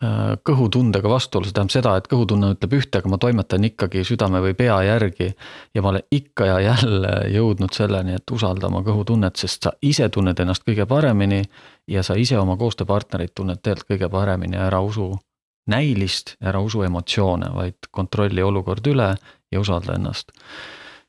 kõhutundega 0.00 1.08
vastuolu, 1.12 1.44
see 1.44 1.52
tähendab 1.52 1.74
seda, 1.74 1.90
et 2.00 2.06
kõhutunne 2.08 2.54
ütleb 2.54 2.72
ühte, 2.78 3.02
aga 3.02 3.10
ma 3.12 3.18
toimetan 3.20 3.66
ikkagi 3.68 4.00
südame 4.08 4.40
või 4.40 4.54
pea 4.56 4.78
järgi. 4.86 5.34
ja 5.74 5.82
ma 5.82 5.88
olen 5.92 6.06
ikka 6.10 6.46
ja 6.46 6.60
jälle 6.60 7.12
jõudnud 7.28 7.76
selleni, 7.76 8.14
et 8.16 8.30
usalda 8.32 8.66
oma 8.66 8.80
kõhutunnet, 8.80 9.36
sest 9.36 9.68
sa 9.68 9.72
ise 9.82 10.08
tunned 10.08 10.40
ennast 10.40 10.64
kõige 10.64 10.86
paremini. 10.86 11.42
ja 11.86 12.02
sa 12.02 12.14
ise 12.14 12.38
oma 12.38 12.56
koostööpartnerit 12.56 13.34
tunned 13.34 13.60
tegelikult 13.62 13.90
kõige 13.90 14.08
paremini, 14.08 14.56
ära 14.56 14.80
usu 14.80 15.18
näilist, 15.66 16.36
ära 16.40 16.60
usu 16.60 16.82
emotsioone, 16.82 17.52
vaid 17.54 17.90
kontrolli 17.90 18.42
olukord 18.42 18.86
üle 18.86 19.14
ja 19.52 19.60
usalda 19.60 19.94
ennast 19.94 20.32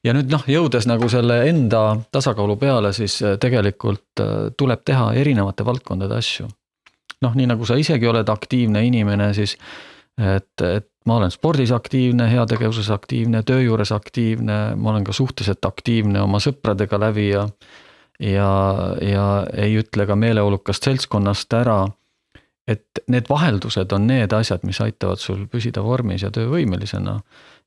ja 0.03 0.13
nüüd 0.13 0.27
noh, 0.27 0.43
jõudes 0.47 0.87
nagu 0.87 1.07
selle 1.09 1.47
enda 1.47 2.01
tasakaalu 2.11 2.57
peale, 2.57 2.91
siis 2.93 3.21
tegelikult 3.39 4.19
äh, 4.19 4.49
tuleb 4.57 4.83
teha 4.83 5.13
erinevate 5.13 5.65
valdkondade 5.65 6.17
asju 6.17 6.49
noh, 7.21 7.35
nii 7.37 7.49
nagu 7.51 7.65
sa 7.65 7.77
isegi 7.79 8.07
oled 8.07 8.29
aktiivne 8.29 8.85
inimene, 8.87 9.33
siis 9.37 9.57
et, 10.17 10.65
et 10.65 10.87
ma 11.05 11.17
olen 11.17 11.31
spordis 11.33 11.71
aktiivne, 11.71 12.27
heategevuses 12.29 12.89
aktiivne, 12.93 13.43
töö 13.43 13.61
juures 13.61 13.91
aktiivne, 13.91 14.59
ma 14.75 14.93
olen 14.93 15.05
ka 15.07 15.15
suhteliselt 15.15 15.65
aktiivne 15.65 16.21
oma 16.21 16.41
sõpradega 16.43 16.99
läbi 17.01 17.29
ja 17.31 17.47
ja, 18.21 18.49
ja 19.01 19.25
ei 19.57 19.79
ütle 19.81 20.05
ka 20.05 20.15
meeleolukast 20.15 20.85
seltskonnast 20.85 21.53
ära. 21.57 21.87
et 22.67 23.01
need 23.09 23.25
vaheldused 23.29 23.91
on 23.91 24.05
need 24.07 24.31
asjad, 24.31 24.61
mis 24.63 24.77
aitavad 24.79 25.19
sul 25.19 25.47
püsida 25.49 25.81
vormis 25.83 26.21
ja 26.21 26.29
töövõimelisena. 26.31 27.19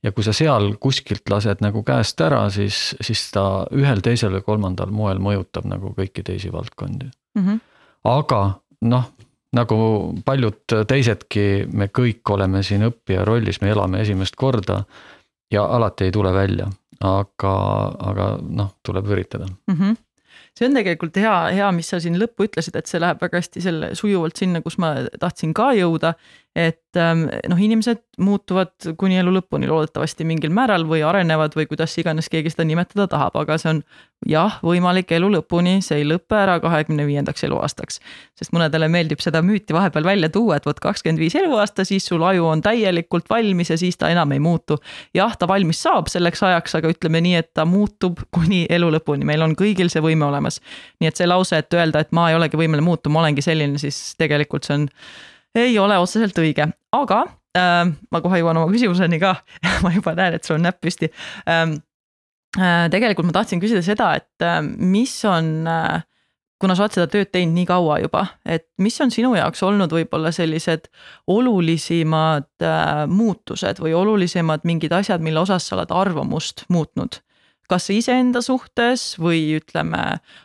ja 0.02 0.12
kui 0.12 0.24
sa 0.24 0.32
seal 0.32 0.76
kuskilt 0.80 1.30
lased 1.30 1.60
nagu 1.60 1.82
käest 1.82 2.20
ära, 2.20 2.50
siis, 2.50 2.94
siis 3.00 3.30
ta 3.32 3.66
ühel, 3.72 4.00
teisel 4.00 4.32
või 4.36 4.46
kolmandal 4.46 4.90
moel 4.90 5.18
mõjutab 5.18 5.66
nagu 5.66 5.94
kõiki 5.98 6.22
teisi 6.22 6.52
valdkondi 6.52 7.10
mm. 7.34 7.46
-hmm. 7.46 7.60
aga 8.04 8.60
noh, 8.80 9.10
nagu 9.54 9.76
paljud 10.24 10.76
teisedki, 10.88 11.66
me 11.72 11.88
kõik 11.94 12.34
oleme 12.34 12.62
siin 12.66 12.86
õppija 12.88 13.24
rollis, 13.26 13.60
me 13.62 13.70
elame 13.74 14.02
esimest 14.04 14.36
korda 14.36 14.82
ja 15.52 15.64
alati 15.76 16.08
ei 16.08 16.14
tule 16.14 16.32
välja, 16.34 16.66
aga, 17.04 17.54
aga 18.10 18.28
noh, 18.42 18.74
tuleb 18.82 19.14
üritada. 19.14 19.50
Mm. 19.70 19.78
-hmm 19.78 20.02
see 20.54 20.68
on 20.68 20.76
tegelikult 20.78 21.16
hea, 21.18 21.34
hea, 21.50 21.68
mis 21.74 21.88
sa 21.90 21.98
siin 22.02 22.14
lõppu 22.20 22.46
ütlesid, 22.46 22.76
et 22.78 22.86
see 22.86 23.00
läheb 23.02 23.18
väga 23.22 23.40
hästi 23.40 23.62
selle 23.64 23.88
sujuvalt 23.98 24.38
sinna, 24.38 24.60
kus 24.62 24.76
ma 24.78 24.92
tahtsin 25.18 25.54
ka 25.56 25.72
jõuda 25.74 26.14
et 26.54 26.96
ähm, 26.96 27.24
noh, 27.50 27.58
inimesed 27.58 27.98
muutuvad 28.22 28.94
kuni 28.98 29.16
elu 29.18 29.32
lõpuni 29.34 29.66
loodetavasti 29.66 30.22
mingil 30.28 30.52
määral 30.54 30.84
või 30.86 31.00
arenevad 31.02 31.56
või 31.58 31.66
kuidas 31.66 31.96
iganes 31.98 32.28
keegi 32.30 32.52
seda 32.52 32.66
nimetada 32.68 33.08
tahab, 33.10 33.34
aga 33.40 33.56
see 33.58 33.72
on 33.72 33.80
jah, 34.30 34.60
võimalik 34.62 35.10
elu 35.16 35.32
lõpuni, 35.34 35.80
see 35.82 35.98
ei 35.98 36.06
lõpe 36.06 36.38
ära 36.38 36.60
kahekümne 36.62 37.08
viiendaks 37.08 37.42
eluaastaks. 37.48 37.98
sest 38.38 38.54
mõnedele 38.54 38.86
meeldib 38.88 39.24
seda 39.24 39.42
müüti 39.42 39.74
vahepeal 39.74 40.06
välja 40.06 40.30
tuua, 40.30 40.60
et 40.60 40.68
vot 40.70 40.78
kakskümmend 40.86 41.24
viis 41.24 41.34
eluaasta, 41.42 41.84
siis 41.84 42.06
sul 42.06 42.22
aju 42.22 42.46
on 42.52 42.62
täielikult 42.62 43.26
valmis 43.30 43.74
ja 43.74 43.78
siis 43.80 43.98
ta 43.98 44.12
enam 44.14 44.32
ei 44.32 44.38
muutu. 44.38 44.78
jah, 45.14 45.34
ta 45.36 45.50
valmis 45.50 45.82
saab 45.82 46.06
selleks 46.12 46.42
ajaks, 46.42 46.78
aga 46.78 46.94
ütleme 46.94 47.20
nii, 47.26 47.34
et 47.42 47.50
ta 47.54 47.66
muutub 47.66 48.22
kuni 48.30 48.66
elu 48.70 48.94
lõpuni, 48.94 49.26
meil 49.26 49.42
on 49.42 49.58
kõigil 49.58 49.90
see 49.90 50.02
võime 50.06 50.30
olemas. 50.30 50.62
nii 51.00 51.10
et 51.10 51.16
see 51.16 51.26
lause, 51.26 51.58
et 51.58 51.74
öelda, 51.74 52.06
et 52.06 52.12
ma 52.12 52.30
ei 52.30 52.38
olegi 52.38 52.56
võimeline 52.56 52.86
muutuma, 52.86 53.26
olengi 53.26 53.42
selline, 53.42 53.82
siis 53.82 54.14
tegelikult 54.18 54.70
see 54.70 54.78
on 54.78 54.90
ei 55.54 55.78
ole 55.78 55.98
otseselt 56.02 56.38
õige, 56.42 56.68
aga 56.94 57.20
äh, 57.56 57.82
ma 58.10 58.22
kohe 58.24 58.40
jõuan 58.40 58.62
oma 58.62 58.72
küsimuseni 58.72 59.20
ka. 59.22 59.36
Ma 59.84 59.92
juba 59.94 60.14
näen, 60.18 60.38
et 60.38 60.46
sul 60.46 60.58
on 60.58 60.66
näpp 60.68 60.82
püsti. 60.84 61.12
Ähm,. 61.50 61.80
Äh, 62.54 62.84
tegelikult 62.86 63.26
ma 63.26 63.32
tahtsin 63.34 63.58
küsida 63.58 63.80
seda, 63.82 64.12
et 64.14 64.42
äh, 64.46 64.60
mis 64.62 65.16
on 65.26 65.66
äh, 65.66 66.04
kuna 66.62 66.76
sa 66.78 66.84
oled 66.86 66.94
seda 66.96 67.08
tööd 67.10 67.32
teinud 67.34 67.56
nii 67.58 67.66
kaua 67.68 67.98
juba, 68.00 68.22
et 68.46 68.68
mis 68.80 68.94
on 69.02 69.10
sinu 69.12 69.34
jaoks 69.36 69.62
olnud 69.66 69.92
võib-olla 69.92 70.30
sellised 70.34 70.86
olulisimad 71.34 72.46
äh, 72.62 73.04
muutused 73.10 73.82
või 73.82 73.96
olulisemad 73.98 74.64
mingid 74.68 74.94
asjad, 74.94 75.24
mille 75.24 75.42
osas 75.42 75.66
sa 75.68 75.76
oled 75.76 75.92
arvamust 75.94 76.64
muutnud 76.72 77.18
kas 77.70 77.88
iseenda 77.90 78.42
suhtes 78.44 79.14
või 79.20 79.56
ütleme 79.58 80.02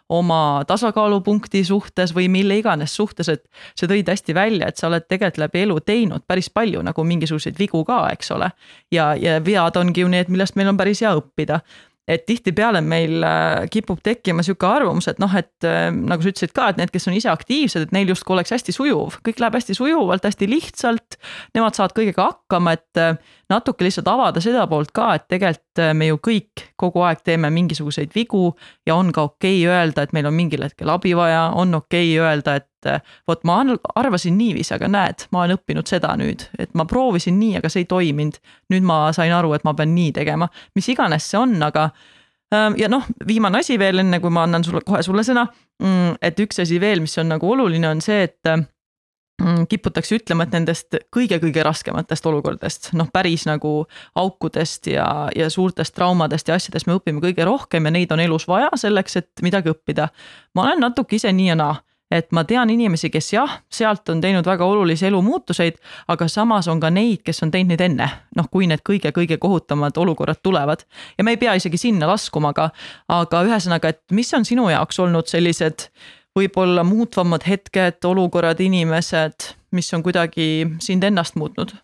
oma 0.10 0.64
tasakaalupunkti 0.68 1.64
suhtes 1.68 2.14
või 2.16 2.30
mille 2.32 2.60
iganes 2.62 2.96
suhtes, 2.96 3.30
et 3.30 3.44
sa 3.76 3.90
tõid 3.90 4.10
hästi 4.10 4.36
välja, 4.36 4.70
et 4.70 4.80
sa 4.80 4.88
oled 4.88 5.06
tegelikult 5.08 5.44
läbi 5.44 5.64
elu 5.66 5.80
teinud 5.86 6.26
päris 6.28 6.50
palju 6.50 6.82
nagu 6.86 7.04
mingisuguseid 7.04 7.60
vigu 7.60 7.84
ka, 7.86 8.02
eks 8.14 8.32
ole. 8.36 8.52
ja, 8.92 9.14
ja 9.16 9.40
vead 9.46 9.78
ongi 9.78 10.02
ju 10.02 10.12
need, 10.12 10.30
millest 10.30 10.56
meil 10.56 10.72
on 10.72 10.80
päris 10.80 11.04
hea 11.04 11.14
õppida. 11.18 11.62
Et 12.10 12.26
tihtipeale 12.26 12.82
meil 12.82 13.24
äh, 13.26 13.68
kipub 13.72 14.00
tekkima 14.04 14.44
sihuke 14.46 14.66
arvamus, 14.66 15.08
et 15.12 15.20
noh, 15.22 15.34
et 15.38 15.68
äh, 15.68 15.90
nagu 15.94 16.26
sa 16.26 16.32
ütlesid 16.32 16.54
ka, 16.56 16.72
et 16.72 16.80
need, 16.82 16.92
kes 16.94 17.06
on 17.10 17.18
ise 17.18 17.30
aktiivsed, 17.32 17.86
et 17.86 17.94
neil 17.96 18.10
justkui 18.10 18.34
oleks 18.34 18.54
hästi 18.56 18.74
sujuv, 18.74 19.20
kõik 19.26 19.42
läheb 19.44 19.60
hästi 19.60 19.78
sujuvalt, 19.78 20.26
hästi 20.26 20.50
lihtsalt. 20.50 21.20
Nemad 21.58 21.78
saavad 21.78 21.94
kõigega 21.98 22.32
hakkama, 22.32 22.74
et 22.80 23.02
äh, 23.02 23.36
natuke 23.54 23.86
lihtsalt 23.86 24.10
avada 24.10 24.42
seda 24.44 24.66
poolt 24.72 24.94
ka, 24.96 25.12
et 25.20 25.28
tegelikult 25.30 25.84
me 25.96 26.10
ju 26.10 26.18
kõik 26.20 26.66
kogu 26.82 27.06
aeg 27.08 27.22
teeme 27.24 27.48
mingisuguseid 27.54 28.12
vigu 28.12 28.50
ja 28.90 28.98
on 28.98 29.14
ka 29.16 29.30
okei 29.30 29.62
okay 29.62 29.78
öelda, 29.78 30.04
et 30.04 30.16
meil 30.18 30.28
on 30.28 30.36
mingil 30.36 30.66
hetkel 30.66 30.90
abi 30.92 31.14
vaja, 31.16 31.52
on 31.56 31.78
okei 31.78 32.18
okay 32.18 32.26
öelda, 32.26 32.58
et 32.60 32.68
vot 33.28 33.44
ma 33.48 33.60
arvasin 33.96 34.38
niiviisi, 34.38 34.74
aga 34.76 34.88
näed, 34.92 35.26
ma 35.32 35.44
olen 35.44 35.58
õppinud 35.60 35.90
seda 35.90 36.14
nüüd, 36.20 36.46
et 36.60 36.74
ma 36.78 36.86
proovisin 36.90 37.40
nii, 37.40 37.58
aga 37.60 37.72
see 37.72 37.84
ei 37.84 37.90
toiminud. 37.90 38.40
nüüd 38.74 38.86
ma 38.86 39.02
sain 39.16 39.34
aru, 39.34 39.54
et 39.58 39.66
ma 39.68 39.74
pean 39.74 39.94
nii 39.96 40.14
tegema, 40.16 40.50
mis 40.76 40.90
iganes 40.90 41.30
see 41.30 41.40
on, 41.40 41.56
aga 41.66 41.90
ähm, 42.54 42.78
ja 42.80 42.90
noh, 42.92 43.06
viimane 43.28 43.64
asi 43.64 43.80
veel, 43.80 44.04
enne 44.04 44.20
kui 44.20 44.34
ma 44.34 44.46
annan 44.48 44.64
sulle 44.64 44.84
kohe 44.86 45.04
sulle 45.06 45.26
sõna. 45.28 45.48
Mm, 45.84 46.20
et 46.22 46.40
üks 46.40 46.60
asi 46.62 46.80
veel, 46.82 47.02
mis 47.04 47.18
on 47.22 47.32
nagu 47.32 47.52
oluline, 47.52 47.88
on 47.90 48.02
see, 48.04 48.26
et 48.28 48.52
mm, 49.40 49.66
kiputakse 49.72 50.20
ütlema, 50.20 50.46
et 50.46 50.56
nendest 50.58 51.00
kõige-kõige 51.16 51.64
raskematest 51.66 52.26
olukordadest, 52.30 52.92
noh, 53.00 53.10
päris 53.14 53.46
nagu 53.50 53.74
aukudest 54.20 54.92
ja, 54.92 55.08
ja 55.36 55.50
suurtest 55.50 55.96
traumadest 55.96 56.52
ja 56.52 56.60
asjadest 56.60 56.90
me 56.90 56.98
õpime 57.00 57.24
kõige 57.24 57.48
rohkem 57.48 57.88
ja 57.88 57.96
neid 57.96 58.12
on 58.16 58.24
elus 58.24 58.48
vaja 58.50 58.72
selleks, 58.80 59.22
et 59.22 59.46
midagi 59.46 59.72
õppida. 59.74 60.10
ma 60.56 60.68
olen 60.68 60.84
natuke 60.90 61.16
ise 61.16 61.32
nii 61.34 61.54
ja 61.54 61.60
naa 61.60 61.78
et 62.12 62.32
ma 62.32 62.44
tean 62.44 62.70
inimesi, 62.70 63.10
kes 63.14 63.34
jah, 63.34 63.58
sealt 63.72 64.10
on 64.10 64.22
teinud 64.22 64.46
väga 64.46 64.66
olulisi 64.66 65.06
elumuutuseid, 65.10 65.78
aga 66.08 66.28
samas 66.28 66.68
on 66.68 66.80
ka 66.80 66.90
neid, 66.94 67.22
kes 67.26 67.44
on 67.46 67.52
teinud 67.54 67.74
neid 67.74 67.84
enne, 67.86 68.08
noh, 68.36 68.48
kui 68.52 68.68
need 68.70 68.82
kõige-kõige 68.86 69.38
kohutavamad 69.38 69.98
olukorrad 69.98 70.42
tulevad. 70.44 70.86
ja 71.18 71.24
me 71.24 71.36
ei 71.36 71.38
pea 71.38 71.54
isegi 71.54 71.78
sinna 71.78 72.08
laskuma, 72.08 72.50
aga, 72.50 72.70
aga 73.08 73.44
ühesõnaga, 73.46 73.90
et 73.90 74.02
mis 74.12 74.34
on 74.34 74.46
sinu 74.46 74.70
jaoks 74.70 75.00
olnud 75.00 75.28
sellised 75.28 75.90
võib-olla 76.38 76.84
muutvamad 76.84 77.46
hetked, 77.48 78.02
olukorrad, 78.06 78.60
inimesed, 78.60 79.54
mis 79.72 79.94
on 79.94 80.04
kuidagi 80.04 80.66
sind 80.80 81.04
ennast 81.04 81.36
muutnud? 81.36 81.76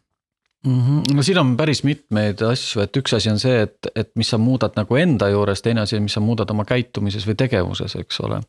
Mm. 0.65 0.81
-hmm. 0.81 1.15
no 1.15 1.23
siin 1.23 1.39
on 1.39 1.57
päris 1.57 1.83
mitmeid 1.83 2.41
asju, 2.41 2.81
et 2.81 2.97
üks 2.97 3.15
asi 3.15 3.29
on 3.29 3.39
see, 3.39 3.61
et, 3.61 3.89
et 3.95 4.11
mis 4.15 4.29
sa 4.29 4.37
muudad 4.37 4.75
nagu 4.75 4.95
enda 4.95 5.29
juures, 5.29 5.61
teine 5.61 5.81
asi, 5.81 5.99
mis 5.99 6.13
sa 6.13 6.23
muudad 6.23 6.49
oma 6.51 6.65
käitumises 6.65 7.27
või 7.27 7.35
tegevuses, 7.39 7.95
eks 7.95 8.19
ole. 8.25 8.41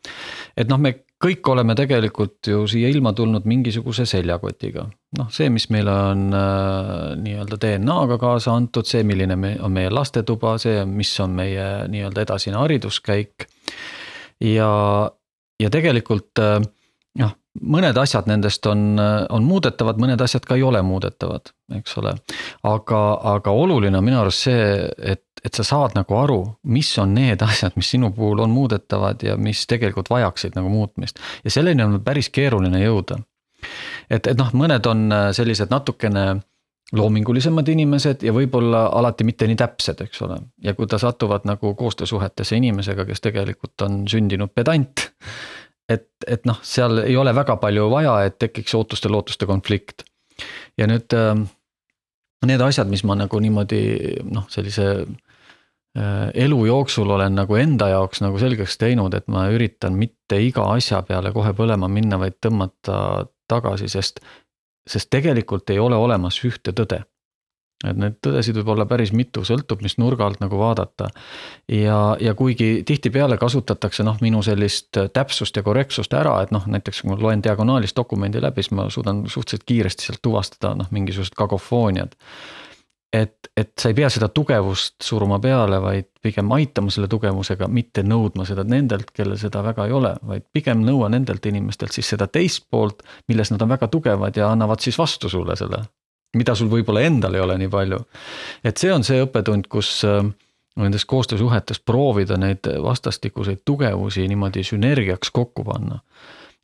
et 0.56 0.68
noh, 0.68 0.80
me 0.80 0.94
kõik 1.24 1.48
oleme 1.48 1.74
tegelikult 1.74 2.46
ju 2.50 2.66
siia 2.68 2.88
ilma 2.92 3.12
tulnud 3.16 3.46
mingisuguse 3.48 4.06
seljakotiga. 4.06 4.86
noh, 5.18 5.28
see, 5.32 5.48
mis 5.50 5.68
meile 5.72 5.92
on 6.12 6.26
äh, 6.34 7.16
nii-öelda 7.22 7.60
DNA-ga 7.62 8.18
kaasa 8.20 8.54
antud, 8.54 8.86
see, 8.88 9.02
milline 9.02 9.36
me, 9.36 9.56
on 9.60 9.72
meie 9.72 9.90
lastetuba, 9.90 10.56
see, 10.58 10.84
mis 10.84 11.12
on 11.20 11.36
meie 11.38 11.66
nii-öelda 11.88 12.26
edasine 12.26 12.56
hariduskäik. 12.60 13.46
ja, 14.40 14.72
ja 15.60 15.70
tegelikult 15.70 16.38
äh, 16.38 16.60
noh, 17.20 17.34
mõned 17.62 17.98
asjad 17.98 18.28
nendest 18.28 18.66
on, 18.68 18.98
on 18.98 19.46
muudetavad, 19.46 20.00
mõned 20.00 20.20
asjad 20.22 20.44
ka 20.46 20.56
ei 20.58 20.64
ole 20.66 20.82
muudetavad, 20.84 21.52
eks 21.78 21.96
ole. 22.02 22.14
aga, 22.68 23.02
aga 23.36 23.54
oluline 23.54 23.98
on 23.98 24.04
minu 24.04 24.20
arust 24.20 24.46
see, 24.48 24.66
et, 25.14 25.24
et 25.44 25.54
sa 25.54 25.64
saad 25.66 25.96
nagu 25.96 26.18
aru, 26.18 26.40
mis 26.72 26.90
on 27.02 27.14
need 27.16 27.42
asjad, 27.46 27.76
mis 27.76 27.90
sinu 27.94 28.12
puhul 28.16 28.44
on 28.44 28.52
muudetavad 28.52 29.22
ja 29.24 29.36
mis 29.40 29.64
tegelikult 29.66 30.10
vajaksid 30.12 30.58
nagu 30.58 30.72
muutmist. 30.72 31.22
ja 31.44 31.54
selleni 31.54 31.84
on 31.86 32.00
päris 32.04 32.30
keeruline 32.30 32.82
jõuda. 32.84 33.20
et, 34.10 34.26
et 34.26 34.36
noh, 34.36 34.52
mõned 34.52 34.86
on 34.86 35.08
sellised 35.32 35.72
natukene 35.72 36.28
loomingulisemad 36.92 37.66
inimesed 37.68 38.22
ja 38.22 38.32
võib-olla 38.34 38.84
alati 38.94 39.24
mitte 39.26 39.48
nii 39.50 39.58
täpsed, 39.58 40.00
eks 40.06 40.22
ole. 40.22 40.38
ja 40.62 40.74
kui 40.74 40.86
ta 40.86 40.98
satuvad 41.02 41.48
nagu 41.48 41.74
koostöösuhetesse 41.74 42.56
inimesega, 42.56 43.04
kes 43.08 43.24
tegelikult 43.24 43.82
on 43.82 44.04
sündinud 44.08 44.54
pedant 44.54 45.08
et, 45.88 46.08
et 46.26 46.46
noh, 46.48 46.58
seal 46.66 47.02
ei 47.04 47.16
ole 47.16 47.34
väga 47.34 47.56
palju 47.62 47.88
vaja, 47.92 48.18
et 48.26 48.38
tekiks 48.42 48.74
ootuste-lootuste 48.78 49.46
konflikt. 49.46 50.04
ja 50.78 50.88
nüüd 50.90 51.14
äh, 51.16 51.34
need 52.46 52.60
asjad, 52.60 52.90
mis 52.90 53.04
ma 53.04 53.16
nagu 53.18 53.40
niimoodi 53.40 53.80
noh, 54.28 54.46
sellise 54.52 54.86
äh, 55.02 56.28
elu 56.46 56.60
jooksul 56.66 57.10
olen 57.10 57.38
nagu 57.38 57.56
enda 57.56 57.88
jaoks 57.94 58.22
nagu 58.24 58.38
selgeks 58.38 58.78
teinud, 58.78 59.14
et 59.14 59.28
ma 59.32 59.48
üritan 59.52 59.96
mitte 59.96 60.40
iga 60.42 60.68
asja 60.74 61.02
peale 61.06 61.32
kohe 61.32 61.54
põlema 61.56 61.88
minna, 61.88 62.20
vaid 62.20 62.38
tõmmata 62.44 63.26
tagasi, 63.48 63.88
sest, 63.88 64.20
sest 64.86 65.10
tegelikult 65.10 65.70
ei 65.70 65.78
ole 65.78 65.96
olemas 65.96 66.42
ühte 66.44 66.74
tõde 66.76 67.04
et 67.84 67.98
neid 68.00 68.16
tõdesid 68.24 68.56
võib 68.60 68.70
olla 68.72 68.86
päris 68.88 69.12
mitu, 69.12 69.42
sõltub, 69.44 69.82
mis 69.84 69.98
nurga 70.00 70.26
alt 70.26 70.40
nagu 70.40 70.58
vaadata. 70.58 71.10
ja, 71.68 72.16
ja 72.20 72.34
kuigi 72.34 72.82
tihtipeale 72.86 73.36
kasutatakse 73.36 74.04
noh, 74.06 74.16
minu 74.24 74.42
sellist 74.42 74.96
täpsust 75.12 75.56
ja 75.56 75.64
korrektsust 75.66 76.14
ära, 76.16 76.38
et 76.42 76.54
noh, 76.56 76.64
näiteks 76.66 77.02
kui 77.02 77.12
ma 77.12 77.18
loen 77.20 77.42
diagonaalis 77.44 77.96
dokumendi 77.96 78.40
läbi, 78.42 78.64
siis 78.64 78.76
ma 78.76 78.88
suudan 78.90 79.24
suhteliselt 79.26 79.66
kiiresti 79.68 80.08
sealt 80.08 80.22
tuvastada 80.24 80.74
noh, 80.78 80.88
mingisugused 80.90 81.36
kakofooniad. 81.36 82.16
et, 83.12 83.50
et 83.56 83.72
sa 83.80 83.92
ei 83.92 83.94
pea 83.94 84.08
seda 84.12 84.28
tugevust 84.28 84.96
suruma 85.04 85.38
peale, 85.40 85.78
vaid 85.80 86.08
pigem 86.22 86.50
aitama 86.52 86.90
selle 86.90 87.08
tugevusega, 87.12 87.68
mitte 87.68 88.02
nõudma 88.02 88.44
seda 88.48 88.64
nendelt, 88.64 89.12
kellel 89.12 89.38
seda 89.40 89.62
väga 89.64 89.86
ei 89.86 89.92
ole, 89.92 90.14
vaid 90.22 90.48
pigem 90.52 90.80
nõua 90.84 91.12
nendelt 91.12 91.44
inimestelt 91.46 91.92
siis 91.92 92.08
seda 92.08 92.26
teist 92.26 92.66
poolt, 92.70 93.04
milles 93.28 93.52
nad 93.52 93.62
on 93.62 93.76
väga 93.76 93.88
tugevad 93.92 94.36
ja 94.36 94.50
annavad 94.50 94.80
siis 94.80 94.98
vastu 94.98 95.28
sulle 95.28 95.56
selle 95.56 95.84
mida 96.36 96.54
sul 96.54 96.70
võib-olla 96.72 97.04
endal 97.06 97.36
ei 97.36 97.44
ole 97.44 97.58
nii 97.58 97.68
palju. 97.72 98.00
et 98.64 98.76
see 98.76 98.92
on 98.92 99.04
see 99.04 99.22
õppetund, 99.24 99.68
kus 99.72 100.00
äh, 100.04 100.24
nendes 100.76 101.04
koostöösuhetes 101.04 101.80
proovida 101.80 102.36
neid 102.36 102.68
vastastikuseid 102.82 103.62
tugevusi 103.64 104.28
niimoodi 104.28 104.64
sünergiaks 104.64 105.30
kokku 105.30 105.64
panna. 105.64 106.00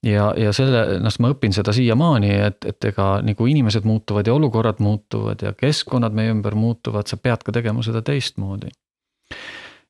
ja, 0.02 0.32
ja 0.36 0.52
selle, 0.52 0.98
noh, 1.00 1.18
ma 1.18 1.32
õpin 1.32 1.54
seda 1.54 1.72
siiamaani, 1.72 2.30
et, 2.48 2.64
et 2.66 2.90
ega 2.90 3.08
nagu 3.22 3.46
inimesed 3.46 3.86
muutuvad 3.88 4.26
ja 4.26 4.34
olukorrad 4.34 4.82
muutuvad 4.82 5.42
ja 5.42 5.52
keskkonnad 5.52 6.12
meie 6.12 6.32
ümber 6.34 6.54
muutuvad, 6.58 7.06
sa 7.06 7.16
pead 7.16 7.44
ka 7.46 7.52
tegema 7.52 7.82
seda 7.82 8.02
teistmoodi. 8.02 8.72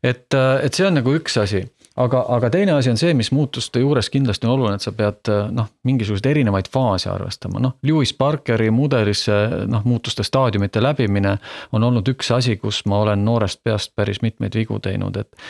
et, 0.02 0.34
äh, 0.34 0.64
et 0.64 0.74
see 0.74 0.86
on 0.86 1.00
nagu 1.00 1.16
üks 1.16 1.40
asi 1.40 1.64
aga, 1.96 2.24
aga 2.36 2.50
teine 2.50 2.72
asi 2.72 2.90
on 2.90 2.98
see, 3.00 3.14
mis 3.14 3.32
muutuste 3.32 3.80
juures 3.82 4.10
kindlasti 4.10 4.46
on 4.48 4.54
oluline, 4.54 4.78
et 4.78 4.84
sa 4.84 4.92
pead 4.96 5.30
noh, 5.52 5.68
mingisuguseid 5.88 6.30
erinevaid 6.30 6.70
faase 6.72 7.10
arvestama, 7.12 7.60
noh. 7.62 7.76
Lewis 7.86 8.14
Parkeri 8.16 8.70
mudelis 8.74 9.26
noh, 9.68 9.84
muutuste 9.84 10.24
staadiumite 10.26 10.82
läbimine 10.82 11.36
on 11.72 11.88
olnud 11.88 12.08
üks 12.14 12.32
asi, 12.34 12.56
kus 12.56 12.84
ma 12.90 13.02
olen 13.06 13.24
noorest 13.24 13.62
peast 13.64 13.96
päris 13.96 14.22
mitmeid 14.22 14.56
vigu 14.58 14.80
teinud, 14.82 15.16
et. 15.16 15.48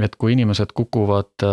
et 0.00 0.16
kui 0.16 0.32
inimesed 0.32 0.72
kukuvad 0.74 1.44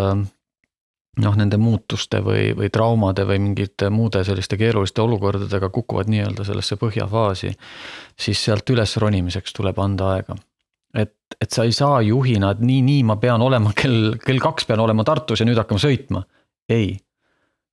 noh, 1.19 1.35
nende 1.35 1.57
muutuste 1.59 2.21
või, 2.23 2.51
või 2.55 2.69
traumade 2.71 3.25
või 3.27 3.39
mingite 3.43 3.89
muude 3.89 4.23
selliste 4.23 4.57
keeruliste 4.57 5.01
olukordadega 5.01 5.69
kukuvad 5.69 6.11
nii-öelda 6.11 6.45
sellesse 6.47 6.77
põhjafaasi. 6.79 7.55
siis 8.19 8.45
sealt 8.45 8.69
üles 8.69 8.97
ronimiseks 8.97 9.53
tuleb 9.53 9.79
anda 9.79 10.13
aega 10.15 10.35
et, 10.93 11.13
et 11.41 11.51
sa 11.51 11.65
ei 11.67 11.75
saa 11.75 12.01
juhina, 12.05 12.53
et 12.53 12.63
nii, 12.65 12.81
nii 12.85 13.05
ma 13.09 13.19
pean 13.21 13.41
olema 13.41 13.73
kell, 13.77 14.15
kell 14.23 14.41
kaks 14.43 14.67
pean 14.69 14.81
olema 14.83 15.05
Tartus 15.07 15.41
ja 15.41 15.47
nüüd 15.47 15.59
hakkame 15.61 15.81
sõitma. 15.81 16.23
ei, 16.69 16.97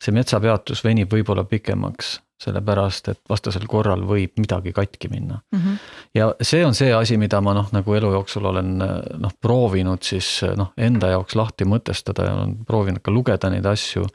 see 0.03 0.13
metsapeatus 0.13 0.83
venib 0.85 1.13
võib-olla 1.13 1.45
pikemaks, 1.49 2.17
sellepärast 2.41 3.09
et 3.13 3.21
vastasel 3.29 3.65
korral 3.69 4.03
võib 4.09 4.37
midagi 4.41 4.73
katki 4.77 5.09
minna 5.09 5.39
mm. 5.53 5.59
-hmm. 5.59 5.77
ja 6.15 6.29
see 6.41 6.65
on 6.67 6.75
see 6.75 6.93
asi, 6.93 7.17
mida 7.17 7.41
ma 7.41 7.55
noh, 7.57 7.71
nagu 7.73 7.95
elu 7.95 8.13
jooksul 8.13 8.45
olen 8.53 8.77
noh, 8.77 9.33
proovinud 9.41 10.03
siis 10.05 10.43
noh, 10.57 10.73
enda 10.77 11.15
jaoks 11.15 11.37
lahti 11.37 11.65
mõtestada 11.65 12.29
ja 12.29 12.35
olen 12.37 12.57
proovinud 12.65 13.01
ka 13.03 13.11
lugeda 13.11 13.51
neid 13.51 13.67
asju. 13.67 14.07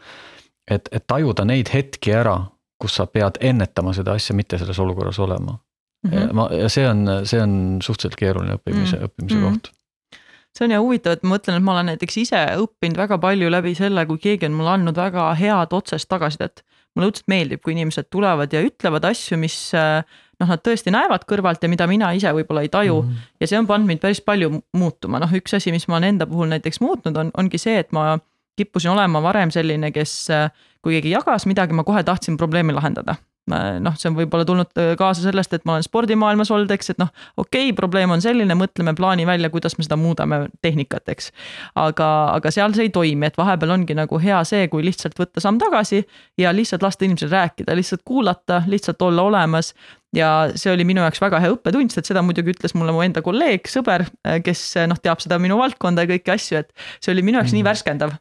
et, 0.71 0.89
et 0.91 1.07
tajuda 1.07 1.45
neid 1.45 1.73
hetki 1.73 2.13
ära, 2.13 2.37
kus 2.77 2.95
sa 2.95 3.05
pead 3.05 3.37
ennetama 3.39 3.93
seda 3.93 4.13
asja, 4.13 4.35
mitte 4.35 4.57
selles 4.57 4.79
olukorras 4.79 5.19
olema 5.19 5.57
mm. 6.03 6.11
-hmm. 6.11 6.33
ma, 6.33 6.49
ja 6.55 6.69
see 6.69 6.87
on, 6.87 7.05
see 7.23 7.41
on 7.41 7.53
suhteliselt 7.83 8.19
keeruline 8.19 8.57
õppimise 8.59 8.97
mm, 8.97 9.01
-hmm. 9.01 9.11
õppimise 9.11 9.37
mm 9.37 9.47
koht 9.49 9.71
see 10.57 10.65
on 10.67 10.73
ja 10.75 10.81
huvitav, 10.83 11.15
et 11.15 11.23
ma 11.23 11.35
mõtlen, 11.35 11.57
et 11.57 11.63
ma 11.63 11.75
olen 11.77 11.93
näiteks 11.93 12.17
ise 12.25 12.41
õppinud 12.59 12.99
väga 12.99 13.17
palju 13.23 13.51
läbi 13.51 13.71
selle, 13.77 14.03
kui 14.09 14.19
keegi 14.19 14.49
on 14.49 14.57
mulle 14.57 14.75
andnud 14.75 14.97
väga 14.99 15.29
head 15.39 15.75
otsest 15.77 16.09
tagasisidet. 16.11 16.65
mulle 16.95 17.07
õudselt 17.07 17.29
meeldib, 17.31 17.61
kui 17.63 17.71
inimesed 17.71 18.09
tulevad 18.11 18.51
ja 18.51 18.59
ütlevad 18.59 19.05
asju, 19.07 19.37
mis 19.39 19.55
noh, 19.71 20.49
nad 20.49 20.59
tõesti 20.59 20.91
näevad 20.91 21.23
kõrvalt 21.23 21.63
ja 21.63 21.69
mida 21.71 21.87
mina 21.87 22.09
ise 22.11 22.33
võib-olla 22.35 22.65
ei 22.65 22.69
taju 22.69 23.01
mm. 23.01 23.07
-hmm. 23.07 23.29
ja 23.39 23.47
see 23.47 23.59
on 23.59 23.67
pannud 23.67 23.87
mind 23.87 24.01
päris 24.03 24.19
palju 24.21 24.51
muutuma, 24.73 25.21
noh, 25.23 25.31
üks 25.31 25.55
asi, 25.55 25.71
mis 25.71 25.87
ma 25.87 25.95
olen 26.01 26.15
enda 26.15 26.27
puhul 26.27 26.51
näiteks 26.51 26.81
muutnud, 26.83 27.15
on, 27.15 27.31
ongi 27.37 27.57
see, 27.57 27.79
et 27.79 27.91
ma 27.95 28.19
kippusin 28.59 28.91
olema 28.91 29.21
varem 29.23 29.51
selline, 29.51 29.91
kes 29.91 30.27
kui 30.81 30.97
keegi 30.97 31.15
jagas 31.15 31.45
midagi, 31.45 31.73
ma 31.73 31.87
kohe 31.87 32.03
tahtsin 32.03 32.37
probleemi 32.37 32.73
lahendada 32.73 33.15
noh, 33.49 33.95
see 33.97 34.09
on 34.11 34.15
võib-olla 34.17 34.45
tulnud 34.45 34.81
kaasa 34.99 35.23
sellest, 35.23 35.53
et 35.55 35.63
ma 35.65 35.75
olen 35.75 35.85
spordimaailmas 35.85 36.51
olnud, 36.53 36.71
eks, 36.75 36.93
et 36.93 36.99
noh, 37.01 37.09
okei 37.41 37.69
okay,, 37.69 37.75
probleem 37.77 38.13
on 38.13 38.21
selline, 38.23 38.55
mõtleme 38.57 38.93
plaani 38.97 39.25
välja, 39.27 39.49
kuidas 39.53 39.77
me 39.77 39.85
seda 39.85 39.97
muudame 39.99 40.43
tehnikat, 40.61 41.09
eks. 41.11 41.31
aga, 41.79 42.09
aga 42.37 42.51
seal 42.53 42.75
see 42.77 42.89
ei 42.89 42.93
toimi, 42.93 43.27
et 43.27 43.39
vahepeal 43.39 43.73
ongi 43.77 43.97
nagu 43.97 44.21
hea 44.21 44.43
see, 44.47 44.67
kui 44.71 44.85
lihtsalt 44.85 45.17
võtta 45.19 45.43
samm 45.43 45.59
tagasi 45.61 46.03
ja 46.41 46.53
lihtsalt 46.55 46.85
lasta 46.85 47.07
inimesel 47.07 47.33
rääkida, 47.33 47.75
lihtsalt 47.77 48.05
kuulata, 48.05 48.61
lihtsalt 48.69 49.01
olla 49.01 49.25
olemas 49.31 49.73
ja 50.15 50.51
see 50.55 50.73
oli 50.73 50.85
minu 50.87 51.03
jaoks 51.03 51.21
väga 51.23 51.39
hea 51.41 51.53
õppetund, 51.55 51.93
sest 51.93 52.11
seda 52.11 52.23
muidugi 52.25 52.53
ütles 52.53 52.75
mulle 52.77 52.93
mu 52.95 53.03
enda 53.03 53.23
kolleeg, 53.25 53.67
sõber, 53.71 54.05
kes 54.45 54.65
noh, 54.91 54.99
teab 55.01 55.23
seda 55.23 55.39
minu 55.41 55.57
valdkonda 55.59 56.05
ja 56.05 56.13
kõiki 56.13 56.35
asju, 56.35 56.61
et 56.61 56.73
see 56.99 57.13
oli 57.15 57.23
minu 57.25 57.39
jaoks 57.39 57.51
mm 57.51 57.57
-hmm. 57.57 57.57
nii 57.57 57.63
mhm. 57.63 57.69
värskendav. 57.69 58.19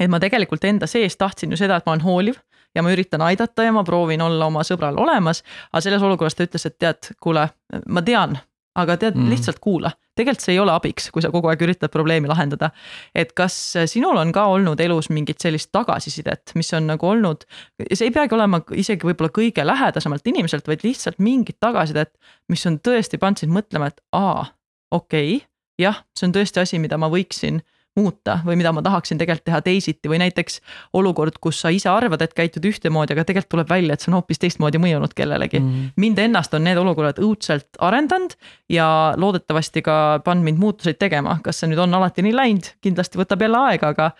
et 0.00 0.10
ma 0.12 0.20
tegelikult 0.20 0.64
enda 0.64 0.86
sees 0.86 1.16
tahtsin 1.16 1.50
ju 1.50 1.56
seda, 1.56 1.76
et 1.76 1.86
ma 1.86 1.92
olen 1.92 2.04
hooliv 2.04 2.36
ja 2.76 2.84
ma 2.84 2.92
üritan 2.92 3.24
aidata 3.24 3.64
ja 3.64 3.72
ma 3.72 3.84
proovin 3.86 4.22
olla 4.22 4.50
oma 4.50 4.64
sõbral 4.66 4.98
olemas. 5.00 5.42
aga 5.72 5.84
selles 5.84 6.04
olukorras 6.04 6.36
ta 6.36 6.44
ütles, 6.46 6.66
et 6.68 6.78
tead, 6.78 7.14
kuule, 7.22 7.48
ma 7.88 8.02
tean, 8.04 8.36
aga 8.76 8.96
tead 9.00 9.16
mm., 9.16 9.30
lihtsalt 9.32 9.60
kuula. 9.64 9.92
tegelikult 10.16 10.44
see 10.46 10.54
ei 10.54 10.60
ole 10.60 10.72
abiks, 10.72 11.10
kui 11.12 11.20
sa 11.24 11.28
kogu 11.32 11.50
aeg 11.50 11.60
üritad 11.66 11.92
probleemi 11.92 12.28
lahendada. 12.28 12.70
et 13.14 13.32
kas 13.36 13.56
sinul 13.90 14.16
on 14.20 14.32
ka 14.36 14.46
olnud 14.52 14.80
elus 14.80 15.10
mingit 15.10 15.42
sellist 15.42 15.72
tagasisidet, 15.72 16.52
mis 16.54 16.72
on 16.76 16.88
nagu 16.92 17.08
olnud, 17.08 17.46
see 17.92 18.08
ei 18.08 18.14
peagi 18.14 18.36
olema 18.36 18.62
isegi 18.72 19.08
võib-olla 19.08 19.32
kõige 19.40 19.66
lähedasemalt 19.66 20.26
inimeselt, 20.32 20.68
vaid 20.68 20.84
lihtsalt 20.84 21.18
mingit 21.18 21.60
tagasisidet, 21.60 22.14
mis 22.52 22.66
on 22.68 22.80
tõesti 22.80 23.20
pannud 23.20 23.44
sind 23.44 23.56
mõtlema, 23.56 23.92
et 23.92 24.02
aa, 24.16 24.46
okei 24.92 25.36
okay,, 25.36 25.46
jah, 25.80 26.04
see 26.16 26.28
on 26.28 26.36
tõesti 26.36 26.62
asi, 26.64 26.80
mida 26.82 27.00
ma 27.00 27.10
võiksin 27.12 27.62
muuta 27.96 28.38
või 28.46 28.58
mida 28.60 28.72
ma 28.76 28.82
tahaksin 28.84 29.18
tegelikult 29.20 29.46
teha 29.48 29.60
teisiti 29.64 30.10
või 30.10 30.20
näiteks 30.22 30.60
olukord, 30.96 31.38
kus 31.40 31.60
sa 31.64 31.72
ise 31.74 31.90
arvad, 31.92 32.22
et 32.22 32.34
käitud 32.36 32.64
ühtemoodi, 32.68 33.16
aga 33.16 33.26
tegelikult 33.28 33.54
tuleb 33.56 33.70
välja, 33.72 33.96
et 33.96 34.04
see 34.04 34.12
on 34.12 34.18
hoopis 34.18 34.42
teistmoodi 34.42 34.80
mõjunud 34.82 35.14
kellelegi 35.16 35.60
mm. 35.60 35.68
-hmm. 35.68 35.92
mind 36.04 36.24
ennast 36.26 36.54
on 36.54 36.64
need 36.64 36.78
olukorrad 36.80 37.20
õudselt 37.22 37.80
arendanud 37.80 38.36
ja 38.72 38.88
loodetavasti 39.16 39.82
ka 39.82 40.20
pannud 40.24 40.44
mind 40.50 40.62
muutuseid 40.62 40.98
tegema, 41.00 41.38
kas 41.42 41.60
see 41.60 41.70
nüüd 41.72 41.82
on 41.82 41.94
alati 41.94 42.24
nii 42.26 42.34
läinud, 42.36 42.72
kindlasti 42.84 43.20
võtab 43.20 43.42
jälle 43.42 43.62
aega, 43.70 43.94
aga 43.94 44.10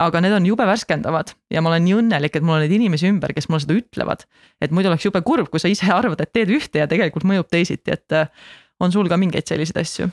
aga 0.00 0.22
need 0.24 0.32
on 0.32 0.46
jube 0.48 0.64
värskendavad 0.64 1.34
ja 1.52 1.60
ma 1.60 1.72
olen 1.72 1.84
nii 1.84 1.98
õnnelik, 1.98 2.36
et 2.36 2.46
mul 2.46 2.56
on 2.56 2.64
neid 2.64 2.72
inimesi 2.72 3.08
ümber, 3.10 3.34
kes 3.36 3.50
mulle 3.50 3.66
seda 3.66 3.76
ütlevad. 3.76 4.24
et 4.60 4.72
muidu 4.72 4.88
oleks 4.88 5.04
jube 5.04 5.20
kurb, 5.22 5.50
kui 5.52 5.60
sa 5.60 5.68
ise 5.68 5.92
arvad, 5.92 6.20
et 6.20 6.32
teed 6.32 6.50
ühte 6.56 6.80
ja 6.80 6.88
tegelikult 6.88 7.28
mõjub 7.28 7.50
teisiti, 7.52 7.92
et 7.92 8.32
on 8.80 8.92
sul 8.92 9.08
ka 9.12 9.20
mingeid 9.20 9.46
selliseid 9.46 9.82
asju 9.84 10.08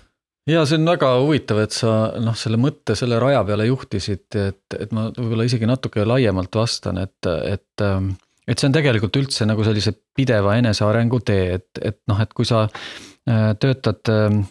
ja 0.47 0.63
see 0.67 0.79
on 0.79 0.87
väga 0.87 1.11
huvitav, 1.21 1.61
et 1.65 1.75
sa 1.75 1.93
noh, 2.23 2.35
selle 2.37 2.59
mõtte 2.61 2.95
selle 2.99 3.19
raja 3.21 3.43
peale 3.47 3.67
juhtisid, 3.69 4.25
et, 4.39 4.77
et 4.79 4.95
ma 4.95 5.09
võib-olla 5.11 5.47
isegi 5.47 5.69
natuke 5.69 6.05
laiemalt 6.07 6.61
vastan, 6.63 7.03
et, 7.03 7.19
et. 7.27 7.85
Ähm, 7.85 8.15
et 8.47 8.61
see 8.61 8.69
on 8.69 8.75
tegelikult 8.77 9.17
üldse 9.19 9.43
nagu 9.43 9.59
sellise 9.67 9.91
pideva 10.15 10.53
enesearengu 10.55 11.17
tee, 11.27 11.57
et, 11.57 11.81
et 11.83 11.97
noh, 12.07 12.19
et 12.23 12.29
kui 12.31 12.47
sa 12.47 12.61
äh, 12.63 13.49
töötad 13.59 14.07
ähm, 14.13 14.45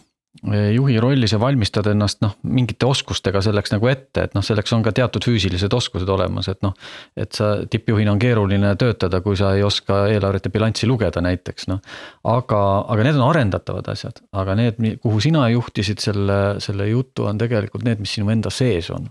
juhi 0.45 0.99
rollis 1.01 1.33
ja 1.33 1.39
valmistad 1.41 1.87
ennast 1.91 2.21
noh, 2.21 2.35
mingite 2.43 2.85
oskustega 2.87 3.41
selleks 3.45 3.73
nagu 3.73 3.89
ette, 3.89 4.27
et 4.27 4.35
noh, 4.37 4.45
selleks 4.45 4.73
on 4.75 4.83
ka 4.85 4.93
teatud 4.95 5.25
füüsilised 5.25 5.73
oskused 5.73 6.09
olemas, 6.09 6.49
et 6.51 6.61
noh. 6.65 6.75
et 7.17 7.33
sa 7.37 7.53
tippjuhina 7.69 8.13
on 8.13 8.21
keeruline 8.21 8.75
töötada, 8.79 9.21
kui 9.25 9.37
sa 9.39 9.53
ei 9.57 9.65
oska 9.65 10.05
eelarvet 10.13 10.47
ja 10.47 10.53
bilanssi 10.53 10.89
lugeda 10.89 11.23
näiteks 11.25 11.69
noh. 11.71 11.81
aga, 12.23 12.61
aga 12.87 13.07
need 13.07 13.19
on 13.19 13.27
arendatavad 13.29 13.89
asjad, 13.93 14.21
aga 14.31 14.57
need, 14.59 14.81
kuhu 15.03 15.21
sina 15.23 15.47
juhtisid 15.53 16.03
selle, 16.03 16.39
selle 16.63 16.89
jutu, 16.91 17.27
on 17.27 17.41
tegelikult 17.41 17.87
need, 17.87 18.03
mis 18.03 18.17
sinu 18.19 18.31
enda 18.33 18.53
sees 18.53 18.91
on 18.93 19.09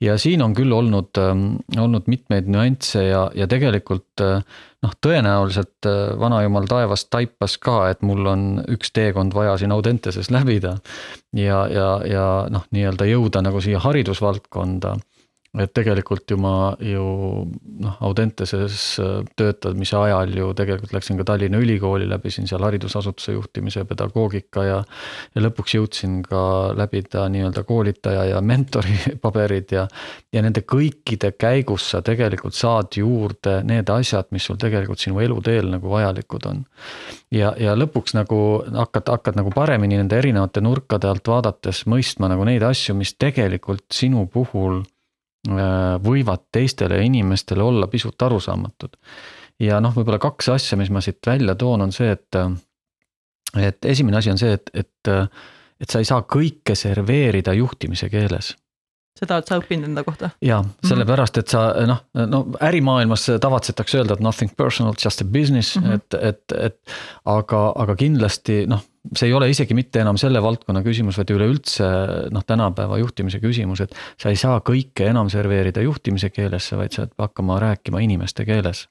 ja 0.00 0.16
siin 0.18 0.42
on 0.42 0.54
küll 0.56 0.72
olnud, 0.72 1.16
ähm, 1.20 1.44
olnud 1.78 2.08
mitmeid 2.10 2.48
nüansse 2.50 3.04
ja, 3.08 3.24
ja 3.34 3.48
tegelikult 3.50 4.22
äh, 4.24 4.42
noh, 4.84 4.96
tõenäoliselt 5.04 5.88
äh, 5.88 6.14
vanajumal 6.20 6.68
taevast 6.70 7.10
taipas 7.12 7.56
ka, 7.62 7.82
et 7.92 8.02
mul 8.06 8.26
on 8.30 8.48
üks 8.70 8.94
teekond 8.96 9.34
vaja 9.36 9.56
siin 9.60 9.74
Audenteses 9.74 10.30
läbida. 10.30 10.78
ja, 11.36 11.66
ja, 11.70 11.90
ja 12.06 12.26
noh, 12.50 12.66
nii-öelda 12.70 13.08
jõuda 13.10 13.44
nagu 13.44 13.60
siia 13.60 13.82
haridusvaldkonda 13.82 14.96
et 15.58 15.72
tegelikult 15.74 16.30
ju 16.30 16.36
ma 16.38 16.76
ju 16.78 17.04
noh, 17.82 17.94
Audenteses 18.06 18.74
äh, 19.02 19.16
töötamise 19.36 19.96
ajal 19.98 20.30
ju 20.36 20.50
tegelikult 20.54 20.92
läksin 20.94 21.18
ka 21.18 21.24
Tallinna 21.26 21.58
Ülikooli, 21.58 22.06
läbisin 22.06 22.46
seal 22.46 22.62
haridusasutuse 22.62 23.34
juhtimise 23.34 23.82
pedagoogika 23.88 24.62
ja. 24.62 24.76
ja 25.34 25.42
lõpuks 25.42 25.74
jõudsin 25.74 26.20
ka 26.22 26.42
läbida 26.78 27.24
nii-öelda 27.34 27.64
koolitaja 27.66 28.28
ja 28.30 28.38
mentori 28.40 28.94
paberid 29.24 29.74
ja. 29.74 29.88
ja 30.30 30.44
nende 30.46 30.62
kõikide 30.62 31.32
käigus 31.34 31.88
sa 31.90 32.02
tegelikult 32.06 32.54
saad 32.54 32.94
juurde 33.00 33.58
need 33.66 33.90
asjad, 33.90 34.30
mis 34.30 34.46
sul 34.46 34.60
tegelikult 34.60 35.02
sinu 35.02 35.18
eluteel 35.18 35.72
nagu 35.74 35.90
vajalikud 35.90 36.46
on. 36.46 36.62
ja, 37.34 37.50
ja 37.58 37.74
lõpuks 37.74 38.14
nagu 38.14 38.62
hakkad, 38.70 39.10
hakkad 39.16 39.42
nagu 39.42 39.50
paremini 39.50 39.98
nende 39.98 40.22
erinevate 40.22 40.62
nurkade 40.62 41.10
alt 41.10 41.26
vaadates 41.26 41.82
mõistma 41.90 42.30
nagu 42.30 42.46
neid 42.46 42.62
asju, 42.62 42.94
mis 42.94 43.16
tegelikult 43.18 43.88
sinu 43.90 44.28
puhul 44.30 44.84
võivad 45.48 46.42
teistele 46.52 46.98
inimestele 47.04 47.62
olla 47.62 47.86
pisut 47.88 48.22
arusaamatud. 48.22 48.96
ja 49.60 49.80
noh, 49.80 49.94
võib-olla 49.96 50.18
kaks 50.20 50.48
asja, 50.48 50.76
mis 50.76 50.90
ma 50.90 51.00
siit 51.00 51.18
välja 51.26 51.54
toon, 51.54 51.80
on 51.80 51.92
see, 51.92 52.10
et, 52.12 52.36
et 53.56 53.84
esimene 53.84 54.16
asi 54.20 54.30
on 54.30 54.38
see, 54.38 54.52
et, 54.52 54.70
et, 54.74 55.12
et 55.80 55.90
sa 55.90 55.98
ei 55.98 56.04
saa 56.08 56.22
kõike 56.22 56.74
serveerida 56.76 57.52
juhtimise 57.56 58.08
keeles 58.12 58.54
seda 59.18 59.38
oled 59.38 59.48
sa 59.50 59.58
õppinud 59.60 59.88
enda 59.90 60.04
kohta? 60.06 60.30
jaa, 60.44 60.60
mhm. 60.62 60.90
sellepärast, 60.90 61.40
et 61.42 61.52
sa 61.52 61.64
noh, 61.88 62.04
no 62.30 62.42
ärimaailmas 62.66 63.26
tavatsetakse 63.42 64.00
öelda, 64.00 64.16
et 64.16 64.24
nothing 64.24 64.54
personal, 64.56 64.94
just 65.04 65.22
a 65.22 65.24
business 65.24 65.76
mm, 65.76 65.82
-hmm. 65.86 65.94
et, 65.94 66.14
et, 66.14 66.56
et 66.68 66.96
aga, 67.24 67.62
aga 67.84 67.96
kindlasti 67.96 68.62
noh, 68.70 68.84
see 69.16 69.30
ei 69.30 69.34
ole 69.34 69.50
isegi 69.50 69.74
mitte 69.74 70.00
enam 70.00 70.18
selle 70.20 70.42
valdkonna 70.42 70.82
küsimus, 70.86 71.18
vaid 71.18 71.32
üleüldse 71.34 71.90
noh, 72.30 72.44
tänapäeva 72.46 72.98
juhtimise 73.00 73.40
küsimus, 73.40 73.80
et 73.84 73.94
sa 74.20 74.30
ei 74.30 74.36
saa 74.36 74.60
kõike 74.60 75.08
enam 75.10 75.30
serveerida 75.32 75.82
juhtimise 75.84 76.30
keelesse, 76.30 76.76
vaid 76.76 76.92
sa 76.92 77.06
pead 77.06 77.28
hakkama 77.28 77.60
rääkima 77.60 78.02
inimeste 78.04 78.44
keeles 78.44 78.86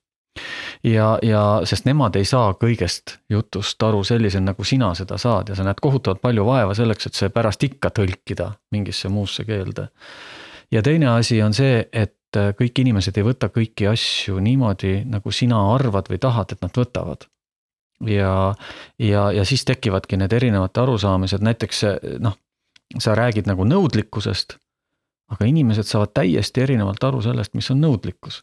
ja, 0.83 1.19
ja 1.21 1.61
sest 1.67 1.87
nemad 1.87 2.15
ei 2.15 2.25
saa 2.25 2.53
kõigest 2.59 3.17
jutust 3.29 3.83
aru 3.83 4.03
sellisena, 4.07 4.51
nagu 4.51 4.63
sina 4.63 4.91
seda 4.97 5.17
saad 5.21 5.49
ja 5.49 5.57
sa 5.57 5.65
näed 5.67 5.81
kohutavalt 5.81 6.21
palju 6.21 6.45
vaeva 6.47 6.75
selleks, 6.77 7.09
et 7.09 7.19
see 7.19 7.31
pärast 7.33 7.63
ikka 7.63 7.91
tõlkida 7.95 8.51
mingisse 8.71 9.09
muusse 9.09 9.45
keelde. 9.47 9.89
ja 10.71 10.81
teine 10.81 11.09
asi 11.15 11.41
on 11.41 11.53
see, 11.53 11.83
et 11.93 12.15
kõik 12.29 12.83
inimesed 12.83 13.17
ei 13.17 13.25
võta 13.25 13.49
kõiki 13.49 13.89
asju 13.89 14.39
niimoodi, 14.39 15.03
nagu 15.09 15.31
sina 15.31 15.59
arvad 15.73 16.11
või 16.11 16.19
tahad, 16.21 16.53
et 16.53 16.61
nad 16.61 16.77
võtavad 16.77 17.25
ja, 18.05 18.55
ja, 18.99 19.31
ja 19.31 19.45
siis 19.45 19.65
tekivadki 19.65 20.17
need 20.17 20.33
erinevad 20.33 20.77
arusaamised, 20.77 21.43
näiteks 21.43 21.83
noh, 22.19 22.37
sa 22.99 23.15
räägid 23.15 23.49
nagu 23.49 23.65
nõudlikkusest. 23.65 24.57
aga 25.29 25.45
inimesed 25.45 25.85
saavad 25.85 26.09
täiesti 26.13 26.61
erinevalt 26.61 27.03
aru 27.03 27.21
sellest, 27.21 27.53
mis 27.53 27.69
on 27.71 27.81
nõudlikkus 27.81 28.39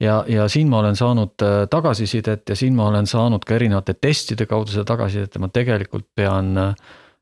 ja, 0.00 0.24
ja 0.28 0.46
siin 0.48 0.70
ma 0.70 0.78
olen 0.82 0.96
saanud 0.96 1.42
äh, 1.42 1.58
tagasisidet 1.70 2.48
ja 2.48 2.56
siin 2.56 2.76
ma 2.76 2.88
olen 2.88 3.06
saanud 3.06 3.44
ka 3.44 3.56
erinevate 3.58 3.94
testide 3.94 4.46
kaudu 4.46 4.72
seda 4.74 4.86
tagasisidet 4.94 5.34
ja 5.34 5.42
ma 5.42 5.50
tegelikult 5.52 6.06
pean 6.14 6.56
äh, 6.58 6.74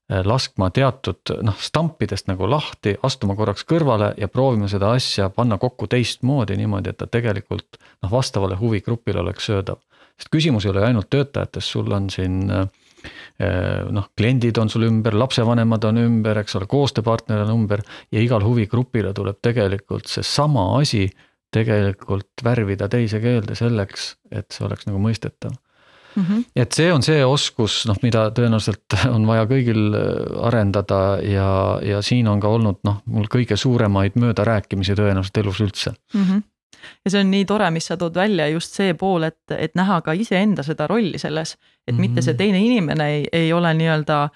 laskma 0.07 0.70
teatud 0.70 1.35
noh, 1.43 1.57
stampidest 1.59 2.29
nagu 2.31 2.47
lahti, 2.51 2.95
astuma 3.03 3.35
korraks 3.39 3.66
kõrvale 3.66 4.12
ja 4.20 4.29
proovima 4.31 4.68
seda 4.70 4.93
asja 4.95 5.31
panna 5.35 5.59
kokku 5.59 5.89
teistmoodi 5.91 6.57
niimoodi, 6.61 6.93
et 6.93 7.01
ta 7.01 7.09
tegelikult 7.11 7.81
noh, 7.81 8.11
vastavale 8.12 8.59
huvigrupile 8.61 9.24
oleks 9.24 9.51
söödav. 9.51 9.81
sest 10.16 10.31
küsimus 10.33 10.64
ei 10.64 10.70
ole 10.70 10.81
ju 10.81 10.87
ainult 10.87 11.11
töötajates, 11.11 11.70
sul 11.70 11.91
on 11.93 12.11
siin 12.11 12.45
äh, 12.51 12.68
noh, 13.91 14.09
kliendid 14.16 14.59
on 14.59 14.70
sul 14.70 14.87
ümber, 14.87 15.14
lapsevanemad 15.18 15.85
on 15.85 15.99
ümber, 16.05 16.39
eks 16.39 16.57
ole, 16.57 16.68
koostööpartner 16.70 17.43
on 17.45 17.55
ümber 17.59 17.83
ja 18.12 18.22
igal 18.22 18.45
huvigrupile 18.45 19.12
tuleb 19.14 19.43
tegelikult 19.43 20.07
seesama 20.11 20.70
asi 20.79 21.09
tegelikult 21.57 22.44
värvida 22.44 22.88
teise 22.92 23.20
keelde 23.22 23.57
selleks, 23.59 24.14
et 24.30 24.50
see 24.54 24.66
oleks 24.66 24.88
nagu 24.88 25.00
mõistetav 25.02 25.54
mm. 26.16 26.24
-hmm. 26.24 26.44
et 26.57 26.72
see 26.72 26.92
on 26.92 27.02
see 27.02 27.24
oskus, 27.24 27.84
noh, 27.90 27.98
mida 28.02 28.28
tõenäoliselt 28.36 28.98
on 29.14 29.26
vaja 29.28 29.46
kõigil 29.50 29.94
äh, 29.94 30.11
arendada 30.48 31.00
ja, 31.22 31.48
ja 31.82 32.02
siin 32.02 32.28
on 32.28 32.40
ka 32.40 32.48
olnud 32.48 32.82
noh, 32.88 33.00
mul 33.07 33.30
kõige 33.32 33.57
suuremaid 33.57 34.18
möödarääkimisi 34.20 34.98
tõenäoliselt 34.98 35.42
elus 35.44 35.64
üldse 35.64 35.96
mm. 36.14 36.22
-hmm 36.22 36.44
ja 37.04 37.11
see 37.11 37.20
on 37.20 37.30
nii 37.32 37.44
tore, 37.48 37.66
mis 37.74 37.86
sa 37.88 37.96
tood 37.98 38.14
välja 38.14 38.48
just 38.48 38.76
see 38.76 38.94
pool, 38.94 39.26
et, 39.26 39.40
et 39.50 39.74
näha 39.78 40.00
ka 40.07 40.12
iseenda 40.12 40.62
seda 40.62 40.86
rolli 40.86 41.18
selles, 41.18 41.57
et 41.86 41.94
mm 41.94 41.96
-hmm. 41.96 42.00
mitte 42.00 42.22
see 42.22 42.32
mhm. 42.32 42.38
teine 42.38 42.61
inimene 42.61 43.09
ei, 43.14 43.24
ei 43.32 43.52
ole 43.52 43.74
nii-öelda 43.74 44.28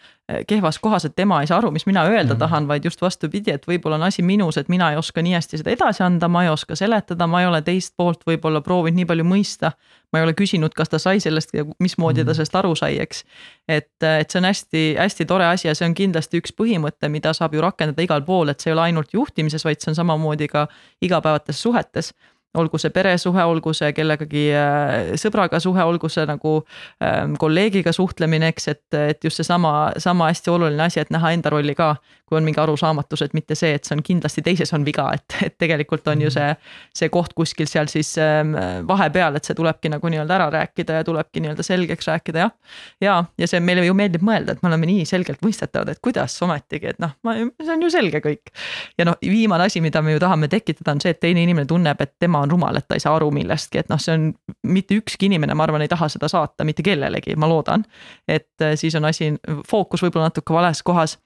kehvas 0.47 0.79
kohas, 0.79 1.05
et 1.05 1.15
tema 1.17 1.41
ei 1.41 1.47
saa 1.47 1.59
aru, 1.59 1.71
mis 1.71 1.87
mina 1.87 2.05
öelda 2.05 2.35
-hmm. 2.35 2.39
tahan, 2.39 2.69
vaid 2.69 2.85
just 2.85 3.03
vastupidi, 3.03 3.51
et 3.51 3.67
võib-olla 3.67 3.95
on 3.95 4.03
asi 4.03 4.23
minus, 4.23 4.57
et 4.57 4.69
mina 4.69 4.91
ei 4.91 4.97
oska 4.97 5.23
nii 5.23 5.33
hästi 5.35 5.59
seda 5.59 5.71
edasi 5.71 6.03
anda, 6.03 6.29
ma 6.29 6.45
ei 6.45 6.49
oska 6.49 6.77
seletada, 6.77 7.27
ma 7.27 7.41
ei 7.41 7.47
ole 7.47 7.63
teist 7.63 7.95
poolt 7.97 8.25
võib-olla 8.27 8.61
proovinud 8.61 8.97
nii 8.97 9.07
palju 9.07 9.25
mõista. 9.25 9.73
ma 10.13 10.19
ei 10.19 10.25
ole 10.25 10.33
küsinud, 10.35 10.75
kas 10.75 10.89
ta 10.89 10.99
sai 10.99 11.21
sellest 11.21 11.55
ja 11.55 11.65
mismoodi 11.79 12.25
ta 12.25 12.31
mhm. 12.31 12.35
sellest 12.35 12.55
aru 12.55 12.75
sai, 12.75 12.99
eks. 12.99 13.25
et, 13.69 14.03
et 14.03 14.31
see 14.31 14.39
on 14.41 14.45
hästi-hästi 14.45 15.25
tore 15.25 15.45
asi 15.45 15.69
ja 15.69 15.75
see 15.75 15.87
on 15.89 15.95
kindlasti 15.95 16.41
üks 16.41 16.53
põhimõte, 16.53 17.09
mida 17.09 17.33
saab 17.33 17.55
ju 17.55 17.61
rakendada 17.61 18.03
igal 18.03 18.23
pool, 18.23 18.49
et 18.49 18.61
see 18.61 18.71
ei 18.71 18.73
ole 18.73 18.83
ainult 18.83 19.15
juhtimises, 19.15 19.65
vaid 19.65 19.81
see 19.81 19.91
on 19.91 19.95
samamoodi 19.95 20.49
ka 20.49 20.67
igapäevates 21.03 21.63
suhetes 21.63 22.15
olgu 22.59 22.79
see 22.83 22.91
peresuhe, 22.91 23.43
olgu 23.47 23.73
see 23.77 23.93
kellegagi 23.95 24.45
äh, 24.59 25.13
sõbraga 25.21 25.61
suhe, 25.63 25.83
olgu 25.87 26.09
see 26.11 26.25
nagu 26.27 26.57
ähm, 27.05 27.37
kolleegiga 27.39 27.93
suhtlemine, 27.95 28.51
eks, 28.51 28.69
et, 28.73 28.87
et 28.99 29.25
just 29.25 29.39
seesama, 29.39 29.93
sama 30.03 30.31
hästi 30.33 30.51
oluline 30.51 30.83
asi, 30.89 30.99
et 31.03 31.13
näha 31.15 31.31
enda 31.37 31.53
rolli 31.55 31.77
ka, 31.79 31.93
kui 32.27 32.39
on 32.39 32.47
mingi 32.47 32.59
arusaamatus, 32.63 33.23
et 33.27 33.37
mitte 33.39 33.55
see, 33.59 33.77
et 33.79 33.87
see 33.87 33.95
on 33.95 34.03
kindlasti 34.07 34.43
teises 34.47 34.75
on 34.75 34.87
viga, 34.87 35.07
et, 35.15 35.37
et 35.47 35.57
tegelikult 35.63 36.11
on 36.11 36.25
ju 36.27 36.33
see, 36.35 36.49
see 36.97 37.11
koht 37.15 37.37
kuskil 37.39 37.71
seal 37.71 37.91
siis 37.91 38.17
ähm, 38.23 38.57
vahepeal, 38.89 39.39
et 39.39 39.47
see 39.47 39.55
tulebki 39.59 39.93
nagu 39.95 40.11
nii-öelda 40.11 40.39
ära 40.41 40.51
rääkida 40.57 40.99
ja 41.01 41.07
tulebki 41.07 41.45
nii-öelda 41.45 41.67
selgeks 41.67 42.11
rääkida, 42.11 42.49
jah. 42.49 42.77
ja, 43.03 43.17
ja 43.39 43.51
see 43.51 43.63
meile 43.63 43.87
ju 43.87 43.95
meeldib 43.99 44.27
mõelda, 44.27 44.59
et 44.59 44.67
me 44.67 44.73
oleme 44.73 44.91
nii 44.91 45.07
selgelt 45.07 45.43
mõistetavad, 45.47 45.95
et 45.95 46.03
kuidas 46.03 46.35
ometigi, 46.43 46.97
et 46.97 47.03
noh, 47.03 47.15
see 47.63 47.75
on 47.77 47.87
ju 47.87 47.95
selge 47.95 48.23
kõik. 48.27 48.51
ja 48.99 49.07
noh, 49.07 49.19
viimane 49.23 49.71
asi, 49.71 49.83
mida 49.83 50.03
me 50.03 50.19
ju 50.19 50.23
tahame 50.23 50.51
tekitada, 50.51 50.99
on 50.99 51.07
see, 51.07 51.15
et 51.15 51.23
teine 51.23 51.47
inimene 51.47 51.71
tunneb, 51.71 52.03
et 52.03 52.15
tema 52.19 52.40
on 52.43 52.51
rumal, 52.51 52.77
et 52.79 52.89
ta 52.89 52.99
ei 52.99 53.03
saa 53.03 53.15
aru 53.19 53.31
millestki, 53.35 53.83
et 53.83 53.91
noh, 53.93 54.01
see 54.01 54.17
on 54.17 54.27
mitte 54.73 54.99
ükski 55.01 55.29
inimene, 55.31 55.55
ma 55.57 55.67
arvan, 55.67 55.85
ei 55.85 55.91
taha 55.91 56.11
seda 56.13 56.29
saata 56.31 56.67
mitte 56.69 56.85
kellelegi, 56.87 57.37
ma 57.41 57.49
loodan. 57.51 57.85
et 58.29 58.51
äh, 58.63 58.75
siis 58.81 58.97
on 58.99 59.09
asi, 59.09 59.33
fookus 59.69 60.05
võib-olla 60.05 60.31
natuke 60.31 60.55
vales 60.55 60.83
kohas. 60.83 61.19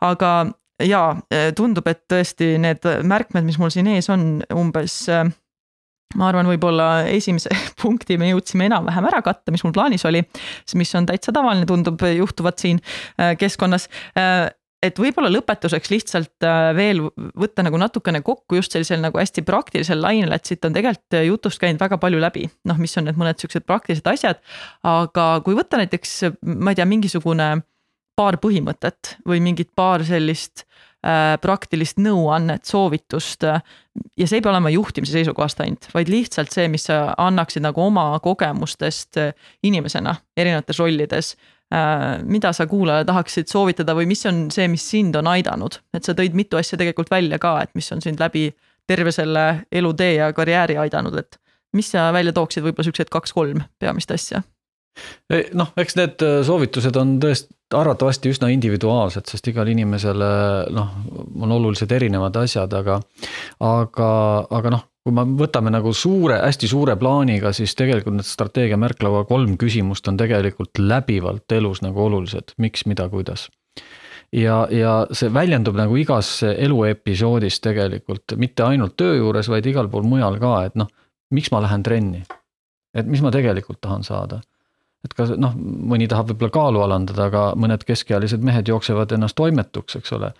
aga 0.00 0.32
jaa, 0.82 1.12
äh, 1.32 1.50
tundub, 1.56 1.86
et 1.88 2.04
tõesti 2.10 2.56
need 2.62 2.88
märkmed, 3.02 3.46
mis 3.46 3.58
mul 3.60 3.72
siin 3.74 3.90
ees 3.94 4.10
on, 4.12 4.42
umbes 4.54 4.96
äh, 5.12 5.26
ma 6.16 6.28
arvan, 6.28 6.48
võib-olla 6.50 6.88
esimese 7.10 7.52
punkti 7.82 8.18
me 8.20 8.32
jõudsime 8.32 8.68
enam-vähem 8.70 9.10
ära 9.10 9.22
katta, 9.24 9.54
mis 9.54 9.64
mul 9.66 9.74
plaanis 9.76 10.06
oli, 10.08 10.24
mis 10.78 10.94
on 10.98 11.08
täitsa 11.08 11.34
tavaline, 11.34 11.68
tundub 11.68 12.02
juhtuvat 12.06 12.62
siin 12.62 12.82
keskkonnas 13.38 13.88
et 14.82 14.98
võib-olla 14.98 15.30
lõpetuseks 15.30 15.90
lihtsalt 15.92 16.46
äh, 16.46 16.70
veel 16.76 17.04
võtta 17.38 17.64
nagu 17.64 17.78
natukene 17.80 18.22
kokku 18.26 18.58
just 18.58 18.74
sellisel 18.74 19.02
nagu 19.02 19.20
hästi 19.20 19.44
praktilisel 19.46 20.02
lainel, 20.02 20.34
et 20.34 20.48
siit 20.48 20.64
on 20.66 20.74
tegelikult 20.74 21.18
äh, 21.18 21.26
jutust 21.28 21.62
käinud 21.62 21.82
väga 21.82 21.98
palju 22.02 22.20
läbi, 22.22 22.48
noh, 22.68 22.80
mis 22.82 22.96
on 22.98 23.08
need 23.08 23.20
mõned 23.20 23.38
siuksed 23.40 23.66
praktilised 23.68 24.08
asjad. 24.10 24.42
aga 24.86 25.28
kui 25.46 25.56
võtta 25.58 25.80
näiteks, 25.80 26.16
ma 26.42 26.74
ei 26.74 26.80
tea, 26.80 26.88
mingisugune 26.88 27.52
paar 28.18 28.36
põhimõtet 28.42 29.16
või 29.28 29.40
mingit 29.44 29.70
paar 29.78 30.04
sellist 30.04 30.66
äh, 31.06 31.38
praktilist 31.40 32.02
nõuannet, 32.02 32.66
soovitust. 32.68 33.46
ja 33.46 34.26
see 34.26 34.40
ei 34.40 34.44
pea 34.44 34.52
olema 34.52 34.72
juhtimise 34.74 35.14
seisukohast 35.14 35.62
ainult, 35.62 35.88
vaid 35.94 36.10
lihtsalt 36.12 36.52
see, 36.52 36.66
mis 36.72 36.90
sa 36.90 37.04
annaksid 37.22 37.64
nagu 37.64 37.86
oma 37.86 38.10
kogemustest 38.24 39.20
inimesena 39.62 40.18
erinevates 40.36 40.82
rollides 40.82 41.36
Äh, 41.36 41.61
mida 42.28 42.50
sa 42.52 42.66
kuulajale 42.68 43.06
tahaksid 43.08 43.48
soovitada 43.48 43.94
või 43.96 44.04
mis 44.10 44.26
on 44.28 44.44
see, 44.52 44.66
mis 44.68 44.84
sind 44.92 45.16
on 45.16 45.30
aidanud, 45.30 45.78
et 45.96 46.04
sa 46.04 46.12
tõid 46.18 46.36
mitu 46.36 46.58
asja 46.60 46.76
tegelikult 46.80 47.10
välja 47.12 47.38
ka, 47.40 47.54
et 47.64 47.72
mis 47.78 47.88
on 47.94 48.02
sind 48.04 48.20
läbi 48.20 48.50
terve 48.88 49.12
selle 49.14 49.64
elutee 49.72 50.16
ja 50.18 50.32
karjääri 50.36 50.76
aidanud, 50.82 51.16
et 51.22 51.38
mis 51.72 51.88
sa 51.94 52.10
välja 52.12 52.34
tooksid, 52.36 52.64
võib-olla 52.66 52.90
siuksed 52.90 53.12
kaks-kolm 53.12 53.64
peamist 53.80 54.12
asja? 54.12 54.42
noh, 55.56 55.70
eks 55.80 55.96
need 55.96 56.20
äh, 56.20 56.42
soovitused 56.44 56.96
on 57.00 57.16
tõesti 57.22 57.54
arvatavasti 57.72 58.28
üsna 58.28 58.50
individuaalsed, 58.52 59.24
sest 59.32 59.46
igal 59.48 59.70
inimesele 59.72 60.26
noh, 60.76 60.90
on 61.40 61.54
oluliselt 61.56 61.94
erinevad 61.96 62.36
asjad, 62.42 62.74
aga, 62.76 62.98
aga, 63.64 64.08
aga 64.58 64.72
noh, 64.74 64.82
kui 65.02 65.14
me 65.14 65.24
võtame 65.38 65.72
nagu 65.74 65.92
suure, 65.96 66.36
hästi 66.44 66.68
suure 66.70 66.94
plaaniga, 66.98 67.50
siis 67.56 67.74
tegelikult 67.78 68.20
need 68.20 68.28
strateegia 68.28 68.78
märklaua 68.78 69.24
kolm 69.26 69.56
küsimust 69.58 70.06
on 70.10 70.18
tegelikult 70.20 70.78
läbivalt 70.78 71.52
elus 71.56 71.82
nagu 71.82 72.04
olulised, 72.04 72.54
miks, 72.62 72.86
mida, 72.86 73.08
kuidas. 73.10 73.48
ja, 74.32 74.62
ja 74.70 74.92
see 75.12 75.32
väljendub 75.34 75.76
nagu 75.76 75.96
igas 75.98 76.30
eluepisoodis 76.52 77.58
tegelikult, 77.64 78.36
mitte 78.38 78.62
ainult 78.62 78.94
töö 78.96 79.16
juures, 79.18 79.50
vaid 79.50 79.66
igal 79.66 79.90
pool 79.90 80.06
mujal 80.06 80.38
ka, 80.42 80.54
et 80.68 80.78
noh, 80.78 80.90
miks 81.34 81.50
ma 81.50 81.62
lähen 81.66 81.82
trenni. 81.82 82.22
et 82.94 83.06
mis 83.06 83.22
ma 83.24 83.30
tegelikult 83.34 83.80
tahan 83.80 84.04
saada. 84.06 84.40
et 85.04 85.14
kas 85.18 85.34
noh, 85.34 85.56
mõni 85.58 86.06
tahab 86.06 86.30
võib-olla 86.30 86.54
kaalu 86.54 86.84
alandada, 86.86 87.26
aga 87.26 87.42
mõned 87.58 87.82
keskealised 87.82 88.42
mehed 88.42 88.68
jooksevad 88.68 89.12
ennast 89.12 89.34
toimetuks, 89.34 89.96
eks 89.98 90.12
ole. 90.12 90.30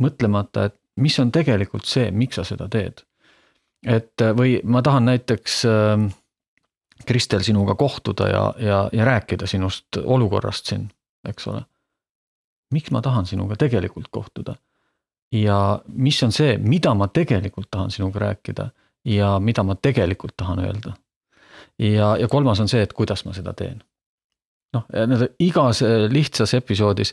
mõtlemata, 0.00 0.70
et 0.70 0.74
mis 0.96 1.18
on 1.20 1.30
tegelikult 1.30 1.84
see, 1.84 2.10
miks 2.10 2.40
sa 2.40 2.44
seda 2.44 2.68
teed 2.72 3.04
et 3.86 4.22
äh, 4.22 4.34
või 4.36 4.58
ma 4.64 4.82
tahan 4.82 5.06
näiteks 5.06 5.64
ähm, 5.70 6.10
Kristel 7.06 7.44
sinuga 7.46 7.74
kohtuda 7.74 8.28
ja, 8.28 8.42
ja, 8.58 8.78
ja 8.92 9.04
rääkida 9.04 9.46
sinust 9.46 9.98
olukorrast 10.04 10.66
siin, 10.66 10.88
eks 11.28 11.46
ole. 11.46 11.62
miks 12.72 12.90
ma 12.90 13.02
tahan 13.02 13.26
sinuga 13.26 13.56
tegelikult 13.56 14.08
kohtuda? 14.10 14.56
ja 15.32 15.80
mis 15.88 16.22
on 16.22 16.32
see, 16.32 16.58
mida 16.58 16.94
ma 16.94 17.08
tegelikult 17.08 17.70
tahan 17.70 17.90
sinuga 17.90 18.20
rääkida 18.20 18.70
ja 19.04 19.38
mida 19.40 19.62
ma 19.62 19.74
tegelikult 19.74 20.36
tahan 20.36 20.58
öelda. 20.58 20.92
ja, 21.78 22.16
ja 22.16 22.28
kolmas 22.28 22.60
on 22.60 22.68
see, 22.68 22.82
et 22.82 22.92
kuidas 22.92 23.24
ma 23.24 23.32
seda 23.32 23.52
teen 23.52 23.82
noh, 25.10 25.24
igas 25.42 25.82
äh, 25.84 26.06
lihtsas 26.12 26.54
episoodis, 26.58 27.12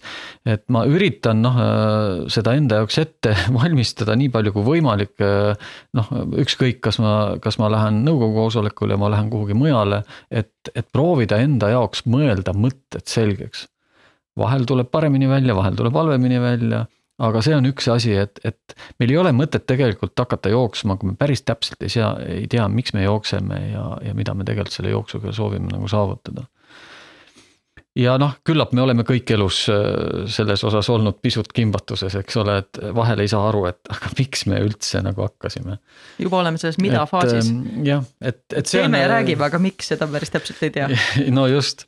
et 0.50 0.64
ma 0.74 0.84
üritan 0.90 1.44
noh, 1.44 1.60
äh, 1.60 2.24
seda 2.34 2.56
enda 2.60 2.82
jaoks 2.82 3.00
ette 3.02 3.36
valmistada 3.58 4.18
nii 4.20 4.32
palju 4.34 4.56
kui 4.56 4.68
võimalik. 4.72 5.14
Äh, 5.24 5.70
noh, 5.98 6.10
ükskõik, 6.44 6.82
kas 6.84 7.00
ma, 7.04 7.14
kas 7.44 7.60
ma 7.62 7.72
lähen 7.74 8.02
nõukogu 8.08 8.42
koosolekule, 8.42 8.98
ma 9.00 9.12
lähen 9.14 9.30
kuhugi 9.34 9.58
mujale, 9.58 10.04
et, 10.32 10.54
et 10.74 10.90
proovida 10.92 11.42
enda 11.44 11.74
jaoks 11.74 12.08
mõelda 12.10 12.56
mõtted 12.58 13.08
selgeks. 13.10 13.68
vahel 14.40 14.66
tuleb 14.66 14.90
paremini 14.90 15.28
välja, 15.30 15.54
vahel 15.54 15.76
tuleb 15.78 15.94
halvemini 15.94 16.40
välja 16.42 16.86
aga 17.22 17.42
see 17.46 17.56
on 17.56 17.68
üks 17.70 17.88
asi, 17.94 18.14
et, 18.18 18.40
et 18.48 18.76
meil 19.02 19.14
ei 19.14 19.20
ole 19.22 19.34
mõtet 19.36 19.66
tegelikult 19.70 20.18
hakata 20.18 20.52
jooksma, 20.54 20.98
kui 20.98 21.12
me 21.12 21.18
päris 21.20 21.44
täpselt 21.46 21.84
ei 21.86 21.94
sea, 21.94 22.14
ei 22.26 22.48
tea, 22.52 22.66
miks 22.72 22.96
me 22.98 23.06
jookseme 23.06 23.60
ja, 23.74 23.86
ja 24.08 24.16
mida 24.18 24.34
me 24.38 24.48
tegelikult 24.48 24.78
selle 24.78 24.94
jooksuga 24.94 25.34
soovime 25.36 25.70
nagu 25.72 25.90
saavutada 25.92 26.48
ja 27.98 28.16
noh, 28.18 28.34
küllap 28.46 28.72
me 28.74 28.82
oleme 28.82 29.06
kõik 29.06 29.30
elus 29.36 29.64
äh, 29.72 30.26
selles 30.32 30.64
osas 30.66 30.90
olnud 30.90 31.20
pisut 31.22 31.52
kimbatuses, 31.54 32.16
eks 32.24 32.38
ole, 32.42 32.58
et 32.64 32.80
vahel 32.96 33.22
ei 33.22 33.30
saa 33.30 33.46
aru, 33.50 33.66
et 33.70 33.80
aga 33.94 34.12
miks 34.18 34.48
me 34.50 34.62
üldse 34.66 35.04
nagu 35.06 35.26
hakkasime. 35.26 35.78
juba 36.22 36.42
oleme 36.42 36.62
selles 36.62 36.80
mida 36.82 37.04
et, 37.04 37.12
faasis. 37.12 37.52
Ähm, 37.52 37.84
jah, 37.86 38.06
et, 38.22 38.42
et 38.54 38.70
see 38.70 38.82
teeme 38.82 38.98
on, 38.98 39.00
ja 39.00 39.08
äh, 39.08 39.12
räägime, 39.18 39.48
aga 39.50 39.62
miks, 39.62 39.92
seda 39.94 40.10
päris 40.10 40.34
täpselt 40.34 40.66
ei 40.66 40.74
tea. 40.74 40.90
no 41.38 41.46
just 41.52 41.86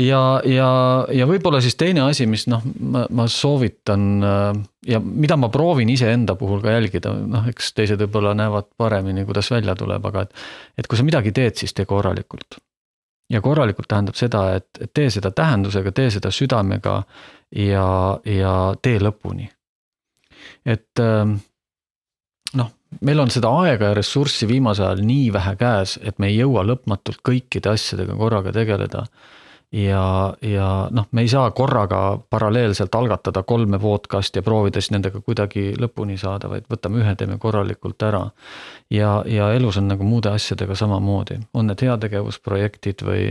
ja, 0.00 0.22
ja, 0.44 0.70
ja 1.14 1.30
võib-olla 1.30 1.62
siis 1.64 1.78
teine 1.78 2.06
asi, 2.08 2.26
mis 2.30 2.48
noh, 2.50 2.66
ma, 2.80 3.06
ma 3.14 3.30
soovitan 3.30 4.10
äh, 4.26 4.50
ja 4.90 5.00
mida 5.02 5.38
ma 5.38 5.50
proovin 5.52 5.90
iseenda 5.94 6.34
puhul 6.38 6.62
ka 6.64 6.74
jälgida, 6.74 7.14
noh, 7.30 7.46
eks 7.50 7.70
teised 7.76 8.02
võib-olla 8.02 8.34
näevad 8.38 8.72
paremini, 8.78 9.26
kuidas 9.28 9.50
välja 9.54 9.78
tuleb, 9.78 10.10
aga 10.10 10.26
et. 10.26 10.46
et 10.78 10.90
kui 10.90 10.98
sa 10.98 11.06
midagi 11.06 11.34
teed, 11.34 11.54
siis 11.62 11.74
tee 11.76 11.86
korralikult 11.86 12.58
ja 13.30 13.40
korralikult 13.42 13.88
tähendab 13.90 14.18
seda, 14.18 14.42
et, 14.60 14.80
tee 14.94 15.10
seda 15.10 15.32
tähendusega, 15.34 15.92
tee 15.92 16.10
seda 16.14 16.30
südamega 16.34 17.00
ja, 17.56 17.86
ja 18.24 18.54
tee 18.82 19.00
lõpuni. 19.02 19.48
et 20.66 21.02
ähm, 21.02 21.38
noh, 22.54 22.70
meil 23.00 23.20
on 23.20 23.32
seda 23.34 23.50
aega 23.62 23.90
ja 23.90 23.98
ressurssi 23.98 24.48
viimasel 24.48 24.86
ajal 24.90 25.02
nii 25.06 25.32
vähe 25.34 25.56
käes, 25.60 25.98
et 26.02 26.18
me 26.18 26.30
ei 26.30 26.38
jõua 26.38 26.64
lõpmatult 26.66 27.22
kõikide 27.26 27.74
asjadega 27.74 28.16
korraga 28.16 28.52
tegeleda 28.54 29.06
ja, 29.72 30.34
ja 30.42 30.66
noh, 30.90 31.08
me 31.10 31.24
ei 31.24 31.28
saa 31.28 31.50
korraga 31.50 32.18
paralleelselt 32.30 32.94
algatada 32.94 33.42
kolme 33.42 33.78
podcast'i 33.82 34.38
ja 34.38 34.44
proovida 34.46 34.80
siis 34.80 34.92
nendega 34.94 35.20
kuidagi 35.20 35.72
lõpuni 35.80 36.18
saada, 36.20 36.50
vaid 36.50 36.68
võtame 36.70 37.02
ühe, 37.02 37.14
teeme 37.18 37.38
korralikult 37.42 38.02
ära. 38.02 38.22
ja, 38.90 39.22
ja 39.26 39.50
elus 39.54 39.76
on 39.76 39.88
nagu 39.88 40.04
muude 40.04 40.30
asjadega 40.30 40.74
samamoodi, 40.74 41.40
on 41.54 41.70
need 41.70 41.82
heategevusprojektid 41.82 43.02
või, 43.06 43.28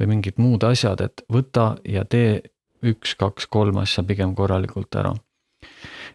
või 0.00 0.12
mingid 0.14 0.40
muud 0.40 0.64
asjad, 0.64 1.00
et 1.04 1.24
võta 1.32 1.74
ja 1.84 2.04
tee 2.04 2.40
üks, 2.84 3.14
kaks, 3.20 3.46
kolm 3.46 3.78
asja 3.80 4.04
pigem 4.04 4.34
korralikult 4.34 4.94
ära. 5.00 5.14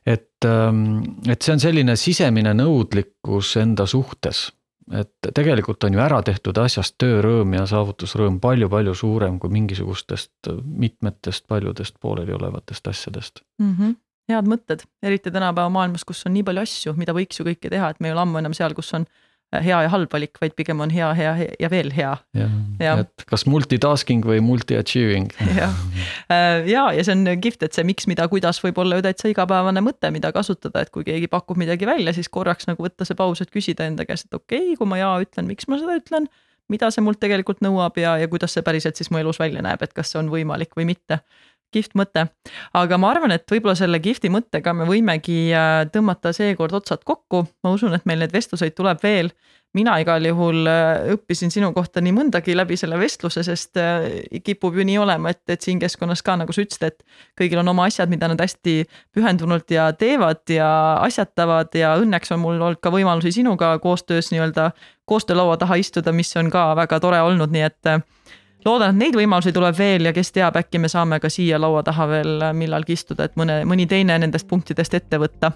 Et, 0.06 0.46
ähm, 0.46 1.02
et 1.28 1.42
see 1.42 1.54
on 1.54 1.60
selline 1.62 1.96
sisemine 2.00 2.54
nõudlikkus 2.56 3.58
enda 3.60 3.86
suhtes 3.90 4.48
et 4.90 5.30
tegelikult 5.36 5.84
on 5.84 5.94
ju 5.94 6.02
ära 6.02 6.20
tehtud 6.26 6.58
asjast 6.58 6.96
töörõõm 7.02 7.54
ja 7.54 7.66
saavutusrõõm 7.70 8.40
palju-palju 8.42 8.96
suurem 8.98 9.40
kui 9.40 9.52
mingisugustest 9.54 10.50
mitmetest 10.64 11.46
paljudest 11.48 12.00
pooleliolevatest 12.02 12.88
asjadest 12.88 13.44
mm. 13.62 13.76
-hmm. 13.76 13.96
head 14.34 14.50
mõtted, 14.50 14.86
eriti 15.04 15.32
tänapäeva 15.32 15.70
maailmas, 15.70 16.06
kus 16.06 16.26
on 16.26 16.34
nii 16.34 16.44
palju 16.44 16.66
asju, 16.66 16.94
mida 16.98 17.14
võiks 17.14 17.40
ju 17.40 17.46
kõike 17.46 17.70
teha, 17.70 17.90
et 17.90 18.00
me 18.00 18.10
ei 18.10 18.18
ole 18.18 18.26
ammu 18.26 18.42
enam 18.42 18.54
seal, 18.58 18.74
kus 18.74 18.94
on 18.94 19.06
hea 19.50 19.78
ja 19.86 19.90
halb 19.90 20.12
valik, 20.14 20.38
vaid 20.42 20.54
pigem 20.58 20.82
on 20.84 20.92
hea, 20.94 21.08
hea 21.18 21.32
ja 21.60 21.70
veel 21.72 21.90
hea. 21.96 22.12
jah, 22.36 23.02
et 23.02 23.26
kas 23.30 23.48
multitasking 23.50 24.26
või 24.26 24.42
multi-achieving. 24.46 25.32
jah, 25.62 25.74
äh, 26.30 26.68
ja, 26.70 26.90
ja 26.96 27.06
see 27.06 27.16
on 27.18 27.26
kihvt, 27.42 27.66
et 27.66 27.78
see 27.78 27.88
miks, 27.88 28.06
mida, 28.10 28.28
kuidas 28.32 28.62
võib 28.64 28.82
olla 28.84 29.00
ju 29.00 29.08
täitsa 29.08 29.32
igapäevane 29.32 29.84
mõte, 29.86 30.12
mida 30.14 30.32
kasutada, 30.36 30.86
et 30.86 30.94
kui 30.94 31.08
keegi 31.08 31.32
pakub 31.32 31.58
midagi 31.60 31.90
välja, 31.90 32.14
siis 32.16 32.30
korraks 32.30 32.70
nagu 32.70 32.86
võtta 32.86 33.08
see 33.08 33.18
paus, 33.18 33.42
et 33.42 33.54
küsida 33.54 33.90
enda 33.90 34.06
käest, 34.10 34.30
et 34.30 34.38
okei 34.38 34.70
okay,, 34.72 34.78
kui 34.80 34.90
ma 34.90 35.02
jaa 35.02 35.18
ütlen, 35.26 35.50
miks 35.50 35.70
ma 35.72 35.82
seda 35.82 35.98
ütlen 35.98 36.30
mida 36.70 36.92
see 36.94 37.02
mult 37.02 37.20
tegelikult 37.22 37.64
nõuab 37.66 37.98
ja, 37.98 38.16
ja 38.22 38.30
kuidas 38.30 38.54
see 38.54 38.62
päriselt 38.66 39.00
siis 39.00 39.10
mu 39.10 39.18
elus 39.22 39.40
välja 39.42 39.64
näeb, 39.66 39.82
et 39.82 39.96
kas 39.96 40.14
see 40.14 40.20
on 40.22 40.30
võimalik 40.30 40.78
või 40.78 40.86
mitte. 40.92 41.20
Kihvt 41.74 41.96
mõte. 42.00 42.26
aga 42.74 42.98
ma 43.02 43.12
arvan, 43.14 43.34
et 43.36 43.46
võib-olla 43.50 43.76
selle 43.78 44.00
kihvti 44.04 44.32
mõttega 44.34 44.74
me 44.76 44.88
võimegi 44.90 45.50
äh, 45.54 45.86
tõmmata 45.94 46.34
seekord 46.36 46.74
otsad 46.82 47.06
kokku, 47.06 47.46
ma 47.64 47.74
usun, 47.76 47.96
et 47.98 48.06
meil 48.10 48.22
neid 48.24 48.34
vestluseid 48.36 48.76
tuleb 48.78 49.02
veel. 49.04 49.32
mina 49.74 50.00
igal 50.02 50.26
juhul 50.26 50.66
äh, 50.66 51.12
õppisin 51.14 51.52
sinu 51.54 51.70
kohta 51.74 52.02
nii 52.02 52.14
mõndagi 52.16 52.56
läbi 52.58 52.78
selle 52.78 52.98
vestluse, 52.98 53.44
sest 53.46 53.78
äh, 53.78 54.08
kipub 54.44 54.76
ju 54.76 54.86
nii 54.86 54.98
olema, 54.98 55.30
et, 55.30 55.44
et 55.48 55.62
siin 55.62 55.80
keskkonnas 55.80 56.24
ka 56.26 56.40
nagu 56.42 56.54
sa 56.54 56.66
ütlesid, 56.66 56.88
et 56.90 57.04
kõigil 57.38 57.62
on 57.62 57.70
oma 57.70 57.86
asjad, 57.86 58.10
mida 58.10 58.28
nad 58.28 58.42
hästi 58.42 58.82
pühendunult 59.14 59.70
ja 59.72 59.92
teevad 59.94 60.42
ja 60.50 60.70
asjatavad 61.06 61.76
ja 61.78 61.94
õnneks 62.02 62.34
on 62.34 62.42
mul 62.42 62.58
olnud 62.58 62.82
ka 62.82 62.90
võimalusi 62.94 63.32
sinuga 63.42 63.76
koostöös 63.80 64.34
nii-öelda 64.34 64.72
koostöölaua 65.06 65.58
taha 65.58 65.78
istuda, 65.82 66.14
mis 66.14 66.34
on 66.38 66.50
ka 66.54 66.72
väga 66.78 67.00
tore 67.02 67.22
olnud, 67.22 67.54
nii 67.54 67.66
et 67.66 67.94
loodan, 68.66 68.94
et 68.94 69.00
neid 69.00 69.16
võimalusi 69.16 69.54
tuleb 69.56 69.78
veel 69.78 70.10
ja 70.10 70.14
kes 70.16 70.32
teab, 70.36 70.58
äkki 70.60 70.82
me 70.82 70.92
saame 70.92 71.20
ka 71.20 71.30
siia 71.32 71.60
laua 71.62 71.84
taha 71.84 72.08
veel 72.10 72.46
millalgi 72.54 72.98
istuda, 72.98 73.30
et 73.30 73.36
mõne, 73.40 73.62
mõni 73.70 73.88
teine 73.88 74.18
nendest 74.20 74.48
punktidest 74.48 74.94
ette 74.94 75.20
võtta. 75.20 75.52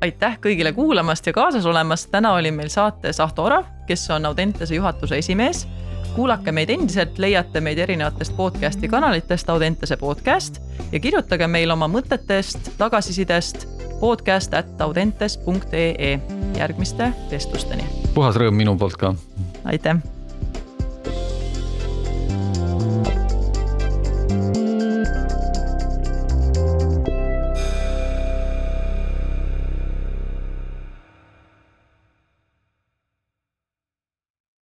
aitäh 0.00 0.38
kõigile 0.40 0.72
kuulamast 0.72 1.26
ja 1.26 1.32
kaasas 1.32 1.66
olemast, 1.66 2.10
täna 2.10 2.34
oli 2.34 2.50
meil 2.50 2.68
saates 2.68 3.20
Ahto 3.20 3.44
Orav, 3.44 3.64
kes 3.86 4.10
on 4.10 4.26
Audentese 4.26 4.74
juhatuse 4.74 5.18
esimees. 5.18 5.66
kuulake 6.14 6.52
meid 6.52 6.70
endiselt, 6.70 7.18
leiate 7.18 7.60
meid 7.60 7.78
erinevatest 7.78 8.36
podcast'i 8.36 8.88
kanalitest 8.88 9.50
Audentese 9.50 9.96
podcast 9.96 10.60
ja 10.92 11.00
kirjutage 11.00 11.46
meile 11.46 11.72
oma 11.72 11.88
mõtetest, 11.88 12.70
tagasisidest 12.78 13.66
podcast 14.00 14.54
at 14.54 14.80
audentes.ee 14.80 16.20
järgmiste 16.58 17.12
vestlusteni. 17.30 17.84
puhas 18.14 18.36
rõõm 18.36 18.54
minu 18.54 18.76
poolt 18.78 18.96
ka. 18.96 19.14
aitäh 19.64 20.23